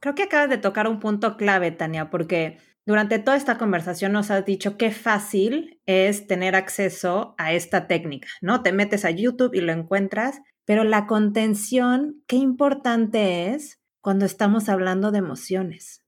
Creo 0.00 0.14
que 0.14 0.24
acabas 0.24 0.48
de 0.48 0.58
tocar 0.58 0.88
un 0.88 0.98
punto 0.98 1.36
clave, 1.36 1.70
Tania, 1.70 2.10
porque 2.10 2.58
durante 2.86 3.18
toda 3.18 3.36
esta 3.36 3.58
conversación 3.58 4.12
nos 4.12 4.30
has 4.30 4.44
dicho 4.46 4.76
qué 4.76 4.92
fácil 4.92 5.80
es 5.86 6.28
tener 6.28 6.54
acceso 6.54 7.34
a 7.36 7.52
esta 7.52 7.88
técnica, 7.88 8.28
¿no? 8.40 8.62
Te 8.62 8.72
metes 8.72 9.04
a 9.04 9.10
YouTube 9.10 9.54
y 9.54 9.60
lo 9.60 9.72
encuentras, 9.72 10.40
pero 10.64 10.84
la 10.84 11.06
contención, 11.06 12.22
qué 12.28 12.36
importante 12.36 13.50
es 13.52 13.80
cuando 14.00 14.24
estamos 14.24 14.68
hablando 14.68 15.10
de 15.10 15.18
emociones. 15.18 16.04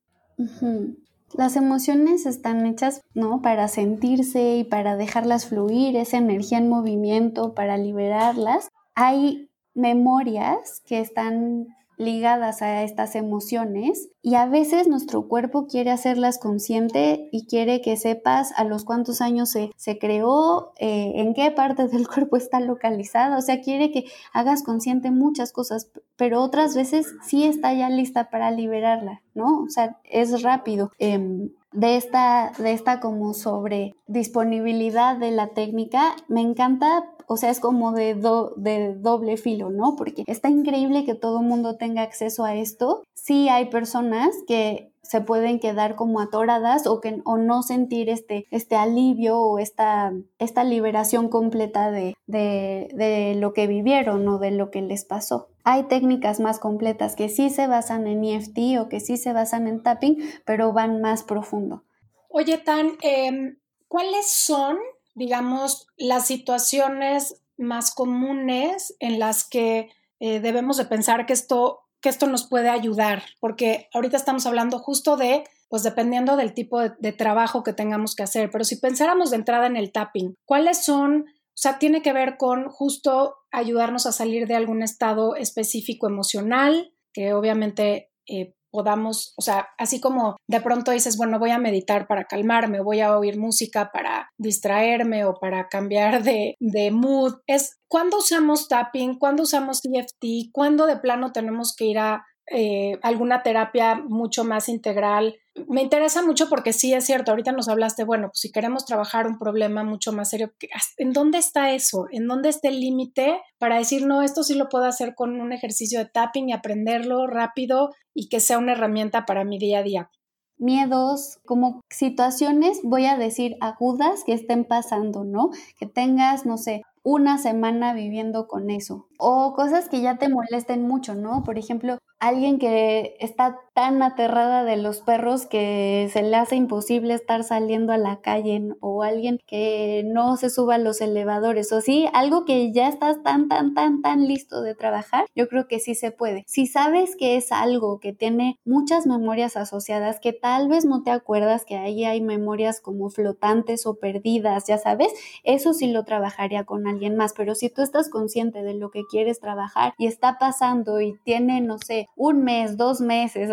Las 1.34 1.56
emociones 1.56 2.26
están 2.26 2.64
hechas, 2.64 3.02
¿no? 3.12 3.42
Para 3.42 3.66
sentirse 3.66 4.56
y 4.58 4.64
para 4.64 4.96
dejarlas 4.96 5.46
fluir, 5.46 5.96
esa 5.96 6.18
energía 6.18 6.58
en 6.58 6.68
movimiento, 6.68 7.54
para 7.54 7.76
liberarlas. 7.76 8.68
Hay 8.94 9.50
memorias 9.74 10.80
que 10.86 11.00
están 11.00 11.66
ligadas 11.98 12.62
a 12.62 12.82
estas 12.84 13.14
emociones 13.14 14.08
y 14.22 14.36
a 14.36 14.46
veces 14.46 14.88
nuestro 14.88 15.28
cuerpo 15.28 15.66
quiere 15.66 15.90
hacerlas 15.90 16.38
consciente 16.38 17.28
y 17.32 17.46
quiere 17.46 17.80
que 17.80 17.96
sepas 17.96 18.52
a 18.56 18.64
los 18.64 18.84
cuántos 18.84 19.20
años 19.20 19.50
se, 19.50 19.70
se 19.76 19.98
creó, 19.98 20.72
eh, 20.78 21.12
en 21.16 21.34
qué 21.34 21.50
parte 21.50 21.88
del 21.88 22.08
cuerpo 22.08 22.36
está 22.36 22.60
localizada, 22.60 23.36
o 23.36 23.42
sea, 23.42 23.60
quiere 23.60 23.90
que 23.90 24.04
hagas 24.32 24.62
consciente 24.62 25.10
muchas 25.10 25.52
cosas, 25.52 25.90
pero 26.16 26.40
otras 26.40 26.74
veces 26.74 27.14
sí 27.22 27.44
está 27.44 27.74
ya 27.74 27.90
lista 27.90 28.30
para 28.30 28.50
liberarla, 28.50 29.22
¿no? 29.34 29.62
O 29.62 29.68
sea, 29.68 29.98
es 30.04 30.42
rápido. 30.42 30.92
Em, 30.98 31.50
de 31.72 31.96
esta, 31.96 32.52
de 32.58 32.72
esta 32.72 32.98
como 32.98 33.34
sobre 33.34 33.94
disponibilidad 34.06 35.16
de 35.16 35.30
la 35.30 35.48
técnica, 35.48 36.16
me 36.26 36.40
encanta 36.40 37.04
o 37.28 37.36
sea, 37.36 37.50
es 37.50 37.60
como 37.60 37.92
de, 37.92 38.14
de 38.56 38.94
doble 38.94 39.36
filo, 39.36 39.70
¿no? 39.70 39.96
Porque 39.96 40.24
está 40.26 40.48
increíble 40.48 41.04
que 41.04 41.14
todo 41.14 41.42
mundo 41.42 41.76
tenga 41.76 42.02
acceso 42.02 42.44
a 42.44 42.54
esto. 42.54 43.04
Sí 43.14 43.48
hay 43.50 43.66
personas 43.66 44.30
que 44.46 44.90
se 45.02 45.20
pueden 45.20 45.58
quedar 45.58 45.94
como 45.94 46.20
atoradas 46.20 46.86
o, 46.86 47.00
que, 47.00 47.20
o 47.24 47.36
no 47.36 47.62
sentir 47.62 48.08
este, 48.10 48.46
este 48.50 48.76
alivio 48.76 49.38
o 49.38 49.58
esta, 49.58 50.12
esta 50.38 50.64
liberación 50.64 51.28
completa 51.28 51.90
de, 51.90 52.14
de, 52.26 52.88
de 52.94 53.34
lo 53.34 53.52
que 53.52 53.66
vivieron 53.66 54.26
o 54.28 54.38
de 54.38 54.50
lo 54.50 54.70
que 54.70 54.82
les 54.82 55.04
pasó. 55.04 55.48
Hay 55.64 55.84
técnicas 55.84 56.40
más 56.40 56.58
completas 56.58 57.14
que 57.14 57.28
sí 57.28 57.50
se 57.50 57.66
basan 57.66 58.06
en 58.06 58.24
EFT 58.24 58.78
o 58.80 58.88
que 58.88 59.00
sí 59.00 59.18
se 59.18 59.32
basan 59.32 59.66
en 59.66 59.82
tapping, 59.82 60.18
pero 60.44 60.72
van 60.72 61.00
más 61.00 61.24
profundo. 61.24 61.84
Oye, 62.28 62.58
Tan, 62.58 62.92
em, 63.02 63.56
¿cuáles 63.88 64.30
son 64.30 64.76
digamos, 65.18 65.88
las 65.96 66.26
situaciones 66.26 67.42
más 67.56 67.92
comunes 67.94 68.94
en 69.00 69.18
las 69.18 69.44
que 69.44 69.90
eh, 70.20 70.40
debemos 70.40 70.76
de 70.76 70.84
pensar 70.84 71.26
que 71.26 71.32
esto, 71.32 71.80
que 72.00 72.08
esto 72.08 72.26
nos 72.26 72.46
puede 72.46 72.68
ayudar, 72.68 73.22
porque 73.40 73.88
ahorita 73.92 74.16
estamos 74.16 74.46
hablando 74.46 74.78
justo 74.78 75.16
de, 75.16 75.44
pues 75.68 75.82
dependiendo 75.82 76.36
del 76.36 76.54
tipo 76.54 76.80
de, 76.80 77.12
trabajo 77.12 77.62
que 77.62 77.72
tengamos 77.72 78.14
que 78.14 78.22
hacer, 78.22 78.50
pero 78.50 78.64
si 78.64 78.76
pensáramos 78.76 79.30
de 79.30 79.36
entrada 79.36 79.66
en 79.66 79.76
el 79.76 79.92
tapping, 79.92 80.34
¿cuáles 80.44 80.84
son? 80.84 81.26
O 81.28 81.60
sea, 81.60 81.78
tiene 81.78 82.02
que 82.02 82.12
ver 82.12 82.36
con 82.36 82.68
justo 82.68 83.36
ayudarnos 83.50 84.06
a 84.06 84.12
salir 84.12 84.46
de 84.46 84.54
algún 84.54 84.82
estado 84.82 85.34
específico 85.34 86.06
emocional, 86.06 86.94
que 87.12 87.32
obviamente 87.32 88.12
eh, 88.26 88.54
podamos, 88.70 89.34
o 89.36 89.42
sea, 89.42 89.68
así 89.78 90.00
como 90.00 90.36
de 90.48 90.60
pronto 90.60 90.90
dices, 90.90 91.16
bueno, 91.16 91.38
voy 91.38 91.50
a 91.50 91.58
meditar 91.58 92.06
para 92.06 92.24
calmarme, 92.24 92.80
voy 92.80 93.00
a 93.00 93.16
oír 93.16 93.38
música 93.38 93.90
para 93.92 94.30
distraerme 94.38 95.24
o 95.24 95.34
para 95.34 95.68
cambiar 95.68 96.22
de, 96.22 96.56
de 96.60 96.90
mood, 96.90 97.34
es 97.46 97.78
cuando 97.88 98.18
usamos 98.18 98.68
tapping, 98.68 99.18
cuando 99.18 99.44
usamos 99.44 99.80
EFT, 99.84 100.50
cuando 100.52 100.86
de 100.86 100.98
plano 100.98 101.32
tenemos 101.32 101.74
que 101.76 101.86
ir 101.86 101.98
a 101.98 102.24
eh, 102.50 102.98
alguna 103.02 103.42
terapia 103.42 103.96
mucho 103.96 104.44
más 104.44 104.68
integral. 104.68 105.36
Me 105.66 105.82
interesa 105.82 106.22
mucho 106.22 106.48
porque 106.48 106.72
sí 106.72 106.94
es 106.94 107.04
cierto, 107.04 107.30
ahorita 107.30 107.52
nos 107.52 107.68
hablaste, 107.68 108.04
bueno, 108.04 108.28
pues 108.28 108.40
si 108.40 108.52
queremos 108.52 108.84
trabajar 108.84 109.26
un 109.26 109.38
problema 109.38 109.84
mucho 109.84 110.12
más 110.12 110.30
serio, 110.30 110.52
¿en 110.96 111.12
dónde 111.12 111.38
está 111.38 111.72
eso? 111.72 112.06
¿En 112.10 112.26
dónde 112.26 112.48
está 112.48 112.68
el 112.68 112.80
límite 112.80 113.40
para 113.58 113.76
decir, 113.78 114.06
no, 114.06 114.22
esto 114.22 114.42
sí 114.44 114.54
lo 114.54 114.68
puedo 114.68 114.84
hacer 114.84 115.14
con 115.14 115.40
un 115.40 115.52
ejercicio 115.52 115.98
de 115.98 116.06
tapping 116.06 116.48
y 116.48 116.52
aprenderlo 116.52 117.26
rápido 117.26 117.90
y 118.14 118.28
que 118.28 118.40
sea 118.40 118.58
una 118.58 118.72
herramienta 118.72 119.26
para 119.26 119.44
mi 119.44 119.58
día 119.58 119.80
a 119.80 119.82
día? 119.82 120.10
miedos, 120.58 121.38
como 121.46 121.80
situaciones, 121.88 122.80
voy 122.82 123.06
a 123.06 123.16
decir, 123.16 123.56
agudas 123.60 124.24
que 124.24 124.32
estén 124.32 124.64
pasando, 124.64 125.24
¿no? 125.24 125.50
Que 125.78 125.86
tengas, 125.86 126.46
no 126.46 126.58
sé, 126.58 126.82
una 127.02 127.38
semana 127.38 127.94
viviendo 127.94 128.46
con 128.48 128.70
eso. 128.70 129.06
O 129.18 129.54
cosas 129.54 129.88
que 129.88 130.00
ya 130.00 130.18
te 130.18 130.28
molesten 130.28 130.86
mucho, 130.86 131.14
¿no? 131.14 131.42
Por 131.44 131.58
ejemplo, 131.58 131.98
alguien 132.18 132.58
que 132.58 133.16
está 133.20 133.60
tan 133.78 134.02
aterrada 134.02 134.64
de 134.64 134.76
los 134.76 135.02
perros 135.02 135.46
que 135.46 136.10
se 136.12 136.24
le 136.24 136.34
hace 136.34 136.56
imposible 136.56 137.14
estar 137.14 137.44
saliendo 137.44 137.92
a 137.92 137.96
la 137.96 138.20
calle 138.20 138.60
o 138.80 139.04
alguien 139.04 139.38
que 139.46 140.02
no 140.04 140.36
se 140.36 140.50
suba 140.50 140.74
a 140.74 140.78
los 140.78 141.00
elevadores 141.00 141.70
o 141.72 141.80
sí, 141.80 142.08
algo 142.12 142.44
que 142.44 142.72
ya 142.72 142.88
estás 142.88 143.22
tan, 143.22 143.46
tan, 143.46 143.74
tan, 143.74 144.02
tan 144.02 144.26
listo 144.26 144.62
de 144.62 144.74
trabajar, 144.74 145.26
yo 145.36 145.46
creo 145.46 145.68
que 145.68 145.78
sí 145.78 145.94
se 145.94 146.10
puede. 146.10 146.42
Si 146.48 146.66
sabes 146.66 147.14
que 147.14 147.36
es 147.36 147.52
algo 147.52 148.00
que 148.00 148.12
tiene 148.12 148.58
muchas 148.64 149.06
memorias 149.06 149.56
asociadas, 149.56 150.18
que 150.18 150.32
tal 150.32 150.68
vez 150.68 150.84
no 150.84 151.04
te 151.04 151.12
acuerdas 151.12 151.64
que 151.64 151.76
ahí 151.76 152.04
hay 152.04 152.20
memorias 152.20 152.80
como 152.80 153.10
flotantes 153.10 153.86
o 153.86 153.94
perdidas, 153.94 154.66
ya 154.66 154.78
sabes, 154.78 155.12
eso 155.44 155.72
sí 155.72 155.86
lo 155.86 156.02
trabajaría 156.02 156.64
con 156.64 156.88
alguien 156.88 157.14
más, 157.14 157.32
pero 157.32 157.54
si 157.54 157.70
tú 157.70 157.82
estás 157.82 158.10
consciente 158.10 158.64
de 158.64 158.74
lo 158.74 158.90
que 158.90 159.02
quieres 159.08 159.38
trabajar 159.38 159.94
y 159.98 160.08
está 160.08 160.36
pasando 160.40 161.00
y 161.00 161.14
tiene, 161.22 161.60
no 161.60 161.78
sé, 161.78 162.08
un 162.16 162.42
mes, 162.42 162.76
dos 162.76 163.00
meses, 163.00 163.48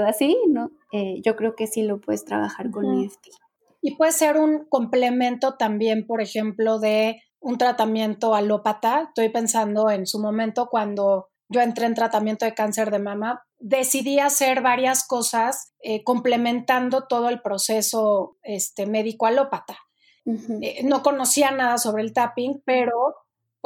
¿no? 0.48 0.72
Eh, 0.92 1.22
yo 1.24 1.36
creo 1.36 1.56
que 1.56 1.68
sí 1.68 1.84
lo 1.84 2.00
puedes 2.00 2.26
trabajar 2.26 2.72
con 2.72 2.86
EFT. 2.86 3.28
Y 3.82 3.96
puede 3.96 4.12
ser 4.12 4.38
un 4.38 4.66
complemento 4.68 5.56
también, 5.58 6.08
por 6.08 6.22
ejemplo, 6.22 6.80
de 6.80 7.22
un 7.40 7.58
tratamiento 7.58 8.34
alópata. 8.34 9.04
Estoy 9.10 9.30
pensando 9.30 9.90
en 9.90 10.08
su 10.08 10.20
momento 10.20 10.68
cuando 10.70 11.28
yo 11.50 11.62
entré 11.62 11.86
en 11.86 11.94
tratamiento 11.94 12.46
de 12.46 12.56
cáncer 12.56 12.90
de 12.90 13.00
mama, 13.00 13.44
decidí 13.60 14.20
hacer 14.20 14.62
varias 14.62 15.08
cosas 15.08 15.74
eh, 15.80 16.04
complementando 16.04 17.06
todo 17.08 17.30
el 17.30 17.42
proceso 17.42 18.38
este, 18.42 18.88
médico 18.88 19.28
alópata. 19.28 19.78
Eh, 20.62 20.84
no 20.84 21.04
conocía 21.04 21.52
nada 21.52 21.78
sobre 21.78 22.02
el 22.02 22.14
tapping, 22.14 22.64
pero 22.66 23.14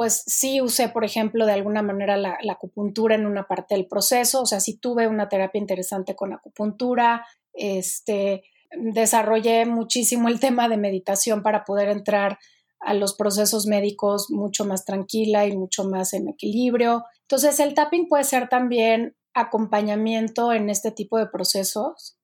pues 0.00 0.22
sí 0.26 0.62
usé, 0.62 0.88
por 0.88 1.04
ejemplo, 1.04 1.44
de 1.44 1.52
alguna 1.52 1.82
manera 1.82 2.16
la, 2.16 2.38
acupuntura 2.50 3.16
en 3.16 3.26
una 3.26 3.46
parte 3.46 3.74
del 3.74 3.86
proceso, 3.86 4.40
o 4.40 4.46
sea, 4.46 4.58
sí 4.58 4.78
tuve 4.78 5.06
una 5.06 5.28
terapia 5.28 5.58
interesante 5.58 6.16
con 6.16 6.32
acupuntura, 6.32 7.26
este, 7.52 8.44
desarrollé 8.70 9.66
muchísimo 9.66 10.30
el 10.30 10.40
tema 10.40 10.70
de 10.70 10.78
meditación 10.78 11.42
para 11.42 11.66
poder 11.66 11.90
entrar 11.90 12.38
a 12.80 12.94
los 12.94 13.14
procesos 13.14 13.66
médicos 13.66 14.30
mucho 14.30 14.64
más 14.64 14.86
tranquila 14.86 15.46
y 15.46 15.54
mucho 15.54 15.84
más 15.84 16.14
en 16.14 16.30
equilibrio. 16.30 17.04
Entonces, 17.24 17.60
el 17.60 17.74
tapping 17.74 18.08
puede 18.08 18.24
ser 18.24 18.48
también 18.48 19.14
acompañamiento 19.34 20.54
en 20.54 20.70
este 20.70 20.92
tipo 20.92 21.18
de 21.18 21.26
procesos. 21.26 22.16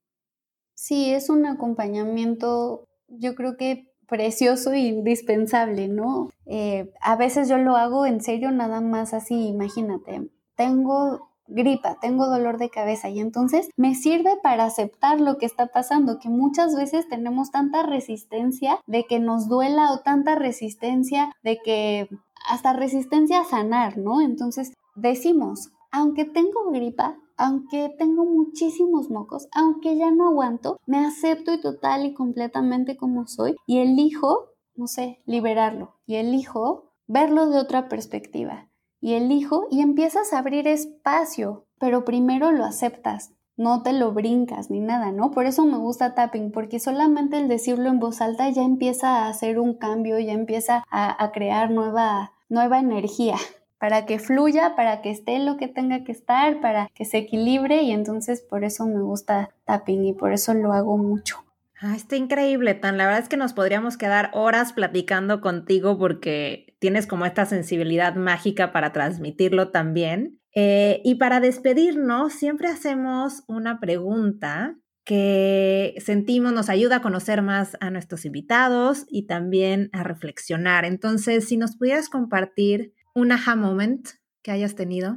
Sí, 0.74 1.12
es 1.12 1.28
un 1.28 1.44
acompañamiento, 1.44 2.88
yo 3.08 3.34
creo 3.34 3.58
que 3.58 3.92
precioso 4.08 4.72
e 4.72 4.80
indispensable, 4.80 5.88
¿no? 5.88 6.30
Eh, 6.46 6.90
a 7.00 7.16
veces 7.16 7.48
yo 7.48 7.58
lo 7.58 7.76
hago 7.76 8.06
en 8.06 8.20
serio 8.20 8.50
nada 8.50 8.80
más 8.80 9.14
así, 9.14 9.46
imagínate, 9.46 10.28
tengo 10.56 11.28
gripa, 11.48 11.98
tengo 12.00 12.26
dolor 12.26 12.58
de 12.58 12.70
cabeza 12.70 13.08
y 13.08 13.20
entonces 13.20 13.68
me 13.76 13.94
sirve 13.94 14.36
para 14.42 14.64
aceptar 14.64 15.20
lo 15.20 15.38
que 15.38 15.46
está 15.46 15.68
pasando, 15.68 16.18
que 16.18 16.28
muchas 16.28 16.74
veces 16.74 17.08
tenemos 17.08 17.50
tanta 17.50 17.82
resistencia 17.82 18.80
de 18.86 19.04
que 19.04 19.20
nos 19.20 19.48
duela 19.48 19.92
o 19.92 20.00
tanta 20.00 20.34
resistencia 20.34 21.32
de 21.42 21.58
que 21.58 22.08
hasta 22.48 22.72
resistencia 22.72 23.40
a 23.40 23.44
sanar, 23.44 23.98
¿no? 23.98 24.20
Entonces 24.20 24.72
decimos, 24.94 25.72
aunque 25.90 26.24
tengo 26.24 26.70
gripa, 26.70 27.16
aunque 27.36 27.94
tengo 27.98 28.24
muchísimos 28.24 29.10
mocos, 29.10 29.48
aunque 29.52 29.96
ya 29.96 30.10
no 30.10 30.28
aguanto, 30.28 30.78
me 30.86 30.98
acepto 30.98 31.52
y 31.52 31.60
total 31.60 32.06
y 32.06 32.14
completamente 32.14 32.96
como 32.96 33.26
soy 33.26 33.56
y 33.66 33.78
elijo, 33.78 34.50
no 34.74 34.86
sé, 34.86 35.22
liberarlo 35.26 35.94
y 36.06 36.16
elijo 36.16 36.92
verlo 37.06 37.48
de 37.48 37.58
otra 37.58 37.88
perspectiva 37.88 38.68
y 39.00 39.14
elijo 39.14 39.66
y 39.70 39.80
empiezas 39.80 40.32
a 40.32 40.38
abrir 40.38 40.66
espacio, 40.66 41.66
pero 41.78 42.04
primero 42.04 42.50
lo 42.52 42.64
aceptas. 42.64 43.32
No 43.58 43.82
te 43.82 43.94
lo 43.94 44.12
brincas 44.12 44.70
ni 44.70 44.80
nada, 44.80 45.12
¿no? 45.12 45.30
Por 45.30 45.46
eso 45.46 45.64
me 45.64 45.78
gusta 45.78 46.14
tapping, 46.14 46.52
porque 46.52 46.78
solamente 46.78 47.38
el 47.38 47.48
decirlo 47.48 47.88
en 47.88 47.98
voz 47.98 48.20
alta 48.20 48.50
ya 48.50 48.62
empieza 48.62 49.24
a 49.24 49.28
hacer 49.28 49.58
un 49.58 49.74
cambio, 49.74 50.18
ya 50.18 50.32
empieza 50.32 50.84
a, 50.90 51.30
crear 51.32 51.70
nueva, 51.70 52.32
nueva 52.50 52.80
energía 52.80 53.36
para 53.78 54.06
que 54.06 54.18
fluya, 54.18 54.74
para 54.76 55.02
que 55.02 55.10
esté 55.10 55.38
lo 55.38 55.56
que 55.56 55.68
tenga 55.68 56.04
que 56.04 56.12
estar, 56.12 56.60
para 56.60 56.88
que 56.94 57.04
se 57.04 57.18
equilibre 57.18 57.82
y 57.82 57.92
entonces 57.92 58.40
por 58.40 58.64
eso 58.64 58.86
me 58.86 59.00
gusta 59.00 59.50
tapping 59.64 60.06
y 60.06 60.12
por 60.12 60.32
eso 60.32 60.54
lo 60.54 60.72
hago 60.72 60.96
mucho. 60.96 61.44
Ah, 61.78 61.94
está 61.94 62.16
increíble, 62.16 62.72
Tan. 62.74 62.96
La 62.96 63.04
verdad 63.04 63.22
es 63.22 63.28
que 63.28 63.36
nos 63.36 63.52
podríamos 63.52 63.98
quedar 63.98 64.30
horas 64.32 64.72
platicando 64.72 65.42
contigo 65.42 65.98
porque 65.98 66.74
tienes 66.78 67.06
como 67.06 67.26
esta 67.26 67.44
sensibilidad 67.44 68.14
mágica 68.14 68.72
para 68.72 68.92
transmitirlo 68.92 69.70
también. 69.70 70.40
Eh, 70.54 71.02
y 71.04 71.16
para 71.16 71.38
despedirnos, 71.40 72.32
siempre 72.32 72.68
hacemos 72.68 73.44
una 73.46 73.78
pregunta 73.78 74.74
que 75.04 75.94
sentimos 75.98 76.52
nos 76.52 76.68
ayuda 76.68 76.96
a 76.96 77.02
conocer 77.02 77.40
más 77.42 77.76
a 77.80 77.90
nuestros 77.90 78.24
invitados 78.24 79.04
y 79.08 79.26
también 79.26 79.90
a 79.92 80.02
reflexionar. 80.02 80.84
Entonces, 80.84 81.46
si 81.46 81.58
nos 81.58 81.76
pudieras 81.76 82.08
compartir 82.08 82.92
un 83.16 83.32
aha 83.32 83.56
moment 83.56 84.06
que 84.42 84.50
hayas 84.50 84.74
tenido? 84.74 85.16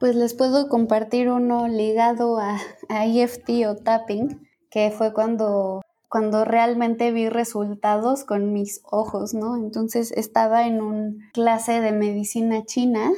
Pues 0.00 0.16
les 0.16 0.34
puedo 0.34 0.68
compartir 0.68 1.30
uno 1.30 1.68
ligado 1.68 2.38
a, 2.38 2.58
EFT 2.88 3.66
o 3.68 3.76
tapping, 3.76 4.46
que 4.68 4.90
fue 4.90 5.14
cuando, 5.14 5.80
cuando 6.08 6.44
realmente 6.44 7.12
vi 7.12 7.28
resultados 7.28 8.24
con 8.24 8.52
mis 8.52 8.80
ojos, 8.82 9.32
¿no? 9.32 9.56
Entonces 9.56 10.10
estaba 10.10 10.66
en 10.66 10.82
una 10.82 11.30
clase 11.32 11.80
de 11.80 11.92
medicina 11.92 12.64
china 12.64 13.12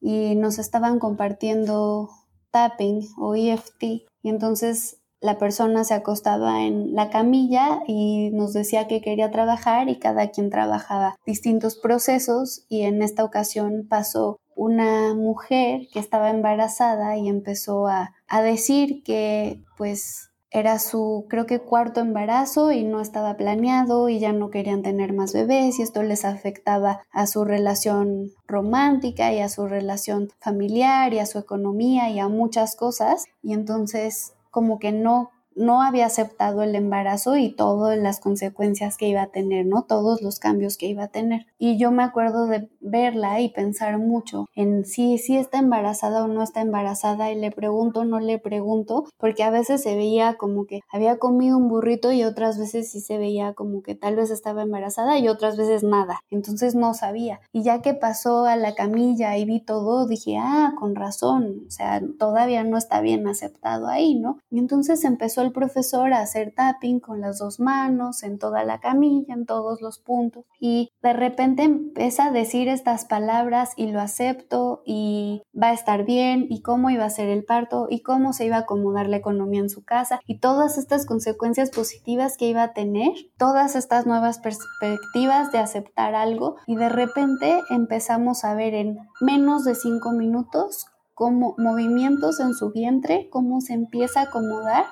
y 0.00 0.34
nos 0.36 0.58
estaban 0.58 0.98
compartiendo 0.98 2.08
tapping 2.50 3.06
o 3.18 3.34
EFT 3.34 3.82
y 3.82 4.08
entonces 4.22 5.02
la 5.24 5.38
persona 5.38 5.84
se 5.84 5.94
acostaba 5.94 6.64
en 6.64 6.94
la 6.94 7.08
camilla 7.08 7.80
y 7.86 8.28
nos 8.32 8.52
decía 8.52 8.86
que 8.86 9.00
quería 9.00 9.30
trabajar 9.30 9.88
y 9.88 9.98
cada 9.98 10.28
quien 10.30 10.50
trabajaba 10.50 11.16
distintos 11.24 11.76
procesos 11.76 12.66
y 12.68 12.82
en 12.82 13.00
esta 13.00 13.24
ocasión 13.24 13.86
pasó 13.88 14.38
una 14.54 15.14
mujer 15.14 15.88
que 15.94 15.98
estaba 15.98 16.28
embarazada 16.28 17.16
y 17.16 17.28
empezó 17.28 17.86
a, 17.86 18.12
a 18.28 18.42
decir 18.42 19.02
que 19.02 19.62
pues 19.78 20.30
era 20.50 20.78
su 20.78 21.24
creo 21.30 21.46
que 21.46 21.58
cuarto 21.58 22.00
embarazo 22.00 22.70
y 22.70 22.84
no 22.84 23.00
estaba 23.00 23.38
planeado 23.38 24.10
y 24.10 24.18
ya 24.18 24.34
no 24.34 24.50
querían 24.50 24.82
tener 24.82 25.14
más 25.14 25.32
bebés 25.32 25.78
y 25.78 25.82
esto 25.82 26.02
les 26.02 26.26
afectaba 26.26 27.00
a 27.10 27.26
su 27.26 27.46
relación 27.46 28.30
romántica 28.46 29.32
y 29.32 29.40
a 29.40 29.48
su 29.48 29.66
relación 29.66 30.28
familiar 30.38 31.14
y 31.14 31.18
a 31.18 31.26
su 31.26 31.38
economía 31.38 32.10
y 32.10 32.20
a 32.20 32.28
muchas 32.28 32.76
cosas. 32.76 33.24
Y 33.42 33.54
entonces 33.54 34.33
como 34.54 34.78
que 34.78 34.92
no 34.92 35.32
no 35.54 35.82
había 35.82 36.06
aceptado 36.06 36.62
el 36.62 36.74
embarazo 36.74 37.36
y 37.36 37.50
todas 37.50 37.98
las 37.98 38.20
consecuencias 38.20 38.96
que 38.96 39.08
iba 39.08 39.22
a 39.22 39.28
tener, 39.28 39.66
¿no? 39.66 39.82
Todos 39.82 40.22
los 40.22 40.38
cambios 40.38 40.76
que 40.76 40.86
iba 40.86 41.04
a 41.04 41.08
tener. 41.08 41.46
Y 41.58 41.78
yo 41.78 41.90
me 41.90 42.02
acuerdo 42.02 42.46
de 42.46 42.68
verla 42.80 43.40
y 43.40 43.48
pensar 43.48 43.98
mucho 43.98 44.46
en 44.54 44.84
si, 44.84 45.18
si 45.18 45.36
está 45.36 45.58
embarazada 45.58 46.24
o 46.24 46.28
no 46.28 46.42
está 46.42 46.60
embarazada 46.60 47.30
y 47.30 47.36
le 47.36 47.50
pregunto, 47.50 48.04
no 48.04 48.20
le 48.20 48.38
pregunto, 48.38 49.04
porque 49.18 49.42
a 49.42 49.50
veces 49.50 49.82
se 49.82 49.96
veía 49.96 50.34
como 50.34 50.66
que 50.66 50.80
había 50.90 51.18
comido 51.18 51.56
un 51.56 51.68
burrito 51.68 52.12
y 52.12 52.24
otras 52.24 52.58
veces 52.58 52.90
sí 52.90 53.00
se 53.00 53.18
veía 53.18 53.54
como 53.54 53.82
que 53.82 53.94
tal 53.94 54.16
vez 54.16 54.30
estaba 54.30 54.62
embarazada 54.62 55.18
y 55.18 55.28
otras 55.28 55.56
veces 55.56 55.82
nada. 55.82 56.20
Entonces 56.30 56.74
no 56.74 56.94
sabía. 56.94 57.40
Y 57.52 57.62
ya 57.62 57.80
que 57.80 57.94
pasó 57.94 58.44
a 58.44 58.56
la 58.56 58.74
camilla 58.74 59.36
y 59.36 59.44
vi 59.44 59.60
todo, 59.60 60.06
dije, 60.06 60.36
ah, 60.38 60.74
con 60.78 60.94
razón, 60.94 61.64
o 61.66 61.70
sea, 61.70 62.02
todavía 62.18 62.64
no 62.64 62.76
está 62.76 63.00
bien 63.00 63.26
aceptado 63.26 63.88
ahí, 63.88 64.14
¿no? 64.14 64.38
Y 64.50 64.58
entonces 64.58 65.04
empezó 65.04 65.43
el 65.44 65.52
profesor 65.52 66.12
a 66.12 66.20
hacer 66.20 66.52
tapping 66.54 67.00
con 67.00 67.20
las 67.20 67.38
dos 67.38 67.60
manos 67.60 68.22
en 68.22 68.38
toda 68.38 68.64
la 68.64 68.80
camilla, 68.80 69.34
en 69.34 69.46
todos 69.46 69.80
los 69.80 69.98
puntos. 69.98 70.44
Y 70.58 70.90
de 71.02 71.12
repente 71.12 71.62
empieza 71.62 72.26
a 72.26 72.30
decir 72.32 72.68
estas 72.68 73.04
palabras 73.04 73.72
y 73.76 73.92
lo 73.92 74.00
acepto 74.00 74.82
y 74.84 75.42
va 75.60 75.68
a 75.68 75.72
estar 75.72 76.04
bien 76.04 76.46
y 76.48 76.62
cómo 76.62 76.90
iba 76.90 77.04
a 77.04 77.10
ser 77.10 77.28
el 77.28 77.44
parto 77.44 77.86
y 77.88 78.02
cómo 78.02 78.32
se 78.32 78.46
iba 78.46 78.56
a 78.56 78.60
acomodar 78.60 79.08
la 79.08 79.16
economía 79.16 79.60
en 79.60 79.70
su 79.70 79.84
casa 79.84 80.20
y 80.26 80.38
todas 80.38 80.78
estas 80.78 81.06
consecuencias 81.06 81.70
positivas 81.70 82.36
que 82.36 82.46
iba 82.46 82.62
a 82.62 82.72
tener, 82.72 83.12
todas 83.38 83.76
estas 83.76 84.06
nuevas 84.06 84.38
perspectivas 84.38 85.52
de 85.52 85.58
aceptar 85.58 86.14
algo 86.14 86.56
y 86.66 86.76
de 86.76 86.88
repente 86.88 87.60
empezamos 87.70 88.44
a 88.44 88.54
ver 88.54 88.74
en 88.74 88.98
menos 89.20 89.64
de 89.64 89.74
cinco 89.74 90.12
minutos 90.12 90.86
como 91.14 91.54
movimientos 91.58 92.40
en 92.40 92.54
su 92.54 92.72
vientre, 92.72 93.28
cómo 93.30 93.60
se 93.60 93.74
empieza 93.74 94.20
a 94.20 94.24
acomodar 94.24 94.84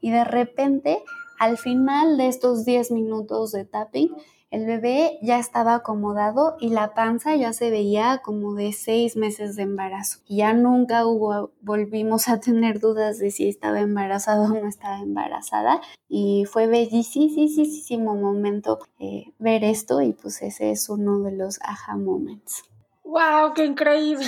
y 0.00 0.10
de 0.10 0.24
repente 0.24 1.02
al 1.38 1.58
final 1.58 2.16
de 2.16 2.28
estos 2.28 2.64
10 2.64 2.90
minutos 2.90 3.52
de 3.52 3.64
tapping 3.64 4.14
el 4.50 4.64
bebé 4.64 5.18
ya 5.20 5.38
estaba 5.38 5.74
acomodado 5.74 6.56
y 6.58 6.70
la 6.70 6.94
panza 6.94 7.36
ya 7.36 7.52
se 7.52 7.70
veía 7.70 8.22
como 8.24 8.54
de 8.54 8.72
seis 8.72 9.14
meses 9.14 9.56
de 9.56 9.62
embarazo. 9.64 10.20
Y 10.26 10.38
ya 10.38 10.54
nunca 10.54 11.04
hubo, 11.04 11.52
volvimos 11.60 12.28
a 12.28 12.40
tener 12.40 12.80
dudas 12.80 13.18
de 13.18 13.30
si 13.30 13.46
estaba 13.46 13.80
embarazada 13.80 14.50
o 14.50 14.54
no 14.54 14.66
estaba 14.66 15.00
embarazada. 15.00 15.82
Y 16.08 16.46
fue 16.46 16.66
bellísimo 16.66 18.14
momento 18.14 18.78
eh, 18.98 19.34
ver 19.38 19.64
esto 19.64 20.00
y 20.00 20.12
pues 20.12 20.40
ese 20.40 20.70
es 20.70 20.88
uno 20.88 21.20
de 21.20 21.32
los 21.32 21.60
aha 21.62 21.98
moments. 21.98 22.64
¡Wow! 23.04 23.52
¡Qué 23.54 23.66
increíble! 23.66 24.24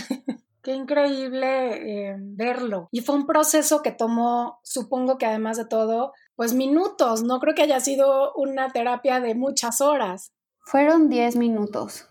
Qué 0.63 0.73
increíble 0.73 2.11
eh, 2.11 2.17
verlo. 2.19 2.89
Y 2.93 3.01
fue 3.01 3.15
un 3.15 3.27
proceso 3.27 3.83
que 3.83 3.93
tomó, 3.93 4.61
supongo 4.63 5.17
que 5.17 5.27
además 5.27 5.57
de 5.57 5.67
todo, 5.67 6.13
pues 6.37 6.55
minutos. 6.55 7.23
No 7.23 7.41
creo 7.41 7.55
que 7.55 7.63
haya 7.63 7.81
sido 7.81 8.33
una 8.35 8.71
terapia 8.71 9.21
de 9.21 9.35
muchas 9.35 9.81
horas. 9.81 10.33
Fueron 10.61 11.09
10 11.09 11.37
minutos. 11.37 12.09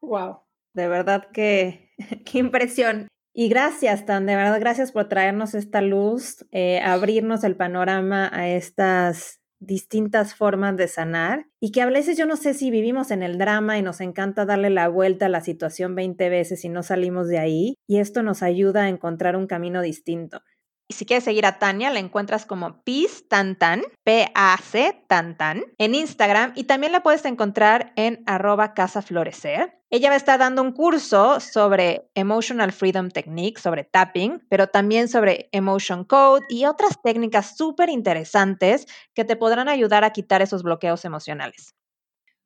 Wow. 0.00 0.40
De 0.74 0.88
verdad 0.88 1.28
que, 1.32 1.92
qué 2.24 2.38
impresión. 2.38 3.08
Y 3.32 3.48
gracias, 3.48 4.06
Tan, 4.06 4.24
de 4.24 4.34
verdad, 4.34 4.58
gracias 4.60 4.92
por 4.92 5.08
traernos 5.08 5.54
esta 5.54 5.82
luz, 5.82 6.46
eh, 6.52 6.80
abrirnos 6.80 7.44
el 7.44 7.54
panorama 7.54 8.30
a 8.32 8.48
estas 8.48 9.42
distintas 9.58 10.34
formas 10.34 10.76
de 10.76 10.88
sanar 10.88 11.46
y 11.60 11.72
que 11.72 11.82
a 11.82 11.86
veces 11.86 12.16
yo 12.16 12.26
no 12.26 12.36
sé 12.36 12.54
si 12.54 12.70
vivimos 12.70 13.10
en 13.10 13.22
el 13.22 13.38
drama 13.38 13.78
y 13.78 13.82
nos 13.82 14.00
encanta 14.00 14.44
darle 14.44 14.70
la 14.70 14.88
vuelta 14.88 15.26
a 15.26 15.30
la 15.30 15.40
situación 15.40 15.94
20 15.94 16.28
veces 16.28 16.64
y 16.64 16.68
no 16.68 16.82
salimos 16.82 17.28
de 17.28 17.38
ahí 17.38 17.74
y 17.86 17.98
esto 17.98 18.22
nos 18.22 18.42
ayuda 18.42 18.84
a 18.84 18.88
encontrar 18.88 19.36
un 19.36 19.46
camino 19.46 19.80
distinto. 19.82 20.42
Y 20.88 20.94
si 20.94 21.04
quieres 21.04 21.24
seguir 21.24 21.46
a 21.46 21.58
Tania, 21.58 21.90
la 21.90 21.98
encuentras 21.98 22.46
como 22.46 22.82
Piz 22.82 23.28
Tantan, 23.28 23.82
P-A-C 24.04 25.04
Tantan, 25.08 25.64
en 25.78 25.94
Instagram 25.96 26.52
y 26.54 26.64
también 26.64 26.92
la 26.92 27.02
puedes 27.02 27.24
encontrar 27.24 27.92
en 27.96 28.22
arroba 28.26 28.72
Casa 28.72 29.02
Florecer. 29.02 29.80
Ella 29.90 30.10
va 30.10 30.14
a 30.14 30.18
estar 30.18 30.38
dando 30.38 30.62
un 30.62 30.72
curso 30.72 31.40
sobre 31.40 32.08
Emotional 32.14 32.72
Freedom 32.72 33.08
Technique, 33.08 33.60
sobre 33.60 33.84
tapping, 33.84 34.44
pero 34.48 34.68
también 34.68 35.08
sobre 35.08 35.48
Emotion 35.52 36.04
Code 36.04 36.44
y 36.48 36.66
otras 36.66 37.00
técnicas 37.02 37.56
súper 37.56 37.88
interesantes 37.88 38.86
que 39.14 39.24
te 39.24 39.36
podrán 39.36 39.68
ayudar 39.68 40.04
a 40.04 40.10
quitar 40.10 40.42
esos 40.42 40.62
bloqueos 40.62 41.04
emocionales. 41.04 41.74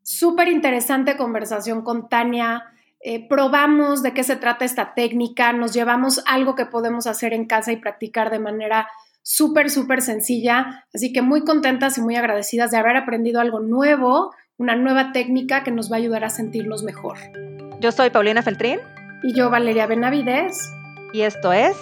Súper 0.03 0.49
interesante 0.49 1.17
conversación 1.17 1.83
con 1.83 2.09
Tania 2.09 2.65
eh, 3.01 3.27
probamos 3.29 4.03
de 4.03 4.13
qué 4.13 4.23
se 4.23 4.37
trata 4.37 4.65
esta 4.65 4.95
técnica, 4.95 5.53
nos 5.53 5.73
llevamos 5.73 6.23
algo 6.27 6.55
que 6.55 6.67
podemos 6.67 7.07
hacer 7.07 7.33
en 7.33 7.47
casa 7.47 7.73
y 7.73 7.77
practicar 7.77 8.31
de 8.31 8.39
manera 8.39 8.89
súper, 9.23 9.71
súper 9.71 10.03
sencilla. 10.03 10.87
Así 10.95 11.13
que 11.13 11.23
muy 11.23 11.45
contentas 11.45 11.97
y 11.99 12.03
muy 12.03 12.17
agradecidas 12.17 12.71
de 12.71 12.79
haber 12.79 12.97
aprendido 12.97 13.41
algo 13.41 13.61
nuevo, 13.61 14.35
una 14.59 14.77
nueva 14.77 15.13
técnica 15.13 15.65
que 15.65 15.71
nos 15.71 15.91
va 15.91 15.97
a 15.97 15.99
ayudar 15.99 16.25
a 16.25 16.31
sentirnos 16.31 16.83
mejor. 16.83 17.17
Yo 17.81 17.93
soy 17.93 18.11
Paulina 18.11 18.43
Feltrín. 18.43 18.81
Y 19.23 19.35
yo 19.35 19.51
Valeria 19.51 19.87
Benavides. 19.87 20.73
Y 21.13 21.23
esto 21.23 21.53
es... 21.53 21.77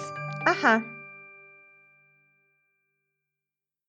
Ajá. 0.45 0.83